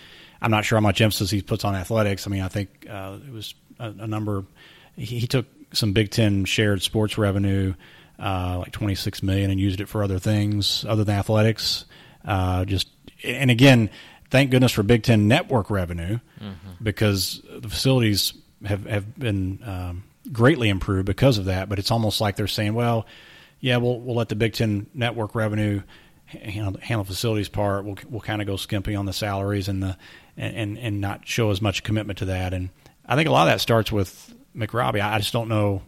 I'm 0.40 0.50
not 0.50 0.64
sure 0.64 0.76
how 0.76 0.82
much 0.82 1.00
emphasis 1.00 1.30
he 1.30 1.40
puts 1.40 1.64
on 1.64 1.74
athletics. 1.74 2.26
I 2.26 2.30
mean, 2.30 2.42
I 2.42 2.48
think 2.48 2.86
uh, 2.90 3.18
it 3.26 3.32
was 3.32 3.54
a, 3.78 3.86
a 3.90 4.06
number. 4.06 4.44
He, 4.96 5.20
he, 5.20 5.26
took 5.26 5.46
some 5.72 5.92
Big 5.92 6.10
Ten 6.10 6.44
shared 6.44 6.82
sports 6.82 7.16
revenue, 7.16 7.74
uh, 8.18 8.58
like 8.58 8.72
26 8.72 9.22
million, 9.22 9.50
and 9.50 9.60
used 9.60 9.80
it 9.80 9.86
for 9.86 10.02
other 10.02 10.18
things 10.18 10.84
other 10.84 11.04
than 11.04 11.16
athletics. 11.16 11.84
Uh, 12.24 12.64
just 12.64 12.88
and 13.24 13.50
again 13.50 13.88
thank 14.32 14.50
goodness 14.50 14.72
for 14.72 14.82
Big 14.82 15.04
Ten 15.04 15.28
network 15.28 15.70
revenue 15.70 16.18
because 16.82 17.40
the 17.48 17.68
facilities 17.68 18.32
have 18.64 18.86
have 18.86 19.16
been 19.18 19.60
um, 19.64 20.04
greatly 20.32 20.68
improved 20.68 21.06
because 21.06 21.38
of 21.38 21.44
that. 21.44 21.68
But 21.68 21.78
it's 21.78 21.90
almost 21.92 22.20
like 22.20 22.34
they're 22.34 22.48
saying, 22.48 22.74
well, 22.74 23.06
yeah, 23.60 23.76
we'll 23.76 24.00
we'll 24.00 24.16
let 24.16 24.28
the 24.28 24.34
Big 24.34 24.54
Ten 24.54 24.86
network 24.94 25.34
revenue 25.36 25.82
handle, 26.26 26.80
handle 26.80 27.04
facilities 27.04 27.48
part. 27.48 27.84
We'll 27.84 27.98
we'll 28.08 28.20
kind 28.20 28.40
of 28.40 28.48
go 28.48 28.56
skimpy 28.56 28.96
on 28.96 29.06
the 29.06 29.12
salaries 29.12 29.68
and 29.68 29.82
the 29.82 29.96
and 30.36 30.78
and 30.78 31.00
not 31.00 31.28
show 31.28 31.50
as 31.50 31.60
much 31.62 31.84
commitment 31.84 32.18
to 32.20 32.24
that. 32.26 32.54
And 32.54 32.70
I 33.06 33.14
think 33.14 33.28
a 33.28 33.32
lot 33.32 33.46
of 33.46 33.52
that 33.52 33.60
starts 33.60 33.92
with 33.92 34.34
McRobbie. 34.56 35.00
I, 35.00 35.14
I 35.14 35.18
just 35.18 35.32
don't 35.32 35.48
know. 35.48 35.82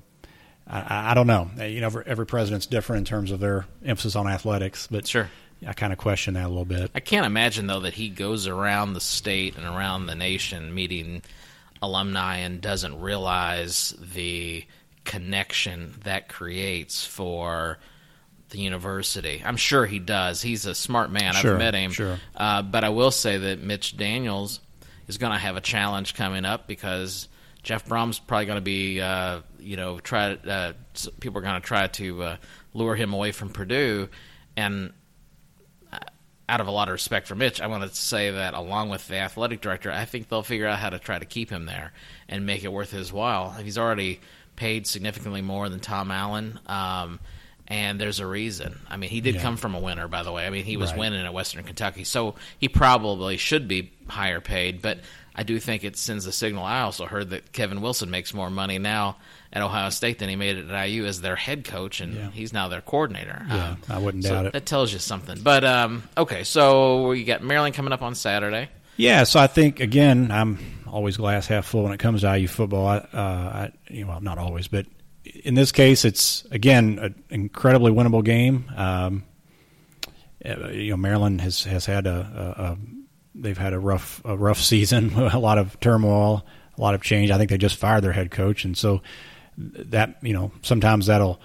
I, 0.67 1.11
I 1.11 1.15
don't 1.15 1.27
know. 1.27 1.51
You 1.59 1.81
know, 1.81 1.87
every, 1.87 2.05
every 2.07 2.27
president's 2.27 2.67
different 2.67 3.01
in 3.01 3.05
terms 3.05 3.31
of 3.33 3.41
their 3.41 3.67
emphasis 3.85 4.17
on 4.17 4.27
athletics, 4.27 4.87
but 4.91 5.07
Sure. 5.07 5.29
I 5.67 5.73
kind 5.73 5.93
of 5.93 5.99
question 5.99 6.35
that 6.35 6.47
a 6.47 6.49
little 6.49 6.65
bit. 6.65 6.91
I 6.95 7.01
can't 7.01 7.27
imagine 7.27 7.67
though 7.67 7.81
that 7.81 7.95
he 7.95 8.09
goes 8.09 8.47
around 8.47 8.95
the 8.95 9.01
state 9.01 9.57
and 9.57 9.65
around 9.65 10.07
the 10.07 10.15
nation 10.15 10.75
meeting 10.75 11.23
alumni 11.83 12.39
and 12.39 12.61
doesn't 12.61 13.01
realize 13.01 13.95
the 14.01 14.65
connection 15.05 15.95
that 16.05 16.29
creates 16.29 17.05
for 17.05 17.79
the 18.51 18.59
university. 18.59 19.43
I'm 19.45 19.57
sure 19.57 19.85
he 19.87 19.99
does. 19.99 20.41
He's 20.41 20.67
a 20.67 20.75
smart 20.75 21.11
man. 21.11 21.35
Sure, 21.35 21.53
I've 21.55 21.59
met 21.59 21.75
him. 21.75 21.91
sure. 21.91 22.19
Uh, 22.37 22.63
but 22.63 22.85
I 22.85 22.91
will 22.91 23.11
say 23.11 23.37
that 23.37 23.61
Mitch 23.61 23.97
Daniels 23.97 24.61
is 25.09 25.19
going 25.19 25.33
to 25.33 25.39
have 25.39 25.57
a 25.57 25.61
challenge 25.61 26.15
coming 26.15 26.45
up 26.45 26.67
because 26.67 27.29
Jeff 27.63 27.87
Brohm's 27.87 28.19
probably 28.19 28.47
going 28.47 28.59
to 28.59 28.63
be, 28.63 29.01
uh, 29.01 29.41
you 29.59 29.77
know, 29.77 29.99
try. 29.99 30.33
Uh, 30.33 30.73
people 31.21 31.39
are 31.39 31.43
going 31.43 31.61
to 31.61 31.67
try 31.67 31.87
to 31.89 32.23
uh, 32.23 32.37
lure 32.75 32.95
him 32.95 33.13
away 33.13 33.33
from 33.33 33.49
Purdue, 33.49 34.09
and 34.57 34.93
out 36.49 36.61
of 36.61 36.67
a 36.67 36.71
lot 36.71 36.89
of 36.89 36.93
respect 36.93 37.27
for 37.27 37.35
Mitch, 37.35 37.61
I 37.61 37.67
want 37.69 37.89
to 37.89 37.95
say 37.97 38.31
that 38.31 38.55
along 38.55 38.91
with 38.91 39.09
the 39.09 39.17
athletic 39.17 39.61
director, 39.61 39.91
I 39.91 40.05
think 40.05 40.29
they'll 40.29 40.43
figure 40.43 40.67
out 40.67 40.79
how 40.79 40.91
to 40.91 40.99
try 40.99 41.19
to 41.19 41.25
keep 41.25 41.51
him 41.51 41.65
there 41.67 41.93
and 42.29 42.45
make 42.45 42.65
it 42.65 42.73
worth 42.73 42.91
his 42.91 43.13
while. 43.13 43.51
He's 43.53 43.79
already 43.79 44.21
paid 44.57 44.87
significantly 44.87 45.41
more 45.43 45.69
than 45.69 45.81
Tom 45.81 46.11
Allen, 46.11 46.61
um, 46.67 47.19
and 47.67 47.99
there's 47.99 48.21
a 48.21 48.27
reason. 48.27 48.79
I 48.91 48.99
mean, 48.99 49.09
he 49.11 49.21
did 49.23 49.37
Yeah. 49.37 49.43
come 49.43 49.57
from 49.57 49.75
a 49.75 49.81
winner, 49.81 50.07
by 50.07 50.23
the 50.23 50.31
way. 50.33 50.47
I 50.47 50.51
mean, 50.51 50.65
he 50.65 50.77
was 50.77 50.91
Right. 50.91 50.99
winning 51.01 51.25
at 51.25 51.33
Western 51.33 51.65
Kentucky, 51.65 52.05
so 52.05 52.35
he 52.59 52.69
probably 52.69 53.39
should 53.39 53.67
be 53.67 53.91
higher 54.09 54.41
paid. 54.41 54.83
But 54.83 55.01
I 55.35 55.43
do 55.45 55.59
think 55.59 55.83
it 55.83 55.97
sends 55.97 56.27
a 56.27 56.33
signal. 56.33 56.65
I 56.65 56.83
also 56.83 57.07
heard 57.07 57.31
that 57.31 57.53
Kevin 57.53 57.81
Wilson 57.81 58.11
makes 58.11 58.35
more 58.35 58.51
money 58.51 58.79
now 58.79 59.17
at 59.55 59.63
Ohio 59.63 59.89
State 59.91 60.19
than 60.19 60.29
he 60.29 60.35
made 60.37 60.57
it 60.59 60.69
at 60.69 60.85
IU 60.89 61.05
as 61.05 61.21
their 61.21 61.37
head 61.37 61.65
coach, 61.65 62.01
and 62.01 62.15
Yeah. 62.15 62.31
he's 62.33 62.53
now 62.53 62.69
their 62.69 62.81
coordinator. 62.81 63.47
Yeah, 63.49 63.69
Um, 63.71 63.77
I 63.89 63.99
wouldn't 63.99 64.25
so 64.25 64.31
doubt 64.31 64.47
it. 64.47 64.53
That 64.53 64.67
tells 64.67 64.93
you 64.93 64.99
something. 64.99 65.39
But 65.43 65.65
um, 65.65 66.03
okay, 66.19 66.43
so 66.45 67.09
we 67.09 67.23
got 67.25 67.43
Maryland 67.43 67.75
coming 67.75 67.93
up 67.93 68.03
on 68.03 68.15
Saturday. 68.17 68.69
Yeah, 68.97 69.25
so 69.25 69.39
I 69.41 69.47
think 69.47 69.81
again, 69.81 70.31
I'm 70.33 70.59
always 70.89 71.17
glass 71.17 71.47
half 71.47 71.67
full 71.67 71.85
when 71.85 71.93
it 71.93 71.99
comes 71.99 72.23
to 72.23 72.37
IU 72.39 72.49
football. 72.49 72.87
I, 72.87 72.97
uh, 72.97 73.07
I, 73.17 73.73
you 73.89 74.03
know, 74.05 74.11
well, 74.11 74.21
not 74.21 74.39
always, 74.39 74.69
but 74.69 74.87
in 75.45 75.55
this 75.55 75.73
case, 75.73 76.05
it's 76.05 76.45
again 76.51 76.99
an 77.01 77.15
incredibly 77.31 77.93
winnable 77.93 78.25
game. 78.25 78.71
Um, 78.77 79.23
uh, 80.45 80.69
you 80.69 80.91
know, 80.91 80.97
Maryland 80.97 81.41
has 81.41 81.65
has 81.65 81.87
had 81.87 82.07
a, 82.07 82.55
a, 82.59 82.63
a 82.63 82.79
they've 83.35 83.59
had 83.59 83.73
a 83.73 83.79
rough 83.79 84.21
a 84.25 84.37
rough 84.37 84.61
season, 84.73 85.13
a 85.17 85.39
lot 85.39 85.59
of 85.59 85.79
turmoil, 85.81 86.45
a 86.77 86.81
lot 86.81 86.95
of 86.95 87.03
change. 87.03 87.31
I 87.31 87.39
think 87.39 87.51
they 87.51 87.59
just 87.59 87.77
fired 87.77 88.03
their 88.05 88.13
head 88.13 88.31
coach, 88.31 88.65
and 88.65 88.77
so 88.77 89.03
that 89.59 90.17
you 90.23 90.33
know 90.33 90.51
sometimes 90.63 91.07
that'll 91.07 91.41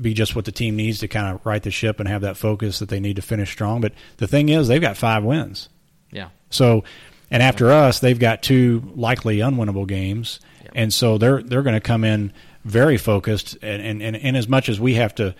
be 0.00 0.14
just 0.14 0.34
what 0.34 0.44
the 0.44 0.52
team 0.52 0.74
needs 0.76 0.98
to 0.98 1.08
kind 1.08 1.34
of 1.34 1.44
right 1.46 1.62
the 1.62 1.70
ship 1.70 2.00
and 2.00 2.08
have 2.08 2.22
that 2.22 2.36
focus 2.36 2.80
that 2.80 2.88
they 2.88 2.98
need 3.00 3.16
to 3.16 3.22
finish 3.22 3.50
strong. 3.52 3.80
But 3.80 3.92
the 4.16 4.26
thing 4.26 4.48
is, 4.48 4.66
they've 4.66 4.80
got 4.80 4.96
five 4.96 5.22
wins. 5.22 5.68
Yeah. 6.10 6.30
So, 6.50 6.82
and 7.30 7.42
after 7.42 7.70
us, 7.70 8.00
they've 8.00 8.18
got 8.18 8.42
two 8.42 8.92
likely 8.96 9.38
unwinnable 9.38 9.86
games, 9.86 10.40
Yep. 10.64 10.72
and 10.74 10.92
so 10.94 11.18
they're 11.18 11.42
they're 11.42 11.62
going 11.62 11.74
to 11.74 11.80
come 11.80 12.02
in 12.04 12.32
very 12.64 12.96
focused. 12.96 13.56
And, 13.62 13.80
and, 13.82 14.02
and 14.02 14.16
in 14.16 14.34
as 14.36 14.48
much 14.48 14.68
as 14.68 14.80
we 14.80 14.94
have 14.94 15.14
to, 15.16 15.34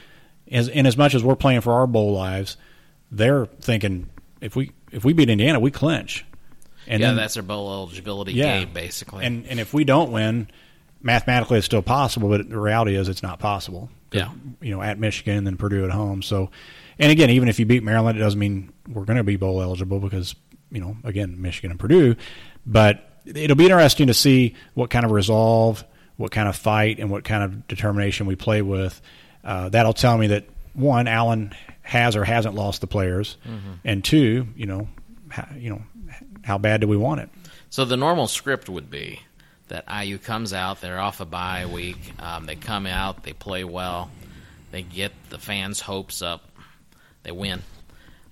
as 0.51 0.69
in 0.69 0.87
as 0.87 0.97
much 0.97 1.15
as 1.15 1.25
we're 1.25 1.37
playing 1.37 1.63
for 1.63 1.73
our 1.73 1.87
bowl 1.87 2.13
lives, 2.13 2.57
they're 3.11 3.47
thinking 3.47 4.09
if 4.41 4.55
we 4.55 4.71
if 4.93 5.05
we 5.05 5.13
beat 5.13 5.29
Indiana, 5.31 5.59
we 5.59 5.71
clinch. 5.73 6.25
And 6.87 7.01
yeah, 7.01 7.09
then- 7.09 7.17
that's 7.17 7.35
their 7.35 7.43
bowl 7.43 7.73
eligibility 7.73 8.33
Yeah. 8.35 8.61
game, 8.61 8.73
basically. 8.75 9.25
and 9.25 9.47
and 9.47 9.59
if 9.59 9.73
we 9.75 9.83
don't 9.85 10.13
win, 10.13 10.49
mathematically 11.05 11.59
it's 11.59 11.67
still 11.67 11.83
possible, 11.83 12.29
but 12.29 12.49
the 12.49 12.59
reality 12.59 12.97
is 12.97 13.09
it's 13.09 13.23
not 13.23 13.39
possible. 13.39 13.91
Yeah. 14.11 14.31
you 14.61 14.71
know, 14.75 14.81
at 14.81 14.99
Michigan 14.99 15.39
and 15.39 15.47
then 15.47 15.57
Purdue 15.57 15.85
at 15.85 15.91
home. 15.91 16.23
So, 16.23 16.51
and 16.99 17.11
again, 17.11 17.31
even 17.31 17.49
if 17.49 17.59
you 17.59 17.67
beat 17.67 17.83
Maryland, 17.83 18.17
it 18.17 18.21
doesn't 18.21 18.39
mean 18.39 18.73
we're 18.89 19.05
going 19.05 19.17
to 19.17 19.25
be 19.25 19.37
bowl 19.37 19.61
eligible 19.61 19.99
because 19.99 20.35
you 20.71 20.81
know, 20.81 20.97
again, 21.05 21.41
Michigan 21.41 21.71
and 21.71 21.81
Purdue. 21.81 22.17
But 22.67 23.09
it'll 23.25 23.57
be 23.57 23.65
interesting 23.65 24.09
to 24.09 24.15
see 24.15 24.55
what 24.75 24.91
kind 24.91 25.05
of 25.05 25.13
resolve, 25.13 25.85
what 26.17 26.33
kind 26.33 26.49
of 26.49 26.57
fight, 26.57 26.99
and 26.99 27.11
what 27.11 27.25
kind 27.25 27.45
of 27.45 27.67
determination 27.69 28.27
we 28.27 28.37
play 28.37 28.61
with. 28.61 29.01
Uh, 29.43 29.69
that'll 29.69 29.93
tell 29.93 30.19
me 30.19 30.29
that 30.29 30.47
one, 30.75 31.07
Allen 31.07 31.55
has 31.83 32.17
or 32.17 32.25
hasn't 32.25 32.55
lost 32.55 32.81
the 32.81 32.87
players, 32.87 33.37
and 33.85 34.05
two, 34.05 34.49
you 34.57 34.67
know, 34.67 34.89
how, 35.29 35.47
you 35.57 35.71
know, 35.71 35.83
how 36.43 36.59
bad 36.59 36.81
do 36.81 36.89
we 36.89 36.97
want 36.97 37.21
it? 37.21 37.31
So 37.71 37.85
the 37.85 37.97
normal 37.97 38.27
script 38.27 38.69
would 38.69 38.91
be 38.91 39.21
that 39.69 39.85
IU 40.05 40.19
comes 40.19 40.53
out, 40.53 40.81
they're 40.81 41.01
off 41.01 41.21
a 41.21 41.25
bye 41.25 41.67
week, 41.67 42.13
um, 42.19 42.47
they 42.47 42.57
come 42.57 42.87
out, 42.87 43.23
they 43.23 43.33
play 43.33 43.65
well, 43.65 44.11
they 44.71 44.83
get 44.83 45.13
the 45.31 45.39
fans' 45.39 45.81
hopes 45.81 46.23
up, 46.23 46.51
they 47.23 47.33
win. 47.33 47.63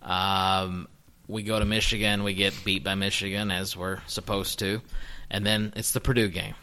Um, 0.03 0.89
we 1.29 1.43
go 1.43 1.59
to 1.59 1.65
Michigan, 1.65 2.25
we 2.25 2.35
get 2.35 2.53
beat 2.65 2.85
by 2.85 2.95
Michigan 2.95 3.51
as 3.51 3.77
we're 3.77 4.01
supposed 4.07 4.59
to, 4.59 4.83
and 5.31 5.47
then 5.47 5.73
it's 5.77 5.93
the 5.93 6.01
Purdue 6.01 6.29
game. 6.29 6.55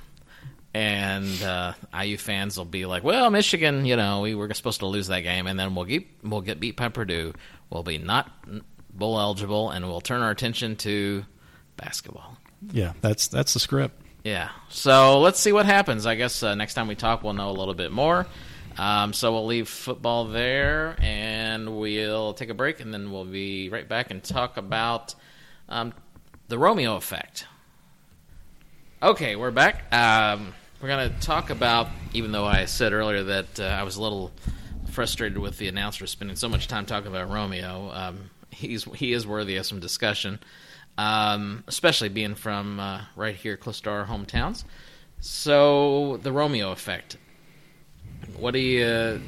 And 0.72 1.42
uh, 1.42 1.74
IU 2.00 2.18
fans 2.18 2.56
will 2.56 2.66
be 2.66 2.86
like, 2.86 3.04
"Well, 3.04 3.32
Michigan, 3.32 3.86
you 3.86 3.96
know, 3.96 4.22
we 4.22 4.36
were 4.36 4.54
supposed 4.54 4.82
to 4.82 4.86
lose 4.86 5.08
that 5.08 5.22
game, 5.22 5.48
and 5.48 5.60
then 5.60 5.74
we'll 5.74 5.86
get 5.86 6.06
we'll 6.24 6.42
get 6.42 6.60
beat 6.60 6.78
by 6.78 6.90
Purdue. 6.90 7.34
We'll 7.72 7.82
be 7.82 7.98
not 7.98 8.30
bowl 8.94 9.20
eligible, 9.20 9.72
and 9.72 9.88
we'll 9.88 10.00
turn 10.00 10.22
our 10.22 10.30
attention 10.30 10.76
to 10.78 11.26
basketball." 11.76 12.38
Yeah, 12.72 12.94
that's 13.02 13.28
that's 13.30 13.54
the 13.54 13.60
script. 13.60 13.99
Yeah. 14.24 14.50
So 14.70 15.20
let's 15.20 15.40
see 15.40 15.52
what 15.52 15.66
happens. 15.66 16.06
I 16.06 16.16
guess 16.16 16.44
uh, 16.44 16.56
next 16.56 16.74
time 16.74 16.88
we 16.88 16.96
talk, 16.96 17.24
we'll 17.24 17.34
know 17.34 17.50
a 17.50 17.58
little 17.58 17.74
bit 17.74 17.92
more. 17.92 18.28
Um, 18.78 19.14
so 19.14 19.34
we'll 19.34 19.46
leave 19.46 19.68
football 19.68 20.26
there, 20.26 20.96
and 21.00 21.80
we'll 21.80 22.34
take 22.34 22.50
a 22.50 22.54
break, 22.54 22.80
and 22.80 22.94
then 22.94 23.12
we'll 23.12 23.26
be 23.26 23.70
right 23.70 23.88
back 23.88 24.10
and 24.10 24.24
talk 24.24 24.56
about 24.56 25.16
um, 25.68 25.94
the 26.48 26.58
Romeo 26.58 26.96
effect. 26.96 27.46
Okay, 29.04 29.36
we're 29.36 29.52
back. 29.52 29.94
Um, 29.94 30.54
we're 30.82 30.88
going 30.88 31.10
to 31.10 31.20
talk 31.20 31.50
about, 31.50 31.88
even 32.14 32.32
though 32.32 32.46
I 32.46 32.66
said 32.66 32.94
earlier 32.94 33.24
that 33.24 33.60
uh, 33.60 33.64
I 33.64 33.84
was 33.84 33.98
a 33.98 34.02
little 34.02 34.32
frustrated 34.92 35.38
with 35.38 35.58
the 35.58 35.68
announcer 35.68 36.08
spending 36.08 36.36
so 36.36 36.50
much 36.50 36.68
time 36.68 36.86
talking 36.86 37.08
about 37.08 37.30
Romeo. 37.30 37.92
Um, 37.94 38.30
he's 38.50 38.84
he 38.84 39.14
is 39.14 39.28
worthy 39.28 39.58
of 39.58 39.66
some 39.66 39.80
discussion, 39.80 40.40
um, 41.00 41.64
especially 41.68 42.10
being 42.10 42.36
from 42.36 42.78
uh, 42.78 43.02
right 43.16 43.36
here 43.36 43.56
close 43.56 43.80
to 43.82 43.90
our 43.90 44.06
hometowns. 44.06 44.66
So 45.22 46.18
the 46.18 46.34
Romeo 46.34 46.72
effect. 46.72 47.16
What 48.38 48.52
do 48.52 48.60
you? 48.60 48.86
Uh, 48.86 49.20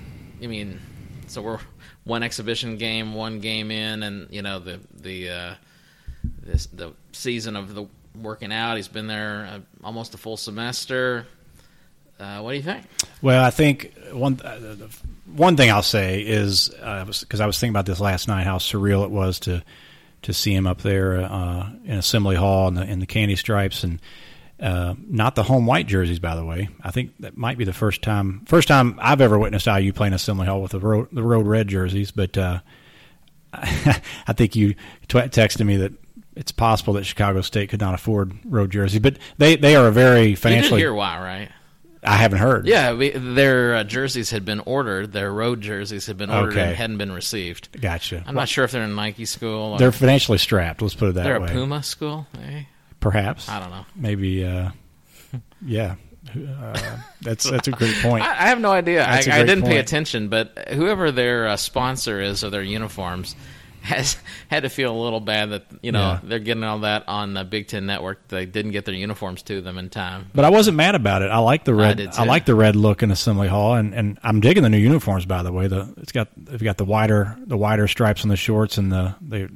I 0.44 0.48
mean, 0.48 0.82
so 1.28 1.42
we're 1.42 1.60
one 2.04 2.24
exhibition 2.24 2.78
game, 2.78 3.14
one 3.14 3.40
game 3.40 3.72
in, 3.72 4.04
and 4.04 4.28
you 4.32 4.42
know 4.42 4.60
the 4.60 4.82
the 4.94 5.30
uh, 5.30 5.56
this 6.44 6.66
the 6.68 6.92
season 7.14 7.56
of 7.56 7.74
the 7.74 7.86
working 8.22 8.52
out. 8.52 8.76
He's 8.76 8.90
been 8.90 9.08
there 9.08 9.48
uh, 9.50 9.60
almost 9.82 10.14
a 10.14 10.18
full 10.18 10.36
semester. 10.36 11.26
Uh, 12.20 12.42
what 12.42 12.52
do 12.52 12.58
you 12.58 12.64
think? 12.64 12.84
Well, 13.22 13.42
I 13.42 13.50
think 13.50 13.94
one 14.12 14.42
uh, 14.42 14.76
one 15.26 15.56
thing 15.56 15.72
I'll 15.72 15.84
say 15.84 16.20
is 16.22 16.68
because 16.68 17.40
I 17.40 17.46
was 17.46 17.58
thinking 17.58 17.72
about 17.74 17.86
this 17.86 18.02
last 18.02 18.28
night, 18.28 18.44
how 18.44 18.58
surreal 18.58 19.06
it 19.06 19.12
was 19.12 19.40
to 19.42 19.64
to 20.24 20.34
see 20.34 20.54
him 20.54 20.68
up 20.68 20.82
there 20.82 21.18
uh, 21.22 21.70
in 21.86 21.98
Assembly 21.98 22.36
Hall 22.36 22.68
in 22.68 22.76
the 22.76 22.84
in 22.84 23.00
the 23.00 23.06
candy 23.08 23.36
stripes 23.36 23.84
and 23.84 24.00
uh, 24.60 24.94
not 25.08 25.34
the 25.36 25.42
home 25.44 25.66
white 25.66 25.88
jerseys, 25.88 26.20
by 26.20 26.36
the 26.36 26.46
way. 26.46 26.70
I 26.84 26.92
think 26.92 27.14
that 27.22 27.36
might 27.36 27.58
be 27.58 27.64
the 27.66 27.74
first 27.74 28.02
time 28.04 28.44
first 28.46 28.68
time 28.68 29.00
I've 29.02 29.22
ever 29.22 29.40
witnessed 29.40 29.66
IU 29.68 29.92
playing 29.94 30.14
Assembly 30.14 30.46
Hall 30.46 30.62
with 30.62 30.72
the 30.72 30.80
road, 30.80 31.08
the 31.12 31.24
road 31.24 31.48
red 31.48 31.68
jerseys. 31.68 32.12
But 32.12 32.38
uh, 32.38 32.60
I 33.54 34.34
think 34.34 34.56
you 34.56 34.74
t- 35.08 35.18
texted 35.20 35.66
me 35.66 35.78
that 35.78 35.94
it's 36.36 36.52
possible 36.52 36.94
that 36.94 37.06
Chicago 37.06 37.42
State 37.42 37.70
could 37.70 37.82
not 37.82 37.94
afford 37.94 38.34
road 38.46 38.72
jerseys, 38.72 39.00
but 39.02 39.18
they 39.38 39.56
they 39.56 39.76
are 39.76 39.88
a 39.88 39.92
very 39.92 40.22
You 40.26 40.30
did 40.36 40.40
financially. 40.40 40.80
hear 40.82 40.94
why, 40.94 41.20
right? 41.20 41.50
I 42.04 42.16
haven't 42.18 42.40
heard. 42.40 42.66
Yeah, 42.68 42.94
we, 42.94 43.12
their 43.12 43.76
uh, 43.76 43.84
jerseys 43.84 44.32
had 44.32 44.44
been 44.44 44.60
ordered. 44.62 45.12
Their 45.12 45.32
road 45.32 45.62
jerseys 45.62 46.08
had 46.08 46.18
been 46.18 46.32
ordered 46.32 46.54
Okay. 46.54 46.68
and 46.70 46.76
hadn't 46.76 46.98
been 46.98 47.12
received. 47.12 47.80
Gotcha. 47.80 48.24
I'm 48.26 48.34
not 48.34 48.50
sure 48.50 48.64
if 48.64 48.72
they're 48.72 48.84
in 48.84 48.96
Nike 48.96 49.26
school. 49.26 49.74
Or 49.74 49.78
They're 49.78 49.92
financially 49.92 50.40
strapped. 50.40 50.82
Let's 50.82 50.96
put 50.96 51.10
it 51.10 51.16
that 51.16 51.24
they're 51.24 51.40
way. 51.40 51.48
a 51.48 51.52
Puma 51.52 51.84
school. 51.84 52.26
Maybe? 52.40 52.68
Perhaps. 53.00 53.50
I 53.50 53.60
don't 53.60 53.70
know. 53.70 53.86
Maybe. 53.96 54.44
Uh, 54.46 54.72
yeah. 55.64 55.96
Uh, 56.36 56.98
that's 57.22 57.50
that's 57.50 57.68
a 57.68 57.72
great 57.72 57.96
point. 58.02 58.24
I, 58.28 58.30
I 58.32 58.48
have 58.50 58.60
no 58.60 58.72
idea. 58.72 59.04
I, 59.04 59.18
I 59.18 59.44
didn't 59.44 59.64
pay 59.64 59.78
attention, 59.78 60.30
but 60.30 60.70
whoever 60.70 61.12
their 61.12 61.48
uh, 61.48 61.58
sponsor 61.58 62.22
is 62.22 62.44
of 62.44 62.52
their 62.52 62.62
uniforms, 62.64 63.36
has 63.82 64.18
had 64.48 64.64
to 64.64 64.70
feel 64.70 64.96
a 64.96 65.00
little 65.02 65.20
bad 65.20 65.50
that 65.52 65.66
you 65.82 65.92
know 65.92 66.00
Yeah. 66.00 66.20
they're 66.24 66.40
getting 66.40 66.64
all 66.64 66.80
that 66.80 67.04
on 67.08 67.34
the 67.34 67.44
Big 67.44 67.68
Ten 67.68 67.86
Network. 67.86 68.28
They 68.28 68.46
didn't 68.46 68.72
get 68.72 68.86
their 68.86 68.94
uniforms 68.96 69.42
to 69.44 69.62
them 69.62 69.78
in 69.78 69.90
time. 69.90 70.30
But 70.34 70.46
I 70.46 70.50
wasn't 70.50 70.78
mad 70.78 70.96
about 70.96 71.22
it. 71.22 71.32
I 71.32 71.40
like 71.40 71.64
the 71.66 71.74
red. 71.74 71.98
did 71.98 72.10
I, 72.16 72.26
like 72.26 72.46
the 72.46 72.56
red 72.56 72.76
look 72.76 73.02
in 73.04 73.12
Assembly 73.12 73.48
Hall, 73.48 73.76
and, 73.76 73.94
and 73.94 74.20
I'm 74.24 74.40
digging 74.40 74.64
the 74.64 74.70
new 74.70 74.78
uniforms. 74.78 75.26
By 75.26 75.44
the 75.44 75.52
way, 75.52 75.68
the 75.68 75.94
it's 75.98 76.12
got 76.12 76.30
they've 76.38 76.64
got 76.64 76.78
the 76.78 76.86
wider 76.86 77.36
the 77.40 77.58
wider 77.58 77.88
stripes 77.88 78.24
on 78.24 78.30
the 78.30 78.38
shorts 78.38 78.78
and 78.78 78.92
the 78.92 79.16
the, 79.22 79.50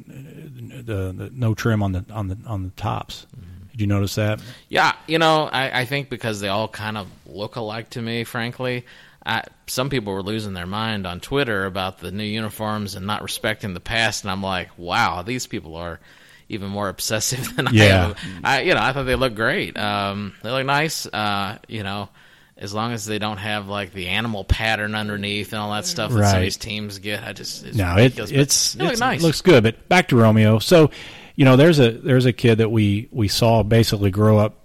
the, 0.84 1.14
the 1.14 1.32
no 1.34 1.54
trim 1.54 1.84
on 1.84 1.92
the 1.92 2.06
on 2.12 2.28
the 2.28 2.38
on 2.46 2.64
the 2.64 2.70
tops. 2.72 3.26
Mm-hmm. 3.36 3.68
Did 3.72 3.82
you 3.82 3.88
notice 3.88 4.16
that? 4.16 4.42
Yeah, 4.70 4.94
you 5.06 5.20
know, 5.20 5.50
I, 5.52 5.82
I 5.82 5.86
think 5.86 6.10
because 6.10 6.40
they 6.40 6.48
all 6.48 6.68
kind 6.70 6.98
of 6.98 7.08
look 7.26 7.58
alike 7.58 7.90
to 7.92 8.02
me, 8.02 8.24
frankly. 8.24 8.86
I, 9.26 9.44
some 9.68 9.90
people 9.90 10.14
were 10.14 10.22
losing 10.24 10.54
their 10.54 10.68
mind 10.68 11.08
on 11.08 11.20
Twitter 11.20 11.66
about 11.66 12.00
the 12.00 12.12
new 12.12 12.24
uniforms 12.24 12.96
and 12.96 13.08
not 13.08 13.24
respecting 13.24 13.74
the 13.74 13.80
past, 13.80 14.24
and 14.24 14.32
I'm 14.32 14.44
like, 14.44 14.70
wow, 14.78 15.24
these 15.24 15.48
people 15.48 15.76
are 15.76 16.00
even 16.48 16.70
more 16.70 16.90
obsessive 16.96 17.56
than 17.56 17.68
Yeah. 17.72 18.14
I 18.16 18.28
am. 18.28 18.42
I, 18.44 18.62
you 18.62 18.74
know, 18.76 18.82
I 18.82 18.94
thought 18.94 19.04
they 19.04 19.16
looked 19.16 19.36
great. 19.36 19.76
Um, 19.78 20.34
they 20.44 20.52
look 20.52 20.66
nice. 20.66 21.08
Uh, 21.08 21.58
you 21.68 21.82
know, 21.82 22.10
as 22.58 22.74
long 22.74 22.94
as 22.94 23.06
they 23.06 23.18
don't 23.20 23.38
have 23.38 23.68
like 23.68 23.94
the 23.94 24.10
animal 24.10 24.44
pattern 24.44 24.94
underneath 24.96 25.52
and 25.54 25.62
all 25.62 25.72
that 25.72 25.86
stuff 25.86 26.12
that 26.12 26.26
some 26.30 26.38
of 26.38 26.42
these 26.44 26.58
teams 26.58 27.00
get, 27.00 27.24
I 27.24 27.34
just 27.34 27.66
it's 27.66 27.76
No, 27.76 27.94
it, 27.98 28.04
ridiculous, 28.04 28.32
but 28.32 28.40
it's, 28.40 28.76
it's 28.76 29.00
nice. 29.00 29.22
it 29.22 29.26
looks 29.26 29.42
good. 29.42 29.64
But 29.64 29.90
back 29.90 30.10
to 30.10 30.16
Romeo. 30.18 30.60
So, 30.60 30.92
you 31.36 31.46
know, 31.46 31.56
there's 31.58 31.80
a 31.80 31.92
there's 31.92 32.26
a 32.26 32.32
kid 32.34 32.60
that 32.60 32.70
we 32.70 33.10
we 33.12 33.28
saw 33.28 33.64
basically 33.64 34.12
grow 34.12 34.38
up 34.38 34.56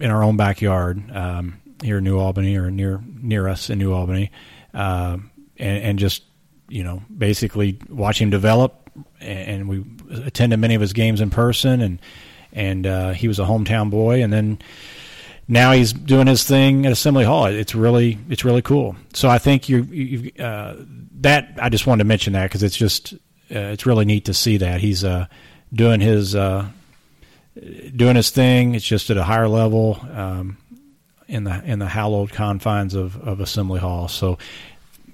in 0.00 0.10
our 0.10 0.22
own 0.22 0.36
backyard 0.36 1.00
um, 1.16 1.59
here 1.82 1.98
in 1.98 2.04
New 2.04 2.18
Albany 2.18 2.56
or 2.56 2.70
near 2.70 3.00
near 3.20 3.48
us 3.48 3.70
in 3.70 3.78
New 3.78 3.92
Albany, 3.92 4.30
um, 4.74 5.30
and, 5.58 5.82
and 5.82 5.98
just 5.98 6.22
you 6.68 6.84
know 6.84 7.02
basically 7.16 7.78
watch 7.88 8.20
him 8.20 8.30
develop. 8.30 8.76
And, 9.20 9.38
and 9.50 9.68
we 9.68 9.84
attended 10.24 10.58
many 10.58 10.74
of 10.74 10.80
his 10.80 10.92
games 10.92 11.20
in 11.20 11.30
person, 11.30 11.80
and 11.80 12.00
and 12.52 12.86
uh, 12.86 13.10
he 13.12 13.28
was 13.28 13.38
a 13.38 13.44
hometown 13.44 13.90
boy, 13.90 14.22
and 14.22 14.32
then 14.32 14.58
now 15.50 15.72
he's 15.72 15.92
doing 15.92 16.28
his 16.28 16.44
thing 16.44 16.86
at 16.86 16.92
Assembly 16.92 17.24
Hall. 17.24 17.46
It's 17.46 17.74
really 17.74 18.18
it's 18.28 18.44
really 18.44 18.62
cool. 18.62 18.96
So 19.14 19.28
I 19.28 19.38
think 19.38 19.68
you 19.68 19.82
you 19.82 20.32
uh, 20.42 20.76
that 21.20 21.58
I 21.60 21.68
just 21.68 21.86
wanted 21.86 22.04
to 22.04 22.08
mention 22.08 22.32
that 22.34 22.44
because 22.44 22.62
it's 22.62 22.76
just 22.76 23.14
uh, 23.14 23.74
it's 23.74 23.84
really 23.84 24.04
neat 24.04 24.26
to 24.26 24.34
see 24.34 24.58
that 24.58 24.80
he's 24.80 25.04
uh, 25.04 25.26
doing 25.72 26.00
his 26.00 26.34
uh, 26.34 26.68
doing 27.96 28.16
his 28.16 28.30
thing. 28.30 28.74
It's 28.74 28.86
just 28.86 29.10
at 29.10 29.16
a 29.16 29.24
higher 29.24 29.48
level 29.48 29.98
um, 30.12 30.56
in 31.30 31.44
the 31.44 31.62
in 31.64 31.78
the 31.78 31.86
hallowed 31.88 32.32
confines 32.32 32.94
of, 32.94 33.16
of 33.16 33.40
Assembly 33.40 33.80
Hall. 33.80 34.08
So 34.08 34.38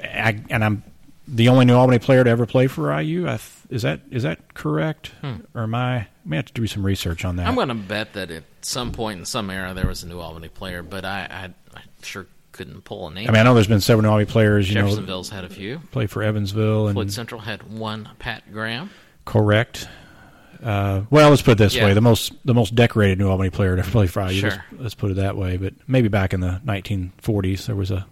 I, 0.03 0.43
and 0.51 0.65
I'm 0.65 0.83
the 1.29 1.49
only 1.49 1.65
New 1.65 1.75
Albany 1.75 1.99
player 1.99 2.25
to 2.25 2.31
ever 2.31 2.47
play 2.47 2.67
for 2.67 2.99
IU. 3.01 3.29
I 3.29 3.39
is 3.69 3.83
that 3.83 4.01
is 4.11 4.23
that 4.23 4.55
correct, 4.55 5.13
or 5.55 5.63
am 5.63 5.75
I? 5.75 5.97
I 5.97 6.09
may 6.25 6.37
have 6.37 6.47
to 6.47 6.53
do 6.53 6.67
some 6.67 6.85
research 6.85 7.25
on 7.25 7.37
that. 7.37 7.43
Hmm. 7.43 7.49
I'm 7.49 7.55
going 7.55 7.69
to 7.69 7.75
bet 7.75 8.15
that 8.15 8.31
at 8.31 8.45
some 8.63 8.93
point 8.93 9.21
in 9.21 9.25
some 9.25 9.51
era 9.51 9.75
there 9.75 9.87
was 9.87 10.03
a 10.03 10.09
New 10.09 10.21
Albany 10.21 10.49
player, 10.49 10.83
but 10.83 11.05
I, 11.05 11.53
I, 11.75 11.79
I 11.79 11.83
sure 12.03 12.27
couldn't 12.53 12.83
pull 12.83 13.09
a 13.09 13.13
name. 13.13 13.29
I 13.29 13.33
mean, 13.33 13.41
I 13.41 13.43
know 13.45 13.55
there's 13.55 13.67
been 13.67 13.81
several 13.81 14.03
New 14.03 14.09
Albany 14.09 14.27
players. 14.27 14.69
You 14.69 14.77
know, 14.77 14.83
Jeffersonville's 14.83 15.29
had 15.31 15.45
a 15.45 15.49
few. 15.49 15.81
play 15.91 16.07
for 16.07 16.23
Evansville 16.23 16.89
and 16.89 16.95
Floyd 16.95 17.13
Central 17.13 17.41
had 17.41 17.63
one 17.71 18.09
Pat 18.19 18.53
Graham. 18.53 18.91
correct. 19.25 19.89
Uh, 20.63 21.03
well, 21.11 21.31
let's 21.31 21.43
put 21.43 21.53
it 21.53 21.59
this 21.59 21.75
Yeah. 21.75 21.85
way: 21.87 21.95
the 21.95 22.01
most 22.01 22.33
the 22.45 22.55
most 22.55 22.75
decorated 22.75 23.19
New 23.19 23.29
Albany 23.29 23.51
player 23.51 23.77
to 23.77 23.83
ever 23.83 23.91
play 23.91 24.07
for 24.07 24.23
IU. 24.23 24.41
Sure. 24.41 24.51
Let's, 24.51 24.65
let's 24.83 24.95
put 24.95 25.11
it 25.11 25.15
that 25.15 25.37
way. 25.37 25.57
But 25.57 25.75
maybe 25.87 26.09
back 26.09 26.33
in 26.35 26.41
the 26.41 26.61
1940s, 26.65 27.67
there 27.67 27.77
was 27.77 27.91
a 27.91 28.07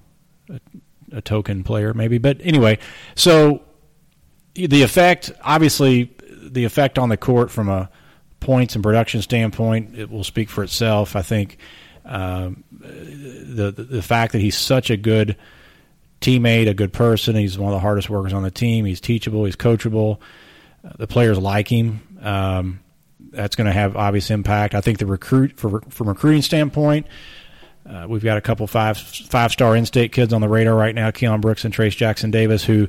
a, 0.51 0.61
a 1.13 1.21
token 1.23 1.65
player, 1.65 1.95
maybe. 1.95 2.19
But 2.19 2.39
anyway, 2.43 2.79
so 3.15 3.63
the 4.55 4.83
effect, 4.83 5.33
obviously, 5.43 6.11
the 6.43 6.65
effect 6.65 6.99
on 6.99 7.09
the 7.09 7.17
court 7.17 7.51
from 7.51 7.69
a 7.69 7.91
points 8.41 8.75
and 8.75 8.83
production 8.85 9.23
standpoint, 9.23 9.99
it 9.99 10.11
will 10.11 10.25
speak 10.25 10.51
for 10.51 10.63
itself. 10.63 11.17
I 11.17 11.23
think 11.23 11.57
um, 12.05 12.63
the, 12.71 13.73
the 13.75 13.83
the 13.85 14.03
fact 14.03 14.33
that 14.33 14.41
he's 14.41 14.57
such 14.57 14.91
a 14.91 14.97
good 14.97 15.37
teammate, 16.21 16.69
a 16.69 16.75
good 16.75 16.93
person. 16.93 17.37
He's 17.37 17.59
one 17.59 17.73
of 17.73 17.77
the 17.77 17.81
hardest 17.81 18.11
workers 18.11 18.33
on 18.33 18.43
the 18.43 18.51
team. 18.51 18.85
He's 18.85 19.01
teachable. 19.01 19.45
He's 19.47 19.57
coachable. 19.57 20.19
Uh, 20.87 20.91
the 20.99 21.07
players 21.07 21.39
like 21.39 21.69
him. 21.69 22.01
Um, 22.25 22.81
that's 23.31 23.57
going 23.57 23.67
to 23.67 23.73
have 23.73 23.97
obvious 23.97 24.31
impact. 24.31 24.75
I 24.75 24.81
think 24.81 24.99
the 24.99 25.07
recruit 25.07 25.59
for 25.59 25.81
from 25.83 26.09
recruiting 26.09 26.43
standpoint, 26.43 27.07
uh, 27.89 28.07
we've 28.09 28.25
got 28.25 28.39
a 28.39 28.41
couple 28.41 28.67
five 28.67 28.99
five 28.99 29.53
star 29.53 29.77
in 29.77 29.87
state 29.87 30.13
kids 30.13 30.33
on 30.33 30.41
the 30.41 30.49
radar 30.49 30.75
right 30.75 30.95
now. 30.95 31.11
Keion 31.11 31.41
Brooks 31.41 31.65
and 31.65 31.75
Trayce 31.75 31.97
Jackson 31.97 32.31
Davis, 32.31 32.65
who 32.65 32.89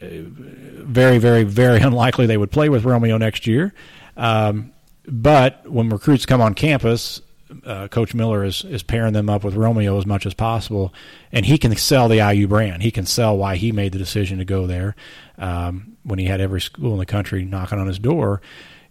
uh, 0.00 0.06
very 0.06 1.18
very 1.18 1.44
very 1.44 1.80
unlikely 1.82 2.26
they 2.26 2.36
would 2.36 2.50
play 2.50 2.68
with 2.68 2.84
Romeo 2.84 3.18
next 3.18 3.46
year. 3.46 3.74
Um, 4.16 4.72
but 5.06 5.68
when 5.68 5.88
recruits 5.88 6.26
come 6.26 6.40
on 6.40 6.54
campus, 6.54 7.20
uh, 7.64 7.88
Coach 7.88 8.14
Miller 8.14 8.44
is, 8.44 8.64
is 8.64 8.82
pairing 8.82 9.12
them 9.12 9.30
up 9.30 9.44
with 9.44 9.54
Romeo 9.54 9.98
as 9.98 10.06
much 10.06 10.26
as 10.26 10.34
possible, 10.34 10.92
and 11.32 11.44
he 11.44 11.58
can 11.58 11.74
sell 11.76 12.08
the 12.08 12.16
IU 12.16 12.46
brand. 12.48 12.82
He 12.82 12.90
can 12.90 13.06
sell 13.06 13.36
why 13.36 13.56
he 13.56 13.72
made 13.72 13.92
the 13.92 13.98
decision 13.98 14.38
to 14.38 14.44
go 14.44 14.66
there 14.66 14.96
um, 15.38 15.96
when 16.02 16.18
he 16.18 16.26
had 16.26 16.40
every 16.40 16.60
school 16.60 16.92
in 16.92 16.98
the 16.98 17.06
country 17.06 17.44
knocking 17.44 17.78
on 17.78 17.86
his 17.86 17.98
door, 17.98 18.40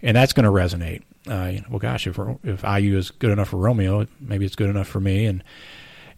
and 0.02 0.16
that's 0.16 0.34
going 0.34 0.46
to 0.46 0.52
resonate. 0.52 1.04
Uh, 1.28 1.50
you 1.52 1.62
know, 1.62 1.68
well, 1.70 1.80
gosh, 1.80 2.08
if 2.08 2.20
if 2.44 2.64
IU 2.64 2.98
is 2.98 3.12
good 3.12 3.32
enough 3.32 3.50
for 3.50 3.58
Romeo, 3.58 4.08
maybe 4.20 4.46
it's 4.46 4.56
good 4.56 4.70
enough 4.70 4.88
for 4.88 5.00
me, 5.00 5.26
and 5.26 5.44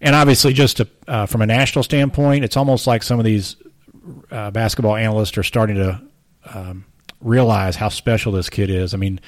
and 0.01 0.15
obviously, 0.15 0.53
just 0.53 0.77
to, 0.77 0.87
uh, 1.07 1.25
from 1.27 1.41
a 1.41 1.45
national 1.45 1.83
standpoint, 1.83 2.43
it's 2.43 2.57
almost 2.57 2.87
like 2.87 3.03
some 3.03 3.19
of 3.19 3.25
these 3.25 3.55
uh, 4.31 4.49
basketball 4.49 4.95
analysts 4.95 5.37
are 5.37 5.43
starting 5.43 5.75
to 5.75 6.01
um, 6.53 6.85
realize 7.21 7.75
how 7.75 7.89
special 7.89 8.31
this 8.31 8.49
kid 8.49 8.69
is. 8.71 8.95
I 8.95 8.97
mean, 8.97 9.19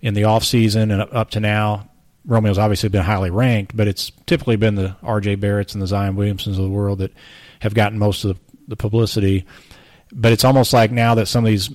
in 0.00 0.14
the 0.14 0.24
off 0.24 0.42
season 0.42 0.90
and 0.90 1.02
up 1.02 1.30
to 1.30 1.40
now, 1.40 1.88
Romeo's 2.24 2.58
obviously 2.58 2.88
been 2.88 3.02
highly 3.02 3.30
ranked, 3.30 3.76
but 3.76 3.88
it's 3.88 4.12
typically 4.26 4.56
been 4.56 4.74
the 4.74 4.96
R.J. 5.02 5.36
Barretts 5.36 5.74
and 5.74 5.82
the 5.82 5.86
Zion 5.86 6.16
Williamsons 6.16 6.58
of 6.58 6.64
the 6.64 6.70
world 6.70 6.98
that 6.98 7.12
have 7.60 7.74
gotten 7.74 7.98
most 7.98 8.24
of 8.24 8.36
the, 8.36 8.56
the 8.68 8.76
publicity. 8.76 9.44
But 10.12 10.32
it's 10.32 10.44
almost 10.44 10.72
like 10.72 10.90
now 10.90 11.14
that 11.16 11.26
some 11.26 11.44
of 11.44 11.50
these 11.50 11.70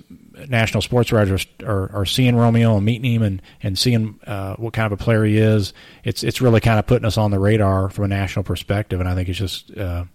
national 0.48 0.82
sports 0.82 1.12
writers 1.12 1.48
are, 1.64 1.92
are, 1.92 2.06
seeing 2.06 2.36
Romeo 2.36 2.76
and 2.78 2.86
meeting 2.86 3.14
him 3.14 3.24
and 3.24 3.42
and 3.64 3.78
seeing 3.78 4.20
uh, 4.28 4.56
what 4.56 4.74
kind 4.74 4.86
of 4.86 5.00
a 5.00 5.04
player 5.04 5.26
he 5.26 5.38
is. 5.38 5.74
It's 6.04 6.24
it's 6.24 6.42
really 6.42 6.60
kind 6.60 6.78
of 6.78 6.86
putting 6.86 7.06
us 7.06 7.18
on 7.18 7.32
the 7.32 7.40
radar 7.40 7.90
from 7.90 8.06
a 8.06 8.08
national 8.08 8.44
perspective, 8.44 9.00
and 9.00 9.10
I 9.10 9.16
think 9.16 9.30
it's 9.30 9.40
just 9.40 9.76
uh, 9.76 10.06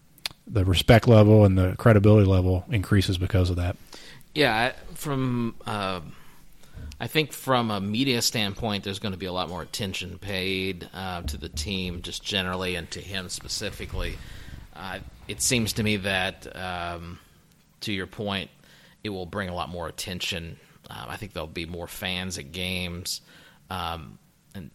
the 0.47 0.65
respect 0.65 1.09
level 1.09 1.45
and 1.45 1.59
the 1.59 1.75
credibility 1.79 2.27
level 2.27 2.65
increases 2.71 3.19
because 3.19 3.51
of 3.51 3.57
that. 3.57 3.77
Yeah, 4.35 4.73
from 4.95 5.57
uh, 5.67 6.01
I 7.03 7.09
think 7.09 7.33
from 7.33 7.73
a 7.73 7.81
media 7.81 8.23
standpoint, 8.23 8.85
there's 8.85 9.01
going 9.01 9.11
to 9.11 9.19
be 9.19 9.27
a 9.27 9.33
lot 9.33 9.49
more 9.49 9.61
attention 9.61 10.19
paid 10.19 10.89
uh, 10.95 11.23
to 11.23 11.37
the 11.37 11.49
team, 11.49 12.01
just 12.01 12.23
generally, 12.23 12.77
and 12.77 12.89
to 12.93 13.01
him 13.01 13.29
specifically. 13.29 14.17
Uh, 14.77 15.01
it 15.27 15.43
seems 15.43 15.73
to 15.73 15.83
me 15.83 15.97
that, 15.97 16.47
um, 16.57 17.19
to 17.81 17.93
your 17.93 18.07
point, 18.07 18.51
it 19.03 19.09
will 19.09 19.27
bring 19.27 19.49
a 19.49 19.55
lot 19.55 19.69
more 19.69 19.89
attention. 19.89 20.57
Um, 20.89 21.07
I 21.09 21.17
think 21.17 21.33
there'll 21.33 21.49
be 21.49 21.67
more 21.67 21.89
fans 21.89 22.39
at 22.39 22.53
games, 22.53 23.21
um, 23.69 24.21
and 24.55 24.71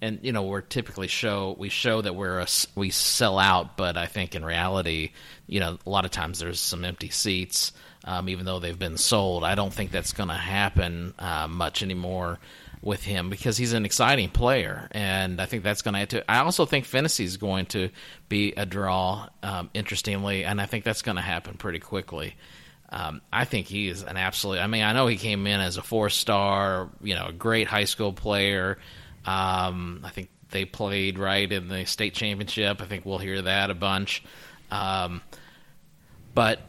and 0.00 0.18
you 0.22 0.32
know 0.32 0.42
we're 0.42 0.62
typically 0.62 1.06
show 1.06 1.54
we 1.56 1.68
show 1.68 2.02
that 2.02 2.16
we're 2.16 2.40
a 2.40 2.48
we 2.74 2.90
sell 2.90 3.38
out, 3.38 3.76
but 3.76 3.96
I 3.96 4.06
think 4.06 4.34
in 4.34 4.44
reality, 4.44 5.12
you 5.46 5.60
know, 5.60 5.78
a 5.86 5.88
lot 5.88 6.04
of 6.04 6.10
times 6.10 6.40
there's 6.40 6.58
some 6.58 6.84
empty 6.84 7.10
seats, 7.10 7.72
um, 8.10 8.28
even 8.28 8.44
though 8.44 8.58
they've 8.58 8.78
been 8.78 8.96
sold. 8.96 9.44
I 9.44 9.54
don't 9.54 9.72
think 9.72 9.92
that's 9.92 10.12
going 10.12 10.30
to 10.30 10.34
happen 10.34 11.14
uh, 11.16 11.46
much 11.46 11.80
anymore 11.80 12.40
with 12.82 13.04
him 13.04 13.30
because 13.30 13.56
he's 13.56 13.72
an 13.72 13.84
exciting 13.84 14.30
player, 14.30 14.88
and 14.90 15.40
I 15.40 15.46
think 15.46 15.62
that's 15.62 15.82
going 15.82 15.94
to 15.94 16.00
add 16.00 16.10
to. 16.10 16.30
I 16.30 16.38
also 16.38 16.66
think 16.66 16.86
Finney 16.86 17.06
is 17.06 17.36
going 17.36 17.66
to 17.66 17.90
be 18.28 18.52
a 18.56 18.66
draw, 18.66 19.28
um, 19.44 19.70
interestingly, 19.74 20.44
and 20.44 20.60
I 20.60 20.66
think 20.66 20.84
that's 20.84 21.02
going 21.02 21.16
to 21.16 21.22
happen 21.22 21.56
pretty 21.56 21.78
quickly. 21.78 22.34
Um, 22.88 23.20
I 23.32 23.44
think 23.44 23.68
he 23.68 23.86
is 23.86 24.02
an 24.02 24.16
absolute. 24.16 24.58
I 24.58 24.66
mean, 24.66 24.82
I 24.82 24.92
know 24.92 25.06
he 25.06 25.16
came 25.16 25.46
in 25.46 25.60
as 25.60 25.76
a 25.76 25.82
four 25.82 26.10
star, 26.10 26.88
you 27.00 27.14
know, 27.14 27.26
a 27.28 27.32
great 27.32 27.68
high 27.68 27.84
school 27.84 28.12
player. 28.12 28.78
Um, 29.24 30.00
I 30.02 30.08
think 30.08 30.30
they 30.50 30.64
played 30.64 31.16
right 31.16 31.50
in 31.50 31.68
the 31.68 31.84
state 31.84 32.14
championship. 32.14 32.82
I 32.82 32.86
think 32.86 33.06
we'll 33.06 33.18
hear 33.18 33.42
that 33.42 33.70
a 33.70 33.74
bunch. 33.74 34.24
Um, 34.72 35.22
but 36.34 36.60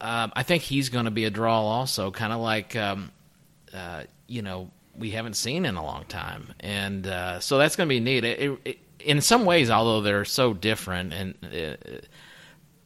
um, 0.00 0.32
I 0.34 0.42
think 0.42 0.62
he's 0.62 0.88
going 0.88 1.04
to 1.04 1.10
be 1.10 1.24
a 1.24 1.30
draw 1.30 1.60
also, 1.60 2.10
kind 2.10 2.32
of 2.32 2.40
like, 2.40 2.76
um, 2.76 3.10
uh, 3.72 4.04
you 4.26 4.42
know, 4.42 4.70
we 4.96 5.10
haven't 5.10 5.34
seen 5.34 5.64
in 5.64 5.76
a 5.76 5.84
long 5.84 6.04
time. 6.04 6.54
And 6.60 7.06
uh, 7.06 7.40
so 7.40 7.58
that's 7.58 7.76
going 7.76 7.88
to 7.88 7.94
be 7.94 8.00
neat. 8.00 8.24
It, 8.24 8.58
it, 8.64 8.78
in 9.00 9.20
some 9.20 9.44
ways, 9.44 9.70
although 9.70 10.00
they're 10.00 10.24
so 10.24 10.52
different 10.52 11.12
and 11.12 11.34
uh, 11.44 11.76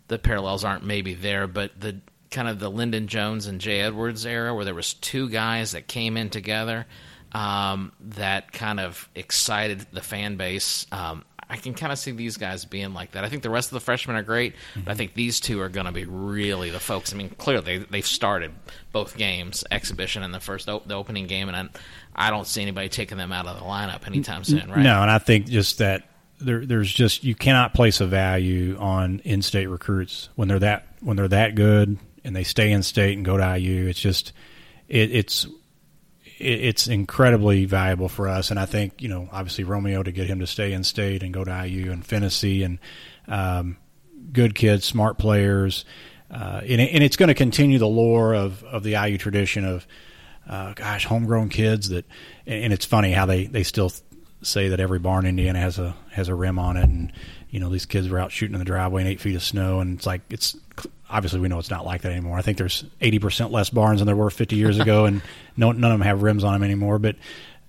the 0.08 0.18
parallels 0.18 0.64
aren't 0.64 0.84
maybe 0.84 1.14
there, 1.14 1.46
but 1.46 1.78
the 1.80 2.00
kind 2.30 2.48
of 2.48 2.58
the 2.58 2.70
Lyndon 2.70 3.06
Jones 3.06 3.46
and 3.46 3.60
Jay 3.60 3.80
Edwards 3.80 4.26
era 4.26 4.54
where 4.54 4.64
there 4.64 4.74
was 4.74 4.94
two 4.94 5.28
guys 5.28 5.72
that 5.72 5.86
came 5.86 6.16
in 6.16 6.30
together 6.30 6.86
um, 7.32 7.92
that 8.00 8.52
kind 8.52 8.80
of 8.80 9.08
excited 9.14 9.86
the 9.92 10.00
fan 10.00 10.36
base. 10.36 10.86
Um, 10.92 11.24
I 11.54 11.56
can 11.56 11.72
kind 11.72 11.92
of 11.92 12.00
see 12.00 12.10
these 12.10 12.36
guys 12.36 12.64
being 12.64 12.94
like 12.94 13.12
that. 13.12 13.22
I 13.22 13.28
think 13.28 13.44
the 13.44 13.48
rest 13.48 13.68
of 13.68 13.74
the 13.74 13.80
freshmen 13.80 14.16
are 14.16 14.24
great, 14.24 14.54
but 14.74 14.80
I 14.80 14.80
mm-hmm. 14.80 14.98
think 14.98 15.14
these 15.14 15.38
two 15.38 15.60
are 15.60 15.68
going 15.68 15.86
to 15.86 15.92
be 15.92 16.04
really 16.04 16.70
the 16.70 16.80
folks. 16.80 17.14
I 17.14 17.16
mean, 17.16 17.28
clearly 17.30 17.78
they, 17.78 17.78
they've 17.78 18.04
started 18.04 18.50
both 18.90 19.16
games, 19.16 19.62
exhibition 19.70 20.24
and 20.24 20.34
the 20.34 20.40
first 20.40 20.68
op- 20.68 20.88
the 20.88 20.96
opening 20.96 21.28
game, 21.28 21.48
and 21.48 21.56
I, 21.56 22.26
I 22.26 22.30
don't 22.30 22.48
see 22.48 22.60
anybody 22.60 22.88
taking 22.88 23.18
them 23.18 23.30
out 23.30 23.46
of 23.46 23.56
the 23.56 23.64
lineup 23.64 24.04
anytime 24.04 24.42
soon. 24.42 24.68
Right? 24.68 24.80
No, 24.80 25.00
and 25.00 25.08
I 25.08 25.18
think 25.18 25.46
just 25.46 25.78
that 25.78 26.08
there, 26.40 26.66
there's 26.66 26.92
just 26.92 27.22
you 27.22 27.36
cannot 27.36 27.72
place 27.72 28.00
a 28.00 28.06
value 28.08 28.76
on 28.80 29.20
in-state 29.20 29.68
recruits 29.68 30.30
when 30.34 30.48
they're 30.48 30.58
that 30.58 30.88
when 31.02 31.16
they're 31.16 31.28
that 31.28 31.54
good 31.54 31.96
and 32.24 32.34
they 32.34 32.42
stay 32.42 32.72
in 32.72 32.82
state 32.82 33.16
and 33.16 33.24
go 33.24 33.36
to 33.36 33.58
IU. 33.58 33.86
It's 33.86 34.00
just 34.00 34.32
it, 34.88 35.12
it's 35.12 35.46
it's 36.44 36.86
incredibly 36.86 37.64
valuable 37.64 38.08
for 38.08 38.28
us. 38.28 38.50
And 38.50 38.60
I 38.60 38.66
think, 38.66 39.00
you 39.02 39.08
know, 39.08 39.28
obviously 39.32 39.64
Romeo 39.64 40.02
to 40.02 40.12
get 40.12 40.26
him 40.26 40.40
to 40.40 40.46
stay 40.46 40.72
in 40.72 40.84
state 40.84 41.22
and 41.22 41.32
go 41.32 41.42
to 41.42 41.66
IU 41.66 41.90
and 41.90 42.04
Finney 42.04 42.62
and 42.62 42.78
um, 43.26 43.76
good 44.32 44.54
kids, 44.54 44.84
smart 44.84 45.18
players. 45.18 45.84
Uh, 46.30 46.60
and, 46.62 46.80
and, 46.80 47.02
it's 47.02 47.16
going 47.16 47.28
to 47.28 47.34
continue 47.34 47.78
the 47.78 47.86
lore 47.86 48.34
of, 48.34 48.62
of 48.64 48.82
the 48.82 48.92
IU 48.92 49.16
tradition 49.18 49.64
of, 49.64 49.86
uh, 50.48 50.72
gosh, 50.74 51.04
homegrown 51.04 51.48
kids 51.48 51.90
that, 51.90 52.04
and 52.46 52.72
it's 52.72 52.84
funny 52.84 53.12
how 53.12 53.24
they, 53.24 53.46
they 53.46 53.62
still 53.62 53.92
say 54.42 54.68
that 54.68 54.80
every 54.80 54.98
barn 54.98 55.26
in 55.26 55.30
Indiana 55.30 55.60
has 55.60 55.78
a, 55.78 55.94
has 56.10 56.28
a 56.28 56.34
rim 56.34 56.58
on 56.58 56.76
it. 56.76 56.84
And, 56.84 57.12
you 57.50 57.60
know, 57.60 57.68
these 57.68 57.86
kids 57.86 58.08
were 58.08 58.18
out 58.18 58.32
shooting 58.32 58.54
in 58.54 58.58
the 58.58 58.64
driveway 58.64 59.02
in 59.02 59.06
eight 59.06 59.20
feet 59.20 59.36
of 59.36 59.42
snow. 59.42 59.80
And 59.80 59.96
it's 59.96 60.06
like, 60.06 60.22
it's 60.30 60.56
obviously 61.14 61.38
we 61.38 61.48
know 61.48 61.60
it's 61.60 61.70
not 61.70 61.86
like 61.86 62.02
that 62.02 62.10
anymore. 62.10 62.36
I 62.36 62.42
think 62.42 62.58
there's 62.58 62.82
80% 63.00 63.52
less 63.52 63.70
barns 63.70 64.00
than 64.00 64.06
there 64.06 64.16
were 64.16 64.30
50 64.30 64.56
years 64.56 64.80
ago, 64.80 65.04
and 65.04 65.22
no, 65.56 65.70
none 65.70 65.92
of 65.92 65.98
them 65.98 66.06
have 66.06 66.22
rims 66.22 66.42
on 66.42 66.52
them 66.52 66.64
anymore. 66.64 66.98
But 66.98 67.16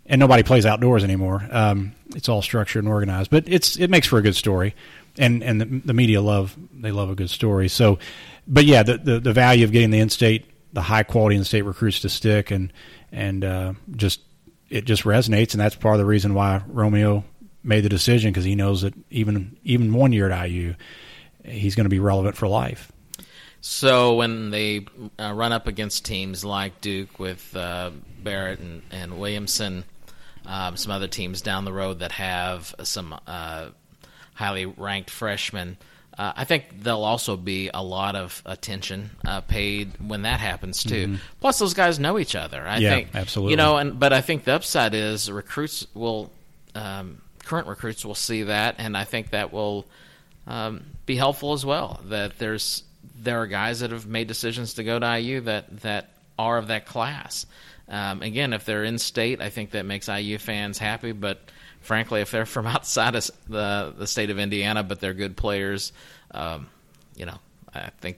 and 0.07 0.19
nobody 0.19 0.43
plays 0.43 0.65
outdoors 0.65 1.03
anymore. 1.03 1.47
Um, 1.51 1.93
it's 2.15 2.27
all 2.27 2.41
structured 2.41 2.83
and 2.83 2.91
organized, 2.91 3.29
but 3.29 3.45
it's 3.47 3.77
it 3.77 3.89
makes 3.89 4.07
for 4.07 4.17
a 4.17 4.21
good 4.21 4.35
story, 4.35 4.75
and 5.17 5.43
and 5.43 5.61
the, 5.61 5.65
the 5.65 5.93
media 5.93 6.21
love 6.21 6.55
they 6.73 6.91
love 6.91 7.09
a 7.09 7.15
good 7.15 7.29
story. 7.29 7.67
So, 7.67 7.99
but 8.47 8.65
yeah, 8.65 8.83
the, 8.83 8.97
the, 8.97 9.19
the 9.19 9.33
value 9.33 9.63
of 9.63 9.71
getting 9.71 9.91
the 9.91 9.99
in-state, 9.99 10.45
the 10.73 10.81
high 10.81 11.03
quality 11.03 11.35
in-state 11.35 11.63
recruits 11.63 11.99
to 12.01 12.09
stick, 12.09 12.51
and 12.51 12.73
and 13.11 13.45
uh, 13.45 13.73
just 13.95 14.21
it 14.69 14.85
just 14.85 15.03
resonates, 15.03 15.53
and 15.53 15.61
that's 15.61 15.75
part 15.75 15.95
of 15.95 15.99
the 15.99 16.05
reason 16.05 16.33
why 16.33 16.61
Romeo 16.67 17.23
made 17.63 17.81
the 17.81 17.89
decision 17.89 18.31
because 18.31 18.45
he 18.45 18.55
knows 18.55 18.81
that 18.81 18.93
even 19.09 19.57
even 19.63 19.93
one 19.93 20.13
year 20.13 20.29
at 20.29 20.49
IU, 20.49 20.75
he's 21.43 21.75
going 21.75 21.85
to 21.85 21.89
be 21.89 21.99
relevant 21.99 22.35
for 22.35 22.47
life. 22.47 22.91
So 23.67 24.13
when 24.13 24.51
they 24.51 24.85
uh, 25.19 25.33
run 25.33 25.51
up 25.51 25.65
against 25.65 26.05
teams 26.05 26.45
like 26.45 26.81
Duke 26.81 27.17
with 27.17 27.55
uh, 27.55 27.89
Barrett 28.23 28.59
and, 28.59 28.83
and 28.91 29.19
Williamson, 29.19 29.85
um, 30.45 30.77
some 30.77 30.91
other 30.91 31.07
teams 31.07 31.41
down 31.41 31.65
the 31.65 31.73
road 31.73 31.97
that 31.99 32.11
have 32.11 32.75
some 32.83 33.19
uh, 33.25 33.69
highly 34.35 34.67
ranked 34.67 35.09
freshmen, 35.09 35.77
uh, 36.15 36.33
I 36.35 36.43
think 36.43 36.83
there'll 36.83 37.03
also 37.03 37.35
be 37.37 37.71
a 37.73 37.81
lot 37.81 38.15
of 38.15 38.43
attention 38.45 39.09
uh, 39.25 39.41
paid 39.41 39.93
when 39.99 40.21
that 40.21 40.39
happens 40.39 40.83
too. 40.83 41.07
Mm-hmm. 41.07 41.15
Plus, 41.41 41.57
those 41.57 41.73
guys 41.73 41.97
know 41.97 42.19
each 42.19 42.35
other. 42.35 42.61
I 42.61 42.77
yeah, 42.77 42.89
think 42.91 43.15
absolutely. 43.15 43.53
You 43.53 43.57
know, 43.57 43.77
and 43.77 43.99
but 43.99 44.13
I 44.13 44.21
think 44.21 44.43
the 44.43 44.53
upside 44.53 44.93
is 44.93 45.31
recruits 45.31 45.87
will 45.95 46.29
um, 46.75 47.19
current 47.43 47.67
recruits 47.67 48.05
will 48.05 48.13
see 48.13 48.43
that, 48.43 48.75
and 48.77 48.95
I 48.95 49.05
think 49.05 49.31
that 49.31 49.51
will 49.51 49.87
um, 50.45 50.83
be 51.07 51.15
helpful 51.15 51.53
as 51.53 51.65
well. 51.65 51.99
That 52.09 52.37
there's 52.37 52.83
there 53.21 53.41
are 53.41 53.47
guys 53.47 53.79
that 53.79 53.91
have 53.91 54.05
made 54.05 54.27
decisions 54.27 54.75
to 54.75 54.83
go 54.83 54.99
to 54.99 55.19
IU 55.19 55.41
that 55.41 55.81
that 55.81 56.09
are 56.37 56.57
of 56.57 56.67
that 56.67 56.85
class. 56.85 57.45
Um, 57.87 58.21
again, 58.21 58.53
if 58.53 58.65
they're 58.65 58.83
in 58.83 58.97
state, 58.97 59.41
I 59.41 59.49
think 59.49 59.71
that 59.71 59.85
makes 59.85 60.07
IU 60.07 60.37
fans 60.37 60.77
happy. 60.77 61.11
But 61.11 61.39
frankly, 61.81 62.21
if 62.21 62.31
they're 62.31 62.45
from 62.45 62.67
outside 62.67 63.15
of 63.15 63.29
the 63.47 63.93
the 63.97 64.07
state 64.07 64.29
of 64.29 64.39
Indiana, 64.39 64.83
but 64.83 64.99
they're 64.99 65.13
good 65.13 65.37
players, 65.37 65.93
um, 66.31 66.67
you 67.15 67.25
know, 67.25 67.37
I 67.73 67.89
think 67.99 68.17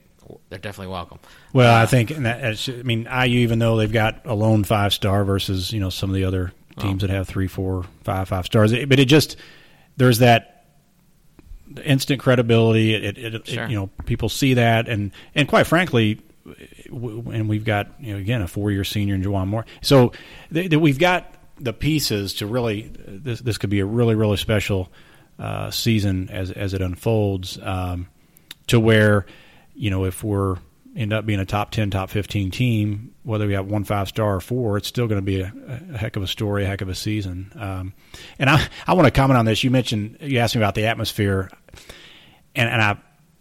they're 0.50 0.60
definitely 0.60 0.92
welcome. 0.92 1.20
Well, 1.54 1.74
uh, 1.74 1.84
I 1.84 1.86
think, 1.86 2.10
that, 2.10 2.70
I 2.70 2.84
mean, 2.84 3.04
IU, 3.04 3.40
even 3.40 3.60
though 3.60 3.78
they've 3.78 3.92
got 3.92 4.26
a 4.26 4.34
lone 4.34 4.64
five 4.64 4.94
star 4.94 5.24
versus 5.24 5.72
you 5.72 5.80
know 5.80 5.90
some 5.90 6.10
of 6.10 6.16
the 6.16 6.26
other 6.26 6.52
teams 6.80 7.02
that 7.02 7.10
have 7.10 7.28
three, 7.28 7.48
four, 7.48 7.86
five, 8.04 8.28
five 8.28 8.46
stars, 8.46 8.72
but 8.72 9.00
it 9.00 9.06
just 9.06 9.36
there's 9.98 10.20
that 10.20 10.57
instant 11.84 12.20
credibility. 12.22 12.94
It, 12.94 13.18
it, 13.18 13.48
sure. 13.48 13.64
it, 13.66 13.70
you 13.70 13.76
know, 13.76 13.88
people 14.06 14.30
see 14.30 14.56
that, 14.56 14.88
and 14.88 15.12
and 15.36 15.48
quite 15.48 15.68
frankly, 15.68 16.22
and 16.46 17.50
we've 17.50 17.66
got 17.66 17.88
you 18.00 18.14
know 18.14 18.20
again 18.20 18.42
a 18.42 18.48
four 18.48 18.72
year 18.72 18.84
senior 18.84 19.16
in 19.16 19.24
Juwan 19.24 19.48
Moore, 19.48 19.66
so 19.82 20.12
th- 20.54 20.70
th- 20.70 20.82
we've 20.82 21.00
got 21.00 21.34
the 21.60 21.74
pieces 21.74 22.36
to 22.36 22.48
really 22.48 22.92
this 23.08 23.42
this 23.42 23.58
could 23.58 23.70
be 23.70 23.80
a 23.80 23.86
really 23.86 24.16
really 24.16 24.38
special 24.38 24.92
uh, 25.40 25.72
season 25.72 26.30
as 26.30 26.52
as 26.52 26.74
it 26.74 26.82
unfolds 26.82 27.60
um, 27.62 28.08
to 28.68 28.80
where 28.80 29.26
you 29.76 29.90
know 29.90 30.06
if 30.06 30.24
we're 30.24 30.58
end 30.98 31.14
up 31.14 31.26
being 31.26 31.40
a 31.40 31.46
top 31.46 31.70
10 31.70 31.92
top 31.92 32.10
15 32.10 32.50
team 32.50 33.14
whether 33.24 33.46
we 33.46 33.54
have 33.54 33.68
one 33.68 33.84
five 33.84 34.08
star 34.08 34.36
or 34.36 34.40
four 34.42 34.78
it's 34.78 34.88
still 34.88 35.08
going 35.08 35.20
to 35.20 35.26
be 35.26 35.42
a, 35.42 35.54
a, 35.94 35.98
heck 35.98 36.16
of 36.16 36.24
a 36.24 36.28
story 36.28 36.64
a 36.64 36.68
heck 36.68 36.82
of 36.82 36.90
a 36.90 36.96
season. 36.96 37.52
Um, 37.56 37.94
and 38.40 38.50
i 38.50 38.68
i 38.88 38.94
want 38.94 39.06
to 39.06 39.12
comment 39.12 39.38
on 39.38 39.46
this. 39.46 39.64
You 39.64 39.72
mentioned 39.72 40.18
you 40.22 40.40
asked 40.40 40.56
me 40.56 40.62
about 40.62 40.76
the 40.76 40.88
atmosphere 40.88 41.50
and 42.56 42.70
and 42.70 42.82
i 42.82 42.92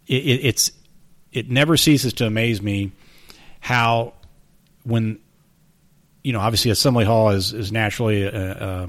it, 0.06 0.44
it's 0.44 0.70
it 1.32 1.50
never 1.50 1.76
ceases 1.76 2.12
to 2.14 2.26
amaze 2.26 2.60
me 2.60 2.92
how 3.60 4.12
when 4.84 5.18
you 6.22 6.32
know 6.32 6.40
obviously 6.40 6.70
assembly 6.70 7.06
hall 7.06 7.30
is 7.30 7.54
is 7.54 7.72
naturally 7.72 8.22
a, 8.22 8.52
a, 8.52 8.88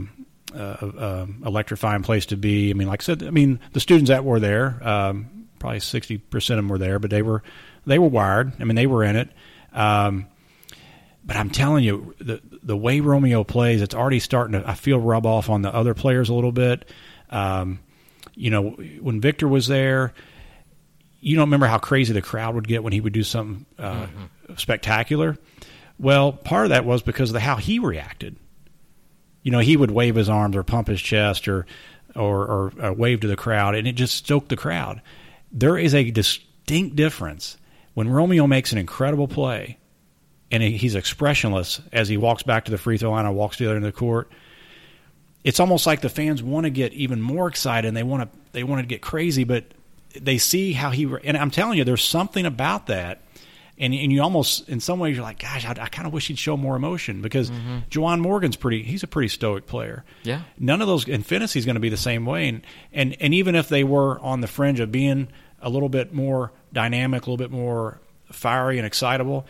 a, 0.56 1.28
electrifying 1.46 2.04
place 2.04 2.28
to 2.28 2.38
be. 2.38 2.70
I 2.70 2.74
mean 2.74 2.88
like 2.88 3.02
i 3.02 3.06
said 3.06 3.24
i 3.24 3.30
mean 3.30 3.62
the 3.72 3.80
students 3.80 4.10
that 4.10 4.26
were 4.26 4.42
there 4.42 4.78
um, 4.86 5.48
probably 5.60 5.80
60% 5.80 6.34
of 6.34 6.48
them 6.58 6.68
were 6.68 6.78
there 6.78 7.00
but 7.00 7.10
they 7.10 7.22
were 7.22 7.44
they 7.88 8.00
were 8.00 8.08
wired. 8.08 8.54
I 8.60 8.64
mean, 8.64 8.76
they 8.76 8.88
were 8.88 9.04
in 9.04 9.16
it. 9.16 9.30
Um, 9.74 10.28
but 11.24 11.36
I'm 11.36 11.50
telling 11.50 11.84
you, 11.84 12.16
the 12.20 12.42
the 12.64 12.78
way 12.78 13.00
Romeo 13.00 13.44
plays, 13.44 13.82
it's 13.82 13.96
already 13.96 14.20
starting 14.20 14.60
to. 14.60 14.68
I 14.68 14.76
feel 14.76 15.00
rub 15.00 15.26
off 15.26 15.50
on 15.50 15.62
the 15.62 15.74
other 15.74 15.94
players 15.94 16.30
a 16.30 16.34
little 16.34 16.52
bit. 16.52 16.88
Um, 17.30 17.80
you 18.34 18.50
know, 18.50 18.70
when 19.02 19.20
Victor 19.20 19.48
was 19.48 19.68
there, 19.68 20.14
you 21.20 21.36
don't 21.36 21.48
remember 21.48 21.66
how 21.66 21.80
crazy 21.80 22.14
the 22.14 22.22
crowd 22.22 22.56
would 22.56 22.68
get 22.68 22.84
when 22.84 22.94
he 22.94 23.02
would 23.02 23.14
do 23.14 23.24
something 23.24 23.66
uh, 23.78 24.06
mm-hmm. 24.06 24.56
spectacular. 24.56 25.38
Well, 26.00 26.32
part 26.32 26.66
of 26.66 26.70
that 26.70 26.86
was 26.86 27.02
because 27.02 27.32
of 27.32 27.34
the, 27.34 27.40
how 27.40 27.56
he 27.58 27.80
reacted. 27.80 28.38
You 29.42 29.52
know, 29.52 29.60
he 29.60 29.76
would 29.76 29.92
wave 29.92 30.16
his 30.16 30.30
arms 30.30 30.56
or 30.56 30.64
pump 30.64 30.88
his 30.88 31.02
chest 31.02 31.48
or 31.48 31.66
or, 32.16 32.46
or, 32.46 32.74
or 32.82 32.94
wave 32.94 33.20
to 33.22 33.28
the 33.28 33.36
crowd, 33.36 33.76
and 33.76 33.88
it 33.88 33.94
just 33.94 34.16
stoked 34.16 34.50
the 34.50 34.56
crowd. 34.56 35.02
There 35.52 35.78
is 35.78 35.94
a 35.94 36.10
distinct 36.10 36.96
difference 36.96 37.58
when 37.98 38.08
Romeo 38.08 38.46
makes 38.46 38.72
an 38.74 38.78
incredible 38.78 39.28
play 39.28 39.80
and 40.52 40.62
he's 40.62 40.94
expressionless 40.94 41.82
as 41.92 42.08
he 42.08 42.16
walks 42.16 42.44
back 42.44 42.66
to 42.66 42.72
the 42.72 42.78
free 42.78 42.96
throw 42.96 43.10
line 43.10 43.26
or 43.26 43.32
walks 43.32 43.58
to 43.58 43.64
the 43.64 43.70
other 43.72 43.78
end 43.78 43.86
of 43.88 43.92
the 43.92 43.98
court, 43.98 44.30
it's 45.44 45.60
almost 45.60 45.88
like 45.88 46.02
the 46.02 46.10
fans 46.10 46.44
want 46.44 46.66
to 46.66 46.70
get 46.70 46.94
even 46.94 47.24
more 47.24 47.48
excited 47.48 47.88
and 47.88 47.98
they 47.98 48.04
want 48.04 48.32
to 48.32 48.38
they 48.52 48.64
want 48.64 48.82
to 48.82 48.86
get 48.86 49.02
crazy, 49.02 49.46
but 49.46 49.64
they 50.14 50.38
see 50.38 50.74
how 50.74 50.92
he 50.92 51.12
and 51.24 51.36
I'm 51.36 51.50
telling 51.50 51.80
you, 51.80 51.84
there's 51.86 52.04
something 52.04 52.46
about 52.46 52.86
that. 52.86 53.24
And, 53.80 53.96
and 53.96 54.14
you 54.14 54.22
almost, 54.22 54.70
in 54.70 54.80
some 54.80 55.00
ways, 55.00 55.16
you're 55.16 55.26
like, 55.26 55.40
gosh, 55.40 55.66
I, 55.66 55.72
I 55.72 55.88
kind 55.88 56.06
of 56.06 56.14
wish 56.14 56.28
he'd 56.28 56.38
show 56.38 56.56
more 56.56 56.76
emotion 56.76 57.24
because 57.24 57.50
mm-hmm. 57.50 57.80
Juwan 57.90 58.20
Morgan's 58.20 58.56
pretty. 58.56 58.84
He's 58.84 59.02
a 59.02 59.08
pretty 59.08 59.30
stoic 59.30 59.66
player. 59.66 60.06
Yeah. 60.22 60.42
None 60.60 60.82
of 60.82 60.88
those, 60.88 61.08
and 61.08 61.26
Phinisee's 61.26 61.66
going 61.66 61.76
to 61.76 61.80
be 61.80 61.90
the 61.90 61.98
same 61.98 62.28
way. 62.28 62.48
And, 62.48 62.62
and 62.94 63.18
and 63.20 63.34
even 63.34 63.56
if 63.56 63.70
they 63.70 63.84
were 63.84 64.20
on 64.20 64.42
the 64.42 64.48
fringe 64.48 64.80
of 64.80 64.92
being 64.92 65.30
a 65.64 65.70
little 65.72 65.90
bit 65.90 66.14
more 66.14 66.52
dynamic, 66.74 67.24
a 67.26 67.26
little 67.30 67.38
bit 67.38 67.52
more 67.52 68.00
fiery 68.32 68.78
and 68.78 68.86
excitable. 68.86 69.46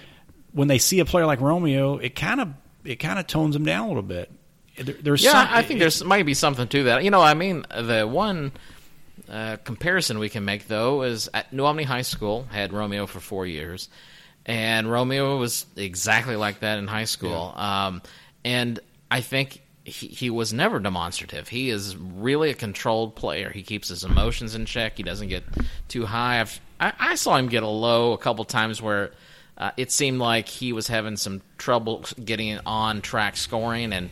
When 0.51 0.67
they 0.67 0.77
see 0.77 0.99
a 0.99 1.05
player 1.05 1.25
like 1.25 1.41
Romeo, 1.41 1.97
it 1.97 2.15
kind 2.15 2.41
of 2.41 2.49
it 2.83 2.97
kind 2.97 3.19
of 3.19 3.27
tones 3.27 3.53
them 3.53 3.65
down 3.65 3.85
a 3.85 3.87
little 3.87 4.03
bit. 4.03 4.31
There, 4.77 4.95
there's 5.01 5.23
yeah, 5.23 5.31
some, 5.31 5.47
I 5.49 5.63
think 5.63 5.79
there's 5.79 6.03
might 6.03 6.25
be 6.25 6.33
something 6.33 6.67
to 6.67 6.83
that. 6.85 7.03
You 7.03 7.11
know, 7.11 7.21
I 7.21 7.33
mean, 7.33 7.65
the 7.69 8.07
one 8.07 8.51
uh, 9.29 9.57
comparison 9.63 10.19
we 10.19 10.29
can 10.29 10.45
make 10.45 10.67
though 10.67 11.03
is 11.03 11.29
at 11.33 11.51
New 11.51 11.63
Albany 11.63 11.83
High 11.83 12.03
School 12.03 12.47
had 12.49 12.73
Romeo 12.73 13.07
for 13.07 13.19
four 13.19 13.45
years, 13.45 13.89
and 14.45 14.89
Romeo 14.89 15.37
was 15.37 15.65
exactly 15.75 16.35
like 16.35 16.61
that 16.61 16.79
in 16.79 16.87
high 16.87 17.05
school. 17.05 17.53
Yeah. 17.55 17.87
Um, 17.87 18.01
and 18.45 18.79
I 19.09 19.21
think 19.21 19.61
he, 19.87 20.07
he 20.07 20.29
was 20.29 20.51
never 20.51 20.79
demonstrative. 20.79 21.47
He 21.47 21.69
is 21.69 21.95
really 21.95 22.49
a 22.49 22.53
controlled 22.53 23.15
player. 23.15 23.49
He 23.49 23.63
keeps 23.63 23.87
his 23.87 24.03
emotions 24.03 24.53
in 24.53 24.65
check. 24.65 24.97
He 24.97 25.03
doesn't 25.03 25.29
get 25.29 25.43
too 25.87 26.05
high. 26.05 26.41
I've, 26.41 26.59
I, 26.77 26.93
I 26.99 27.15
saw 27.15 27.37
him 27.37 27.47
get 27.47 27.63
a 27.63 27.67
low 27.67 28.11
a 28.11 28.17
couple 28.17 28.43
times 28.43 28.81
where 28.81 29.11
uh, 29.57 29.71
it 29.77 29.91
seemed 29.91 30.19
like 30.19 30.49
he 30.49 30.73
was 30.73 30.87
having 30.87 31.15
some 31.15 31.41
trouble 31.57 32.03
getting 32.23 32.59
on 32.65 33.01
track 33.01 33.37
scoring, 33.37 33.93
and 33.93 34.09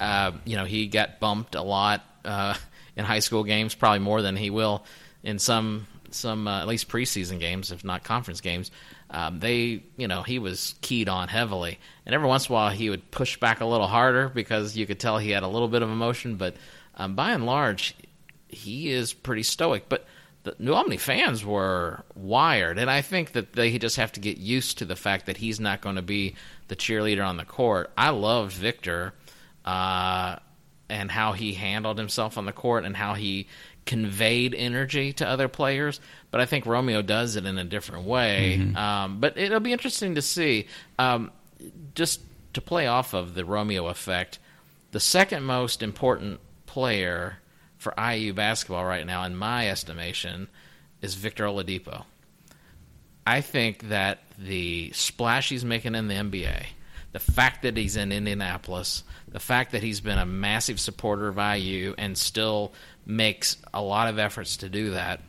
uh, 0.00 0.32
you 0.44 0.56
know 0.56 0.64
he 0.64 0.88
got 0.88 1.20
bumped 1.20 1.54
a 1.54 1.62
lot 1.62 2.04
uh, 2.24 2.54
in 2.96 3.04
high 3.04 3.20
school 3.20 3.44
games, 3.44 3.76
probably 3.76 4.00
more 4.00 4.22
than 4.22 4.36
he 4.36 4.50
will 4.50 4.84
in 5.22 5.38
some 5.38 5.86
some 6.10 6.48
uh, 6.48 6.60
at 6.60 6.66
least 6.66 6.88
preseason 6.88 7.38
games, 7.38 7.70
if 7.70 7.84
not 7.84 8.02
conference 8.02 8.40
games 8.40 8.72
um, 9.12 9.40
they, 9.40 9.82
you 9.96 10.08
know, 10.08 10.22
he 10.22 10.38
was 10.38 10.74
keyed 10.80 11.08
on 11.08 11.28
heavily. 11.28 11.78
And 12.06 12.14
every 12.14 12.26
once 12.26 12.48
in 12.48 12.52
a 12.52 12.54
while, 12.54 12.70
he 12.70 12.88
would 12.88 13.10
push 13.10 13.36
back 13.36 13.60
a 13.60 13.66
little 13.66 13.86
harder 13.86 14.30
because 14.30 14.74
you 14.74 14.86
could 14.86 14.98
tell 14.98 15.18
he 15.18 15.30
had 15.30 15.42
a 15.42 15.48
little 15.48 15.68
bit 15.68 15.82
of 15.82 15.90
emotion. 15.90 16.36
But 16.36 16.56
um, 16.96 17.14
by 17.14 17.32
and 17.32 17.44
large, 17.44 17.94
he 18.48 18.90
is 18.90 19.12
pretty 19.12 19.42
stoic. 19.42 19.84
But 19.90 20.06
the 20.44 20.56
New 20.58 20.72
Albany 20.72 20.96
fans 20.96 21.44
were 21.44 22.04
wired, 22.14 22.78
and 22.78 22.90
I 22.90 23.02
think 23.02 23.32
that 23.32 23.52
they 23.52 23.76
just 23.78 23.96
have 23.96 24.12
to 24.12 24.20
get 24.20 24.38
used 24.38 24.78
to 24.78 24.86
the 24.86 24.96
fact 24.96 25.26
that 25.26 25.36
he's 25.36 25.60
not 25.60 25.82
going 25.82 25.96
to 25.96 26.02
be 26.02 26.34
the 26.68 26.74
cheerleader 26.74 27.24
on 27.24 27.36
the 27.36 27.44
court. 27.44 27.92
I 27.96 28.10
loved 28.10 28.52
Victor 28.52 29.12
uh, 29.64 30.36
and 30.88 31.10
how 31.10 31.32
he 31.32 31.52
handled 31.52 31.98
himself 31.98 32.38
on 32.38 32.46
the 32.46 32.52
court 32.52 32.84
and 32.84 32.96
how 32.96 33.14
he 33.14 33.46
conveyed 33.86 34.54
energy 34.54 35.12
to 35.14 35.28
other 35.28 35.48
players. 35.48 36.00
But 36.30 36.40
I 36.40 36.46
think 36.46 36.66
Romeo 36.66 37.02
does 37.02 37.36
it 37.36 37.46
in 37.46 37.58
a 37.58 37.64
different 37.64 38.04
way. 38.04 38.58
Mm-hmm. 38.60 38.76
Um, 38.76 39.20
but 39.20 39.36
it'll 39.36 39.60
be 39.60 39.72
interesting 39.72 40.14
to 40.14 40.22
see. 40.22 40.66
Um, 40.98 41.30
just 41.94 42.20
to 42.54 42.60
play 42.60 42.86
off 42.86 43.14
of 43.14 43.34
the 43.34 43.44
Romeo 43.44 43.86
effect, 43.88 44.38
the 44.92 45.00
second 45.00 45.44
most 45.44 45.82
important 45.82 46.40
player 46.66 47.38
for 47.78 47.94
IU 47.98 48.32
basketball 48.32 48.84
right 48.84 49.06
now, 49.06 49.24
in 49.24 49.36
my 49.36 49.68
estimation, 49.68 50.48
is 51.00 51.14
Victor 51.14 51.44
Oladipo. 51.44 52.04
I 53.26 53.40
think 53.40 53.88
that 53.88 54.20
the 54.38 54.90
splash 54.92 55.48
he's 55.48 55.64
making 55.64 55.94
in 55.94 56.08
the 56.08 56.14
NBA, 56.14 56.66
the 57.12 57.18
fact 57.18 57.62
that 57.62 57.76
he's 57.76 57.96
in 57.96 58.12
Indianapolis, 58.12 59.04
the 59.28 59.40
fact 59.40 59.72
that 59.72 59.82
he's 59.82 60.00
been 60.00 60.18
a 60.18 60.26
massive 60.26 60.80
supporter 60.80 61.28
of 61.28 61.38
IU 61.38 61.94
and 61.98 62.16
still 62.16 62.72
makes 63.04 63.56
a 63.72 63.82
lot 63.82 64.08
of 64.08 64.18
efforts 64.18 64.58
to 64.58 64.68
do 64.68 64.90
that, 64.90 65.20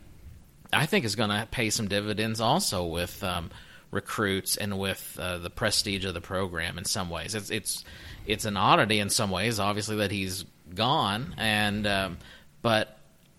I 0.72 0.86
think 0.86 1.06
is 1.06 1.16
going 1.16 1.30
to 1.30 1.48
pay 1.50 1.70
some 1.70 1.88
dividends 1.88 2.42
also 2.42 2.86
with 2.86 3.24
um, 3.24 3.52
recruits 3.92 4.58
and 4.58 4.78
with 4.80 5.18
uh, 5.20 5.38
the 5.38 5.50
prestige 5.50 6.06
of 6.06 6.14
the 6.14 6.22
program. 6.22 6.78
In 6.78 6.86
some 6.86 7.10
ways, 7.10 7.36
it's 7.36 7.50
it's 7.50 7.86
it's 8.26 8.46
an 8.46 8.58
oddity 8.58 9.00
in 9.00 9.10
some 9.10 9.32
ways, 9.32 9.60
obviously 9.60 9.98
that 9.98 10.12
he's 10.12 10.46
gone, 10.74 11.36
and 11.38 11.86
um, 11.88 12.18
but 12.62 12.98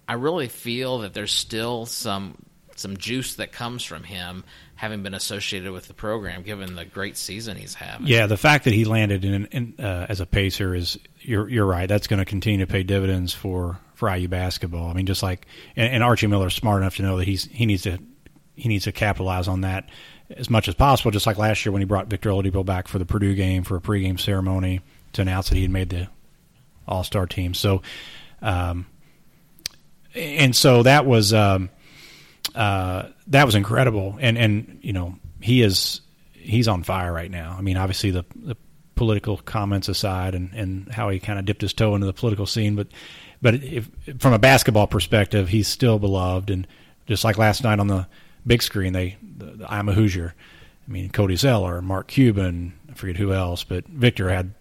I 0.08 0.14
really 0.14 0.48
feel 0.48 0.98
that 1.00 1.14
there's 1.14 1.32
still 1.32 1.86
some 1.86 2.36
some 2.76 2.96
juice 2.96 3.34
that 3.34 3.52
comes 3.52 3.84
from 3.84 4.02
him 4.02 4.44
having 4.74 5.02
been 5.02 5.14
associated 5.14 5.70
with 5.70 5.86
the 5.86 5.94
program, 5.94 6.42
given 6.42 6.74
the 6.74 6.84
great 6.84 7.16
season 7.16 7.56
he's 7.56 7.74
having. 7.74 8.06
Yeah, 8.06 8.26
the 8.26 8.36
fact 8.36 8.64
that 8.64 8.74
he 8.74 8.84
landed 8.84 9.24
in, 9.24 9.46
in 9.46 9.74
uh, 9.78 10.06
as 10.08 10.20
a 10.20 10.26
pacer 10.26 10.74
is 10.74 10.98
you're 11.20 11.48
you're 11.48 11.66
right. 11.66 11.88
That's 11.88 12.06
going 12.06 12.18
to 12.18 12.24
continue 12.24 12.64
to 12.64 12.70
pay 12.70 12.82
dividends 12.82 13.32
for 13.32 13.78
IU 14.10 14.28
basketball. 14.28 14.88
I 14.88 14.94
mean, 14.94 15.06
just 15.06 15.22
like 15.22 15.46
and, 15.76 15.92
and 15.92 16.02
Archie 16.02 16.26
is 16.26 16.54
smart 16.54 16.82
enough 16.82 16.96
to 16.96 17.02
know 17.02 17.18
that 17.18 17.24
he's 17.26 17.44
he 17.44 17.66
needs 17.66 17.82
to 17.82 17.98
he 18.54 18.68
needs 18.68 18.84
to 18.84 18.92
capitalize 18.92 19.48
on 19.48 19.62
that 19.62 19.88
as 20.30 20.48
much 20.48 20.68
as 20.68 20.74
possible. 20.74 21.10
Just 21.10 21.26
like 21.26 21.38
last 21.38 21.64
year 21.64 21.72
when 21.72 21.82
he 21.82 21.86
brought 21.86 22.08
Victor 22.08 22.30
Oladipo 22.30 22.64
back 22.64 22.88
for 22.88 22.98
the 22.98 23.06
Purdue 23.06 23.34
game 23.34 23.64
for 23.64 23.76
a 23.76 23.80
pregame 23.80 24.18
ceremony 24.18 24.80
to 25.12 25.22
announce 25.22 25.48
that 25.48 25.56
he 25.56 25.62
had 25.62 25.70
made 25.70 25.90
the 25.90 26.08
All 26.86 27.04
Star 27.04 27.26
team. 27.26 27.54
So. 27.54 27.82
Um, 28.42 28.86
and 30.14 30.54
so 30.54 30.82
that 30.82 31.06
was 31.06 31.32
um, 31.32 31.70
uh, 32.54 33.08
that 33.28 33.46
was 33.46 33.54
incredible. 33.54 34.16
And 34.20 34.38
and 34.38 34.78
you 34.82 34.92
know 34.92 35.16
he 35.40 35.62
is 35.62 36.00
he's 36.32 36.68
on 36.68 36.82
fire 36.82 37.12
right 37.12 37.30
now. 37.30 37.56
I 37.58 37.62
mean, 37.62 37.76
obviously 37.76 38.10
the, 38.10 38.24
the 38.36 38.56
political 38.94 39.38
comments 39.38 39.88
aside, 39.88 40.34
and 40.34 40.52
and 40.54 40.92
how 40.92 41.10
he 41.10 41.18
kind 41.18 41.38
of 41.38 41.44
dipped 41.44 41.62
his 41.62 41.72
toe 41.72 41.94
into 41.94 42.06
the 42.06 42.12
political 42.12 42.46
scene, 42.46 42.76
but 42.76 42.88
but 43.44 43.56
if, 43.56 43.90
from 44.20 44.32
a 44.32 44.38
basketball 44.38 44.86
perspective, 44.86 45.50
he's 45.50 45.68
still 45.68 45.98
beloved. 45.98 46.48
And 46.48 46.66
just 47.06 47.24
like 47.24 47.36
last 47.36 47.62
night 47.62 47.78
on 47.78 47.88
the 47.88 48.06
big 48.46 48.62
screen, 48.62 48.94
they 48.94 49.18
the, 49.36 49.44
the 49.44 49.70
I'm 49.70 49.90
a 49.90 49.92
Hoosier. 49.92 50.34
I 50.88 50.90
mean, 50.90 51.10
Cody 51.10 51.36
Zeller, 51.36 51.82
Mark 51.82 52.06
Cuban, 52.06 52.72
I 52.90 52.94
forget 52.94 53.16
who 53.16 53.34
else, 53.34 53.62
but 53.62 53.86
Victor 53.86 54.30
had 54.30 54.54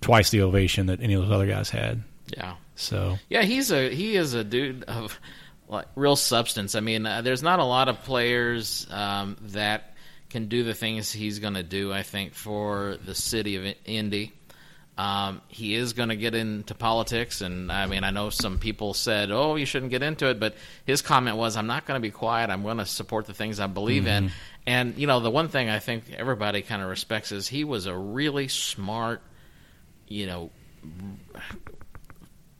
twice 0.00 0.30
the 0.30 0.40
ovation 0.40 0.86
that 0.86 1.02
any 1.02 1.12
of 1.12 1.22
those 1.22 1.30
other 1.30 1.46
guys 1.46 1.68
had. 1.68 2.02
Yeah. 2.28 2.54
So 2.76 3.18
yeah, 3.28 3.42
he's 3.42 3.70
a 3.70 3.94
he 3.94 4.16
is 4.16 4.32
a 4.32 4.42
dude 4.42 4.84
of 4.84 5.20
like 5.68 5.88
real 5.94 6.16
substance. 6.16 6.74
I 6.74 6.80
mean, 6.80 7.04
uh, 7.04 7.20
there's 7.20 7.42
not 7.42 7.58
a 7.58 7.64
lot 7.64 7.90
of 7.90 8.02
players 8.04 8.86
um, 8.90 9.36
that 9.48 9.96
can 10.30 10.48
do 10.48 10.64
the 10.64 10.72
things 10.72 11.12
he's 11.12 11.40
going 11.40 11.54
to 11.54 11.62
do. 11.62 11.92
I 11.92 12.04
think 12.04 12.32
for 12.32 12.96
the 13.04 13.14
city 13.14 13.56
of 13.56 13.74
Indy. 13.84 14.32
Um, 15.00 15.40
he 15.48 15.74
is 15.76 15.94
going 15.94 16.10
to 16.10 16.16
get 16.16 16.34
into 16.34 16.74
politics, 16.74 17.40
and 17.40 17.72
I 17.72 17.86
mean, 17.86 18.04
I 18.04 18.10
know 18.10 18.28
some 18.28 18.58
people 18.58 18.92
said, 18.92 19.30
"Oh, 19.30 19.56
you 19.56 19.64
shouldn't 19.64 19.90
get 19.90 20.02
into 20.02 20.28
it," 20.28 20.38
but 20.38 20.56
his 20.84 21.00
comment 21.00 21.38
was, 21.38 21.56
"I'm 21.56 21.66
not 21.66 21.86
going 21.86 21.96
to 21.96 22.02
be 22.06 22.10
quiet. 22.10 22.50
I'm 22.50 22.62
going 22.62 22.76
to 22.76 22.84
support 22.84 23.24
the 23.24 23.32
things 23.32 23.60
I 23.60 23.66
believe 23.66 24.02
mm-hmm. 24.02 24.26
in." 24.26 24.32
And 24.66 24.98
you 24.98 25.06
know, 25.06 25.20
the 25.20 25.30
one 25.30 25.48
thing 25.48 25.70
I 25.70 25.78
think 25.78 26.04
everybody 26.14 26.60
kind 26.60 26.82
of 26.82 26.90
respects 26.90 27.32
is 27.32 27.48
he 27.48 27.64
was 27.64 27.86
a 27.86 27.96
really 27.96 28.48
smart, 28.48 29.22
you 30.06 30.26
know, 30.26 30.50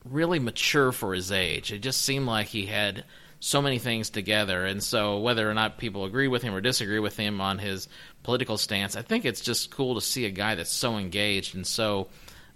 really 0.03 0.39
mature 0.39 0.91
for 0.91 1.13
his 1.13 1.31
age. 1.31 1.71
It 1.71 1.83
just 1.83 2.01
seemed 2.01 2.25
like 2.25 2.47
he 2.47 2.65
had 2.65 3.03
so 3.39 3.61
many 3.61 3.77
things 3.77 4.09
together. 4.09 4.65
And 4.65 4.81
so, 4.81 5.19
whether 5.19 5.47
or 5.47 5.53
not 5.53 5.77
people 5.77 6.05
agree 6.05 6.27
with 6.27 6.41
him 6.41 6.55
or 6.55 6.61
disagree 6.61 6.99
with 6.99 7.17
him 7.17 7.39
on 7.39 7.59
his 7.59 7.87
political 8.23 8.57
stance, 8.57 8.95
I 8.95 9.03
think 9.03 9.25
it's 9.25 9.41
just 9.41 9.69
cool 9.69 9.93
to 9.93 10.01
see 10.01 10.25
a 10.25 10.31
guy 10.31 10.55
that's 10.55 10.71
so 10.71 10.97
engaged 10.97 11.53
and 11.53 11.67
so, 11.67 12.07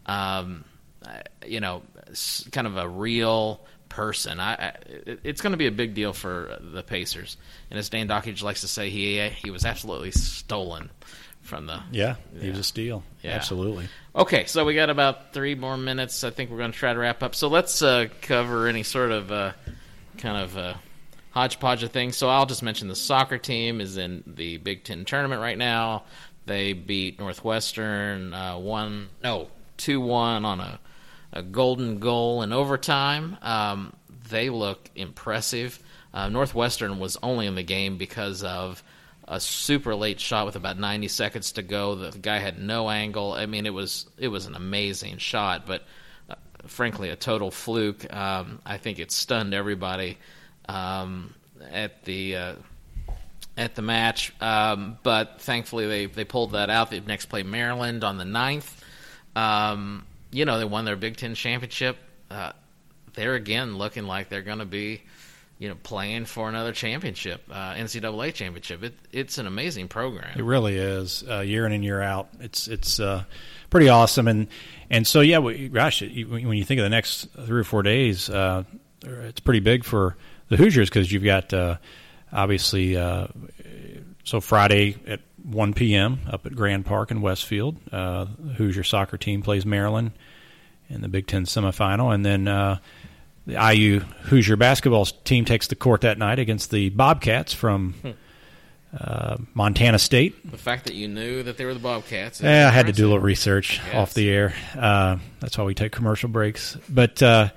um, 0.06 0.66
you 1.46 1.60
know, 1.60 1.84
kind 2.52 2.68
of 2.68 2.78
a 2.78 2.88
real 2.88 3.62
person. 3.90 4.40
I, 4.40 4.54
I 4.54 4.74
it's 5.24 5.42
going 5.42 5.52
to 5.52 5.58
be 5.58 5.68
a 5.68 5.72
big 5.72 5.94
deal 5.94 6.14
for 6.14 6.58
the 6.60 6.84
Pacers. 6.84 7.38
And 7.70 7.80
as 7.80 7.90
Dan 7.90 8.08
Dakich 8.08 8.44
likes 8.44 8.62
to 8.62 8.68
say, 8.68 8.90
he 8.90 9.30
he 9.30 9.52
was 9.52 9.66
absolutely 9.66 10.12
stolen 10.12 10.90
from 11.42 11.68
the. 11.68 11.82
Yeah, 11.92 12.16
he 12.38 12.46
yeah. 12.46 12.52
was 12.52 12.60
a 12.60 12.64
steal. 12.64 13.04
Yeah. 13.24 13.32
Absolutely. 13.32 13.88
Okay, 14.16 14.46
so 14.46 14.66
we 14.66 14.76
got 14.76 14.90
about 14.90 15.34
three 15.34 15.56
more 15.56 15.78
minutes. 15.78 16.24
I 16.24 16.30
think 16.30 16.50
we're 16.50 16.58
going 16.58 16.72
to 16.72 16.78
try 16.78 16.94
to 16.94 17.00
wrap 17.00 17.24
up. 17.24 17.36
So 17.36 17.48
let's 17.48 17.82
uh, 17.82 18.08
cover 18.22 18.68
any 18.68 18.84
sort 18.84 19.12
of 19.12 19.32
uh, 19.32 19.52
kind 20.18 20.38
of 20.38 20.58
uh, 20.58 20.74
hodgepodge 21.32 21.84
of 21.84 21.92
things. 21.92 22.18
So 22.18 22.30
I'll 22.30 22.46
just 22.46 22.64
mention 22.64 22.88
the 22.88 22.96
soccer 22.96 23.38
team 23.38 23.82
is 23.82 23.98
in 23.98 24.24
the 24.26 24.58
Big 24.58 24.84
Ten 24.84 25.06
tournament 25.06 25.42
right 25.42 25.58
now. 25.58 26.04
They 26.46 26.74
beat 26.74 27.20
Northwestern 27.20 28.34
uh, 28.34 28.58
one 28.58 29.10
no 29.24 29.48
two 29.78 30.02
one 30.02 30.46
on 30.46 30.60
a, 30.60 30.80
a 31.34 31.42
golden 31.44 32.00
goal 32.00 32.42
in 32.42 32.54
overtime. 32.54 33.38
Um, 33.42 33.94
they 34.30 34.50
look 34.50 34.90
impressive. 34.96 35.80
Uh, 36.14 36.30
Northwestern 36.30 37.00
was 37.00 37.18
only 37.22 37.46
in 37.46 37.56
the 37.56 37.64
game 37.64 37.98
because 37.98 38.44
of 38.44 38.82
a 39.28 39.40
super 39.40 39.96
late 39.96 40.20
shot 40.20 40.46
with 40.46 40.56
about 40.56 40.78
90 40.78 41.08
seconds 41.08 41.54
to 41.54 41.62
go. 41.62 41.96
The 41.96 42.18
guy 42.18 42.38
had 42.38 42.60
no 42.60 42.90
angle. 42.90 43.34
I 43.34 43.46
mean, 43.48 43.66
it 43.66 43.74
was 43.74 44.06
it 44.18 44.28
was 44.28 44.46
an 44.46 44.56
amazing 44.56 45.18
shot, 45.18 45.66
but 45.66 45.84
uh, 46.30 46.36
frankly, 46.68 47.10
a 47.10 47.16
total 47.16 47.52
fluke. 47.52 48.12
Um, 48.14 48.60
I 48.66 48.78
think 48.78 49.00
it 49.00 49.12
stunned 49.12 49.54
everybody 49.54 50.18
um, 50.70 51.34
at 51.72 52.04
the 52.06 52.36
uh, 52.36 52.56
at 53.58 53.76
the 53.76 53.82
match. 53.82 54.34
Um, 54.40 54.98
but 55.04 55.42
thankfully, 55.42 55.88
they 55.88 56.06
they 56.06 56.24
pulled 56.24 56.52
that 56.52 56.70
out. 56.70 56.92
They 56.92 57.00
next 57.00 57.26
play 57.26 57.44
Maryland 57.44 58.04
on 58.04 58.18
the 58.18 58.24
9th. 58.24 58.72
Um, 59.36 60.06
you 60.32 60.46
know, 60.46 60.58
they 60.58 60.66
won 60.66 60.86
their 60.86 60.96
Big 60.96 61.18
Ten 61.18 61.36
championship. 61.36 61.98
Uh, 62.30 62.52
they're 63.14 63.36
again 63.36 63.78
looking 63.78 64.06
like 64.06 64.30
they're 64.30 64.42
going 64.42 64.60
to 64.60 64.66
be 64.66 65.02
you 65.58 65.70
know, 65.70 65.76
playing 65.84 66.26
for 66.26 66.50
another 66.50 66.74
championship, 66.74 67.42
uh, 67.50 67.74
NCAA 67.76 68.34
championship. 68.34 68.84
It, 68.84 68.94
it's 69.12 69.38
an 69.38 69.48
amazing 69.48 69.88
program. 69.88 70.38
It 70.38 70.44
really 70.44 70.76
is, 70.76 71.24
uh, 71.30 71.40
year 71.40 71.66
in 71.66 71.72
and 71.72 71.84
year 71.84 72.02
out. 72.02 72.28
It's 72.42 72.68
it's 72.68 73.00
uh, 73.00 73.24
pretty 73.70 73.88
awesome, 73.88 74.28
and 74.28 74.48
and 74.90 75.08
so 75.08 75.22
yeah, 75.22 75.40
we, 75.40 75.70
gosh, 75.70 76.02
when 76.02 76.58
you 76.58 76.66
think 76.66 76.80
of 76.80 76.84
the 76.84 76.90
next 76.90 77.28
three 77.46 77.62
or 77.62 77.64
four 77.64 77.84
days, 77.84 78.30
uh, 78.30 78.64
it's 79.04 79.40
pretty 79.40 79.62
big 79.62 79.86
for 79.86 80.18
the 80.50 80.58
Hoosiers 80.58 80.90
because 80.90 81.10
you've 81.10 81.24
got 81.24 81.54
uh, 81.54 81.78
obviously 82.34 82.96
so 84.26 84.42
Friday 84.42 84.98
at 85.08 85.22
1 85.46 85.74
p.m. 85.74 86.20
up 86.28 86.46
at 86.46 86.56
Grand 86.56 86.86
Park 86.86 87.12
in 87.12 87.22
Westfield, 87.22 87.78
the 87.92 88.28
Hoosier 88.58 88.84
soccer 88.84 89.18
team 89.18 89.42
plays 89.42 89.66
Maryland 89.66 90.12
in 90.90 91.02
the 91.02 91.08
Big 91.08 91.28
Ten 91.28 91.46
semifinal, 91.46 92.14
and 92.14 92.26
then 92.26 92.48
the 93.46 93.74
IU 93.74 94.00
Hoosier 94.00 94.56
basketball 94.56 95.06
team 95.06 95.46
takes 95.46 95.68
the 95.68 95.76
court 95.76 96.02
that 96.02 96.18
night 96.18 96.40
against 96.40 96.72
the 96.72 96.90
Bobcats 96.90 97.54
from 97.54 97.94
hmm. 97.94 98.12
uh, 98.98 99.38
Montana 99.54 100.00
State. 100.00 100.50
The 100.50 100.58
fact 100.58 100.86
that 100.86 100.96
you 100.96 101.08
knew 101.08 101.44
that 101.44 101.58
they 101.58 101.66
were 101.66 101.74
the 101.74 101.80
Bobcats. 101.80 102.42
Yeah, 102.42 102.68
I 102.68 102.72
had 102.72 102.88
to 102.88 102.92
do 102.92 103.06
a 103.06 103.08
little 103.08 103.22
research 103.22 103.80
yes. 103.86 103.96
off 103.96 104.14
the 104.14 104.30
air. 104.30 104.54
Uh, 104.76 105.18
that's 105.40 105.58
why 105.58 105.64
we 105.64 105.76
take 105.76 105.92
commercial 105.92 106.30
breaks. 106.30 106.76
But 106.90 107.22
uh, 107.22 107.50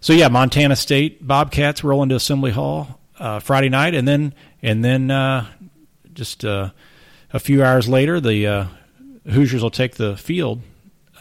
so 0.00 0.12
yeah, 0.12 0.28
Montana 0.28 0.76
State 0.76 1.26
Bobcats 1.26 1.82
roll 1.82 2.02
into 2.02 2.16
Assembly 2.16 2.50
Hall 2.50 3.00
uh, 3.18 3.40
Friday 3.40 3.70
night, 3.70 3.94
and 3.94 4.06
then 4.06 4.34
and 4.62 4.84
then 4.84 5.10
uh, 5.10 5.46
just 6.12 6.44
uh, 6.44 6.70
a 7.32 7.38
few 7.38 7.62
hours 7.62 7.88
later, 7.88 8.20
the 8.20 8.68
Hoosiers 9.28 9.62
will 9.62 9.70
take 9.70 9.96
the 9.96 10.16
field 10.16 10.62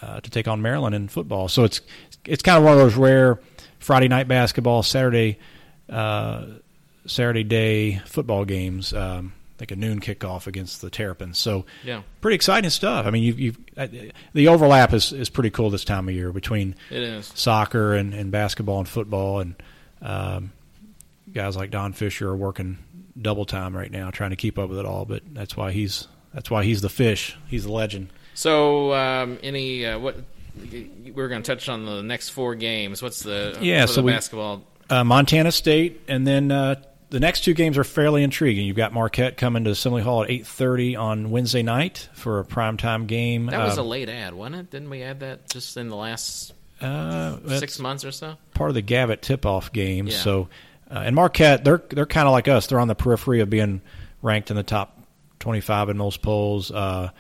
to 0.01 0.30
take 0.30 0.47
on 0.47 0.62
Maryland 0.62 0.95
in 0.95 1.07
football. 1.07 1.47
So 1.47 1.64
it's 1.64 1.82
it's 2.26 2.43
kind 2.43 2.57
of 2.57 2.64
one 2.64 2.74
of 2.74 2.80
those 2.80 2.95
rare 2.95 3.39
Friday 3.80 4.07
night 4.07 4.28
basketball, 4.28 4.84
Saturday 4.84 5.39
uh, 5.89 6.45
Saturday 7.05 7.43
day 7.43 7.99
football 8.05 8.45
games. 8.45 8.93
Um, 8.93 9.34
like 9.60 9.72
a 9.72 9.76
noon 9.76 9.99
kickoff 9.99 10.47
against 10.47 10.82
the 10.82 10.89
Terrapins. 10.89 11.38
So, 11.38 11.66
yeah, 11.84 12.03
pretty 12.22 12.36
exciting 12.36 12.70
stuff. 12.70 13.05
I 13.05 13.12
mean, 13.12 13.24
you've, 13.24 13.39
you've 13.39 13.57
uh, 13.76 13.88
the 14.34 14.47
overlap 14.47 14.93
is, 14.93 15.12
is 15.12 15.30
pretty 15.30 15.49
cool 15.49 15.70
this 15.70 15.84
time 15.84 16.07
of 16.07 16.16
year 16.16 16.32
between 16.32 16.76
it 16.89 17.01
is 17.01 17.32
soccer 17.36 17.93
and, 17.93 18.14
and 18.14 18.32
basketball 18.32 18.80
and 18.80 18.88
football, 18.88 19.41
and 19.41 19.55
um, 20.01 20.53
guys 21.34 21.57
like 21.57 21.72
Don 21.72 21.91
Fisher 21.91 22.30
are 22.30 22.36
working 22.38 22.78
double 23.22 23.46
time 23.46 23.76
right 23.76 23.92
now 23.92 24.12
trying 24.12 24.30
to 24.32 24.36
keep 24.36 24.58
up 24.58 24.70
with 24.70 24.80
it 24.80 24.86
all. 24.86 25.06
But 25.06 25.24
that's 25.34 25.58
why 25.58 25.72
he's 25.72 26.08
that's 26.34 26.50
why 26.50 26.64
he's 26.64 26.82
the 26.82 26.90
fish. 26.90 27.36
He's 27.48 27.64
the 27.64 27.72
legend. 27.72 28.10
So, 28.34 28.94
um, 28.94 29.38
any 29.44 29.86
uh, 29.86 30.00
what 30.00 30.16
we're 31.14 31.28
going 31.28 31.42
to 31.44 31.56
touch 31.56 31.70
on 31.70 31.86
the 31.86 32.02
next 32.02 32.30
four 32.30 32.56
games. 32.56 33.02
What's 33.02 33.24
the 33.24 33.58
yeah? 33.62 33.86
so 33.86 33.96
the 33.96 34.04
we, 34.04 34.12
basketball. 34.12 34.64
Uh, 34.90 35.04
Montana 35.04 35.52
State, 35.52 36.02
and 36.08 36.26
then 36.26 36.52
uh, 36.52 36.76
the 37.10 37.20
next 37.20 37.42
two 37.42 37.54
games 37.54 37.78
are 37.78 37.84
fairly 37.84 38.24
intriguing. 38.24 38.66
You've 38.66 38.78
got 38.78 38.94
Marquette 38.94 39.38
coming 39.38 39.64
to 39.66 39.72
Assembly 39.72 40.02
Hall 40.02 40.24
at 40.24 40.32
eight 40.32 40.48
thirty 40.48 40.96
on 40.96 41.30
Wednesday 41.30 41.64
night 41.64 42.10
for 42.14 42.40
a 42.40 42.46
primetime 42.46 43.08
game. 43.08 43.48
That 43.48 43.66
was 43.66 43.78
a 43.78 43.84
late 43.84 44.10
ad, 44.10 44.34
wasn't 44.34 44.56
it? 44.56 44.72
Didn't 44.72 44.90
we 44.90 45.04
add 45.04 45.20
that 45.20 45.50
just 45.50 45.78
in 45.78 45.90
the 45.90 45.96
last 45.96 46.54
uh, 46.82 47.38
six 47.60 47.80
months 47.80 48.06
or 48.06 48.12
so? 48.12 48.38
Part 48.54 48.70
of 48.70 48.74
the 48.74 48.82
Gavitt 48.82 49.22
tip-off 49.22 49.72
game. 49.72 50.08
Yeah. 50.08 50.18
So, 50.18 50.50
uh, 50.92 51.04
and 51.06 51.16
Marquette, 51.16 51.64
they're 51.64 51.82
they're 51.90 52.06
kind 52.06 52.28
of 52.28 52.32
like 52.32 52.48
us. 52.48 52.68
They're 52.68 52.80
on 52.80 52.88
the 52.88 52.96
periphery 52.96 53.42
of 53.42 53.50
being 53.50 53.82
ranked 54.22 54.50
in 54.50 54.56
the 54.56 54.64
top 54.64 55.02
twenty-five 55.40 55.90
in 55.90 55.98
most 55.98 56.22
polls. 56.22 56.72
Uh, 56.72 57.12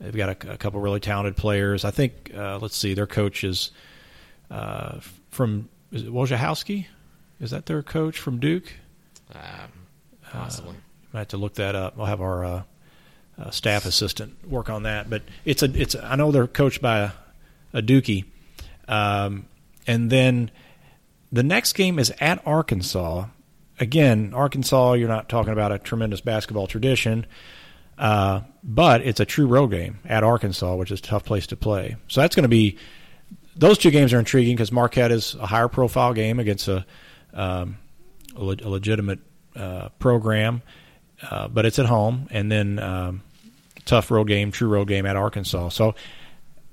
they've 0.00 0.16
got 0.16 0.44
a, 0.44 0.52
a, 0.52 0.56
couple 0.56 0.80
really 0.80 1.00
talented 1.00 1.36
players. 1.36 1.84
I 1.84 1.90
think. 1.90 2.32
Uh, 2.34 2.58
let's 2.60 2.76
see, 2.76 2.94
their 2.94 3.06
coach 3.06 3.44
is 3.44 3.70
uh, 4.50 5.00
from 5.30 5.68
is 5.92 6.02
it 6.02 6.12
Wojciechowski? 6.12 6.86
Is 7.40 7.50
that 7.50 7.66
their 7.66 7.82
coach 7.82 8.18
from 8.18 8.40
Duke? 8.40 8.72
Um, 9.34 9.70
possibly. 10.22 10.76
I 11.14 11.18
have 11.18 11.28
to 11.28 11.36
look 11.36 11.54
that 11.54 11.74
up. 11.74 11.94
I'll 11.98 12.06
have 12.06 12.20
our 12.20 12.44
uh, 12.44 12.62
uh, 13.38 13.50
staff 13.50 13.86
assistant 13.86 14.48
work 14.48 14.70
on 14.70 14.84
that. 14.84 15.08
But 15.08 15.22
it's 15.44 15.62
a 15.62 15.70
it's 15.74 15.94
I 15.94 16.16
know 16.16 16.32
they're 16.32 16.46
coached 16.46 16.82
by 16.82 16.98
a, 16.98 17.10
a 17.72 17.82
Dookie, 17.82 18.24
um, 18.86 19.46
and 19.86 20.10
then 20.10 20.50
the 21.32 21.42
next 21.42 21.74
game 21.74 21.98
is 21.98 22.12
at 22.20 22.44
Arkansas. 22.46 23.26
Again, 23.80 24.32
Arkansas, 24.34 24.94
you're 24.94 25.08
not 25.08 25.28
talking 25.28 25.52
about 25.52 25.72
a 25.72 25.78
tremendous 25.78 26.20
basketball 26.20 26.66
tradition, 26.66 27.26
uh, 27.96 28.40
but 28.62 29.02
it's 29.02 29.20
a 29.20 29.24
true 29.24 29.46
road 29.46 29.68
game 29.68 29.98
at 30.04 30.24
Arkansas, 30.24 30.74
which 30.74 30.90
is 30.90 30.98
a 30.98 31.02
tough 31.02 31.24
place 31.24 31.46
to 31.48 31.56
play. 31.56 31.96
So 32.08 32.20
that's 32.20 32.34
going 32.34 32.44
to 32.44 32.48
be 32.48 32.78
those 33.56 33.78
two 33.78 33.90
games 33.90 34.12
are 34.12 34.18
intriguing 34.18 34.56
because 34.56 34.72
Marquette 34.72 35.12
is 35.12 35.34
a 35.34 35.46
higher 35.46 35.68
profile 35.68 36.14
game 36.14 36.38
against 36.38 36.68
a 36.68 36.86
um, 37.34 37.78
a, 38.36 38.40
a 38.40 38.68
legitimate 38.68 39.18
uh, 39.54 39.88
program, 39.98 40.62
uh, 41.28 41.48
but 41.48 41.66
it's 41.66 41.78
at 41.78 41.86
home, 41.86 42.28
and 42.30 42.50
then 42.50 42.78
um, 42.78 43.22
tough 43.84 44.10
road 44.10 44.28
game, 44.28 44.52
true 44.52 44.68
road 44.68 44.88
game 44.88 45.06
at 45.06 45.16
Arkansas. 45.16 45.70
So 45.70 45.94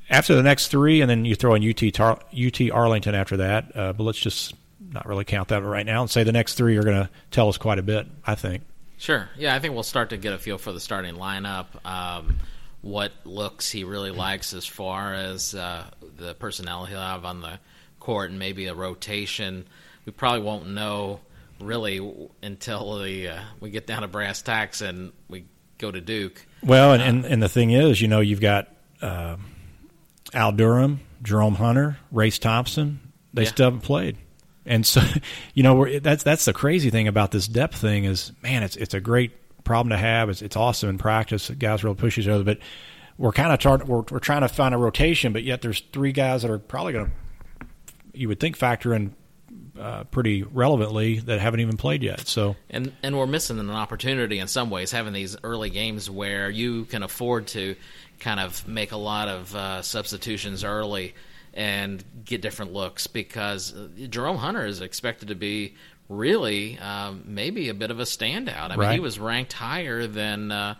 after 0.10 0.36
the 0.36 0.44
next 0.44 0.68
three, 0.68 1.02
and 1.02 1.10
then 1.10 1.26
you 1.26 1.36
throw 1.36 1.56
in 1.56 1.68
UT 1.68 1.94
Tar- 1.94 2.20
UT 2.34 2.72
Arlington 2.72 3.16
after 3.16 3.38
that. 3.38 3.76
Uh, 3.76 3.94
but 3.94 4.04
let's 4.04 4.20
just 4.20 4.54
not 4.92 5.06
really 5.06 5.26
count 5.26 5.50
that 5.50 5.62
right 5.64 5.86
now 5.86 6.02
and 6.02 6.10
say 6.10 6.24
the 6.24 6.32
next 6.32 6.56
three 6.56 6.78
are 6.78 6.84
going 6.84 7.04
to 7.04 7.10
tell 7.32 7.50
us 7.50 7.58
quite 7.58 7.80
a 7.80 7.84
bit. 7.84 8.08
I 8.26 8.36
think. 8.36 8.64
Sure. 8.98 9.30
Yeah, 9.38 9.56
I 9.56 9.60
think 9.60 9.74
we'll 9.74 9.84
start 9.84 10.12
to 10.12 10.18
get 10.18 10.34
a 10.34 10.38
feel 10.38 10.58
for 10.58 10.72
the 10.72 10.80
starting 10.80 11.16
lineup. 11.16 11.68
Um, 11.86 12.38
what 12.82 13.12
looks 13.26 13.70
he 13.70 13.84
really 13.84 14.12
likes 14.12 14.54
as 14.54 14.66
far 14.66 15.14
as 15.14 15.56
uh, 15.56 15.86
the 16.18 16.34
personnel 16.36 16.86
he'll 16.86 17.00
have 17.00 17.26
on 17.26 17.42
the 17.42 17.60
court, 18.00 18.30
and 18.30 18.40
maybe 18.40 18.68
a 18.68 18.74
rotation. 18.74 19.66
We 20.06 20.12
probably 20.12 20.42
won't 20.42 20.68
know 20.68 21.20
really 21.60 22.30
until 22.44 23.00
the 23.00 23.30
uh, 23.30 23.40
we 23.60 23.72
get 23.72 23.88
down 23.88 24.04
to 24.04 24.08
brass 24.08 24.42
tacks 24.42 24.82
and 24.82 25.12
we 25.30 25.46
go 25.78 25.92
to 25.92 26.00
Duke. 26.00 26.46
Well, 26.64 26.94
and, 26.94 27.02
and, 27.02 27.26
and 27.26 27.44
the 27.44 27.50
thing 27.50 27.72
is, 27.72 28.02
you 28.02 28.08
know, 28.08 28.20
you've 28.20 28.42
got 28.42 28.70
uh, 29.02 29.38
Al 30.36 30.52
Durham, 30.52 31.00
Jerome 31.24 31.56
Hunter, 31.56 31.98
Race 32.12 32.38
Thompson. 32.38 33.00
They 33.34 33.44
Yeah. 33.44 33.50
still 33.50 33.66
haven't 33.68 33.82
played, 33.82 34.18
and 34.66 34.86
so 34.86 35.02
you 35.56 35.64
know 35.64 35.76
we're, 35.76 36.00
that's 36.00 36.24
that's 36.24 36.46
the 36.46 36.54
crazy 36.54 36.90
thing 36.92 37.08
about 37.08 37.32
this 37.32 37.48
depth 37.48 37.76
thing 37.78 38.04
is, 38.06 38.32
man, 38.44 38.62
it's 38.64 38.76
it's 38.76 38.94
a 38.94 39.00
great 39.02 39.32
problem 39.64 39.90
to 39.90 39.98
have. 39.98 40.30
It's 40.30 40.42
it's 40.42 40.56
awesome 40.56 40.90
in 40.90 40.98
practice. 40.98 41.50
Guys 41.50 41.84
really 41.84 41.96
push 41.96 42.18
each 42.18 42.28
other, 42.28 42.44
but 42.44 42.60
we're 43.18 43.32
kind 43.32 43.52
of 43.52 43.60
tar- 43.60 43.84
we're 43.86 44.04
we're 44.12 44.20
trying 44.20 44.42
to 44.42 44.48
find 44.48 44.76
a 44.76 44.78
rotation, 44.78 45.34
but 45.34 45.44
yet 45.44 45.62
there's 45.62 45.82
three 45.92 46.12
guys 46.12 46.44
that 46.44 46.52
are 46.52 46.60
probably 46.60 46.94
going 46.94 47.06
to 47.08 47.12
you 48.14 48.28
would 48.30 48.40
think 48.40 48.56
factor 48.56 48.94
in 48.94 49.14
uh, 49.80 50.06
pretty 50.06 50.42
relevantly 50.44 51.20
that 51.20 51.40
haven't 51.42 51.60
even 51.60 51.76
played 51.76 52.02
yet. 52.02 52.28
So 52.28 52.56
And 52.70 52.94
and 53.04 53.18
we're 53.18 53.28
missing 53.28 53.60
an 53.60 53.70
opportunity 53.70 54.40
in 54.40 54.48
some 54.48 54.70
ways 54.70 54.92
having 54.92 55.12
these 55.12 55.36
early 55.44 55.70
games 55.70 56.10
where 56.10 56.50
you 56.50 56.86
can 56.86 57.04
afford 57.04 57.48
to 57.48 57.76
kind 58.20 58.40
of 58.40 58.68
make 58.68 58.92
a 58.92 58.98
lot 58.98 59.28
of 59.28 59.56
uh, 59.56 59.82
substitutions 59.82 60.64
early 60.64 61.14
and 61.54 62.04
get 62.26 62.42
different 62.42 62.74
looks 62.74 63.08
because 63.08 63.74
uh, 63.74 63.88
Jerome 64.10 64.38
Hunter 64.38 64.66
is 64.66 64.82
expected 64.82 65.30
to 65.30 65.36
be 65.36 65.76
really 66.10 66.78
um, 66.80 67.24
maybe 67.26 67.70
a 67.70 67.74
bit 67.74 67.92
of 67.92 68.00
a 68.00 68.04
standout. 68.04 68.72
I 68.72 68.76
mean, 68.76 68.80
he 68.94 69.00
was 69.00 69.18
ranked 69.20 69.54
higher 69.54 70.06
than 70.06 70.52
uh, 70.52 70.76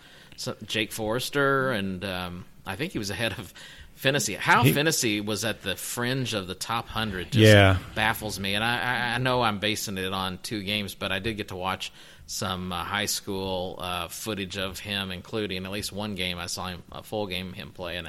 Jake 0.66 0.92
Forrester, 0.92 1.72
and 1.72 2.04
um, 2.04 2.46
I 2.66 2.76
think 2.76 2.92
he 2.92 3.00
was 3.00 3.10
ahead 3.10 3.34
of. 3.40 3.54
Finney. 3.96 4.36
How 4.36 4.64
He- 4.64 5.22
was 5.22 5.44
at 5.46 5.62
the 5.64 5.76
fringe 5.76 6.34
of 6.34 6.48
the 6.48 6.56
top 6.56 6.88
hundred 6.88 7.32
just 7.32 7.44
Yeah. 7.54 7.78
baffles 7.96 8.40
me. 8.40 8.54
And 8.56 8.64
I, 8.64 8.80
I, 8.80 9.16
I 9.16 9.18
know 9.18 9.42
I'm 9.42 9.60
basing 9.60 9.98
it 9.98 10.14
on 10.14 10.38
two 10.44 10.62
games, 10.64 10.96
but 10.96 11.12
I 11.12 11.20
did 11.20 11.38
get 11.38 11.48
to 11.50 11.56
watch 11.56 11.92
some 12.28 12.72
uh, 12.72 12.84
high 12.84 13.06
school 13.06 13.78
uh, 13.80 14.08
footage 14.08 14.58
of 14.58 14.80
him, 14.80 15.12
including 15.12 15.66
at 15.66 15.72
least 15.72 15.92
one 15.92 16.16
game 16.16 16.38
I 16.38 16.48
saw 16.48 16.68
him 16.68 16.84
a 16.92 17.04
full 17.04 17.28
game 17.28 17.54
him 17.54 17.72
play, 17.72 17.98
and 17.98 18.08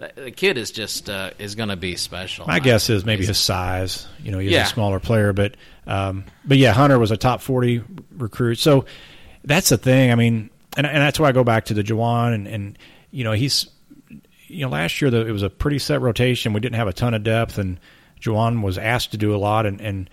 uh, 0.00 0.08
the 0.14 0.30
kid 0.30 0.56
is 0.58 0.70
just 0.70 1.10
uh, 1.10 1.30
is 1.38 1.54
going 1.56 1.68
to 1.70 1.76
be 1.76 1.96
special. 1.96 2.46
My 2.46 2.60
guess 2.60 2.88
is 2.88 3.04
maybe 3.04 3.26
his 3.26 3.38
size. 3.38 4.06
You 4.22 4.30
know, 4.30 4.38
he's 4.38 4.52
Yeah. 4.52 4.62
a 4.64 4.66
smaller 4.66 5.00
player, 5.00 5.32
but 5.32 5.56
um, 5.86 6.24
but 6.44 6.56
yeah, 6.58 6.72
Hunter 6.72 6.98
was 6.98 7.10
a 7.10 7.16
top 7.16 7.40
forty 7.42 7.82
recruit. 8.16 8.58
So 8.60 8.84
that's 9.44 9.68
the 9.70 9.78
thing. 9.78 10.12
I 10.12 10.14
mean, 10.14 10.50
and 10.76 10.86
and 10.86 10.96
that's 10.98 11.18
why 11.18 11.28
I 11.28 11.32
go 11.32 11.42
back 11.44 11.64
to 11.66 11.74
the 11.74 11.82
Juwan 11.82 12.34
and 12.34 12.46
and 12.46 12.78
you 13.10 13.24
know 13.24 13.32
he's 13.32 13.66
you 14.48 14.64
know 14.64 14.70
last 14.70 15.00
year 15.00 15.10
the, 15.10 15.26
it 15.26 15.32
was 15.32 15.42
a 15.42 15.50
pretty 15.50 15.78
set 15.78 16.00
rotation. 16.00 16.52
We 16.52 16.60
didn't 16.60 16.76
have 16.76 16.88
a 16.88 16.92
ton 16.92 17.14
of 17.14 17.22
depth, 17.22 17.58
and 17.58 17.78
Juwan 18.20 18.62
was 18.62 18.78
asked 18.78 19.12
to 19.12 19.16
do 19.16 19.34
a 19.34 19.38
lot 19.38 19.66
and 19.66 19.80
and 19.80 20.10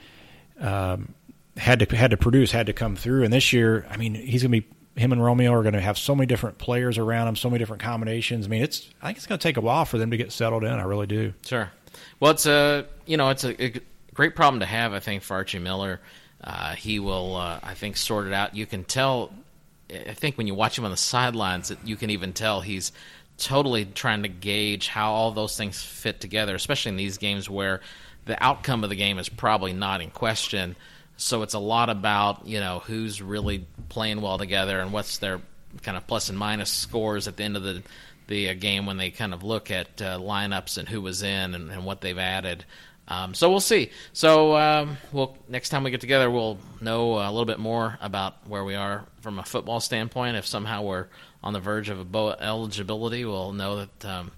um, 0.59 1.13
had 1.57 1.79
to 1.79 1.95
had 1.95 2.11
to 2.11 2.17
produce, 2.17 2.51
had 2.51 2.67
to 2.67 2.73
come 2.73 2.95
through. 2.95 3.23
And 3.23 3.33
this 3.33 3.53
year, 3.53 3.85
I 3.89 3.97
mean, 3.97 4.15
he's 4.15 4.43
going 4.43 4.51
to 4.51 4.61
be 4.61 4.67
him 4.95 5.11
and 5.11 5.23
Romeo 5.23 5.53
are 5.53 5.61
going 5.61 5.73
to 5.73 5.81
have 5.81 5.97
so 5.97 6.15
many 6.15 6.25
different 6.25 6.57
players 6.57 6.97
around 6.97 7.27
him, 7.27 7.35
so 7.35 7.49
many 7.49 7.59
different 7.59 7.81
combinations. 7.81 8.45
I 8.45 8.49
mean, 8.49 8.63
it's 8.63 8.89
I 9.01 9.07
think 9.07 9.17
it's 9.17 9.27
going 9.27 9.39
to 9.39 9.43
take 9.43 9.57
a 9.57 9.61
while 9.61 9.85
for 9.85 9.97
them 9.97 10.11
to 10.11 10.17
get 10.17 10.31
settled 10.31 10.63
in. 10.63 10.71
I 10.71 10.83
really 10.83 11.07
do. 11.07 11.33
Sure. 11.45 11.71
Well, 12.19 12.31
it's 12.31 12.45
a 12.45 12.85
you 13.05 13.17
know 13.17 13.29
it's 13.29 13.43
a, 13.43 13.63
a 13.63 13.73
great 14.13 14.35
problem 14.35 14.61
to 14.61 14.65
have. 14.65 14.93
I 14.93 14.99
think 14.99 15.23
for 15.23 15.35
Archie 15.35 15.59
Miller, 15.59 15.99
uh, 16.43 16.75
he 16.75 16.99
will 16.99 17.35
uh, 17.35 17.59
I 17.61 17.73
think 17.73 17.97
sort 17.97 18.27
it 18.27 18.33
out. 18.33 18.55
You 18.55 18.65
can 18.65 18.83
tell. 18.83 19.31
I 19.89 20.13
think 20.13 20.37
when 20.37 20.47
you 20.47 20.55
watch 20.55 20.77
him 20.77 20.85
on 20.85 20.91
the 20.91 20.97
sidelines, 20.97 21.71
you 21.83 21.95
can 21.95 22.09
even 22.09 22.33
tell 22.33 22.61
he's 22.61 22.91
totally 23.37 23.85
trying 23.85 24.23
to 24.23 24.29
gauge 24.29 24.87
how 24.87 25.11
all 25.13 25.31
those 25.31 25.57
things 25.57 25.81
fit 25.81 26.19
together, 26.19 26.55
especially 26.55 26.89
in 26.89 26.97
these 26.97 27.17
games 27.17 27.49
where 27.49 27.81
the 28.25 28.41
outcome 28.43 28.83
of 28.83 28.89
the 28.89 28.95
game 28.95 29.19
is 29.19 29.29
probably 29.29 29.73
not 29.73 30.01
in 30.01 30.09
question. 30.09 30.75
So 31.17 31.43
it's 31.43 31.53
a 31.53 31.59
lot 31.59 31.89
about 31.89 32.47
you 32.47 32.59
know 32.59 32.79
who's 32.79 33.21
really 33.21 33.65
playing 33.89 34.21
well 34.21 34.37
together 34.37 34.79
and 34.79 34.91
what's 34.91 35.19
their 35.19 35.41
kind 35.83 35.97
of 35.97 36.07
plus 36.07 36.29
and 36.29 36.37
minus 36.37 36.69
scores 36.69 37.27
at 37.27 37.37
the 37.37 37.43
end 37.43 37.57
of 37.57 37.63
the 37.63 37.83
the 38.27 38.49
uh, 38.49 38.53
game 38.53 38.85
when 38.85 38.97
they 38.97 39.11
kind 39.11 39.33
of 39.33 39.43
look 39.43 39.69
at 39.71 40.01
uh, 40.01 40.17
lineups 40.17 40.77
and 40.77 40.89
who 40.89 41.01
was 41.01 41.21
in 41.21 41.53
and, 41.53 41.71
and 41.71 41.85
what 41.85 42.01
they've 42.01 42.17
added. 42.17 42.65
Um, 43.07 43.35
so 43.35 43.51
we'll 43.51 43.59
see. 43.59 43.91
So 44.13 44.55
um, 44.57 44.97
we'll 45.11 45.37
next 45.47 45.69
time 45.69 45.83
we 45.83 45.91
get 45.91 46.01
together, 46.01 46.29
we'll 46.29 46.57
know 46.81 47.19
a 47.19 47.29
little 47.29 47.45
bit 47.45 47.59
more 47.59 47.99
about 48.01 48.47
where 48.47 48.63
we 48.63 48.73
are 48.73 49.05
from 49.21 49.37
a 49.37 49.43
football 49.43 49.79
standpoint. 49.79 50.37
If 50.37 50.47
somehow 50.47 50.81
we're 50.81 51.07
on 51.45 51.53
the 51.53 51.59
verge 51.61 51.89
of 51.89 51.99
a 51.99 52.03
BOA 52.03 52.35
eligibility, 52.41 53.23
we'll 53.23 53.53
know 53.53 53.77
that 53.77 54.05
um, 54.05 54.31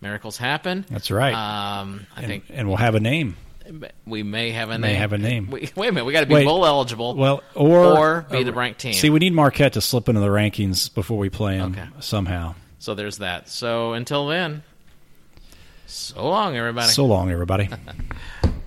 miracles 0.00 0.38
happen. 0.38 0.86
That's 0.88 1.10
right. 1.10 1.34
Um, 1.34 2.06
I 2.16 2.20
and, 2.20 2.26
think 2.28 2.44
and 2.50 2.68
we'll 2.68 2.76
have 2.78 2.94
a 2.94 3.00
name. 3.00 3.36
we 4.06 4.22
may 4.22 4.50
have 4.52 4.70
a 4.70 4.78
May 4.78 4.88
name. 4.92 4.96
have 4.96 5.12
a 5.12 5.18
name. 5.18 5.50
We, 5.50 5.70
wait 5.76 5.88
a 5.88 5.92
minute, 5.92 6.04
we 6.04 6.12
got 6.12 6.20
to 6.20 6.26
be 6.26 6.34
Wait. 6.34 6.44
bowl 6.46 6.64
eligible. 6.64 7.14
Well, 7.16 7.42
or 7.54 7.98
Or 7.98 8.26
be 8.30 8.42
the 8.44 8.52
ranked 8.52 8.80
team. 8.80 8.92
See, 8.94 9.10
we 9.10 9.18
need 9.18 9.32
Marquette 9.34 9.74
to 9.74 9.80
slip 9.80 10.08
into 10.08 10.20
the 10.20 10.28
rankings 10.28 10.92
before 10.94 11.18
we 11.18 11.28
play 11.30 11.58
them 11.58 11.72
Okay. 11.72 11.88
somehow. 12.00 12.54
so 12.78 12.94
there's 12.94 13.18
that. 13.18 13.48
So 13.48 13.92
until 13.92 14.26
then, 14.28 14.62
so 15.86 16.26
long, 16.28 16.56
everybody. 16.56 16.88
So 16.88 17.04
long, 17.06 17.30
everybody. 17.30 17.68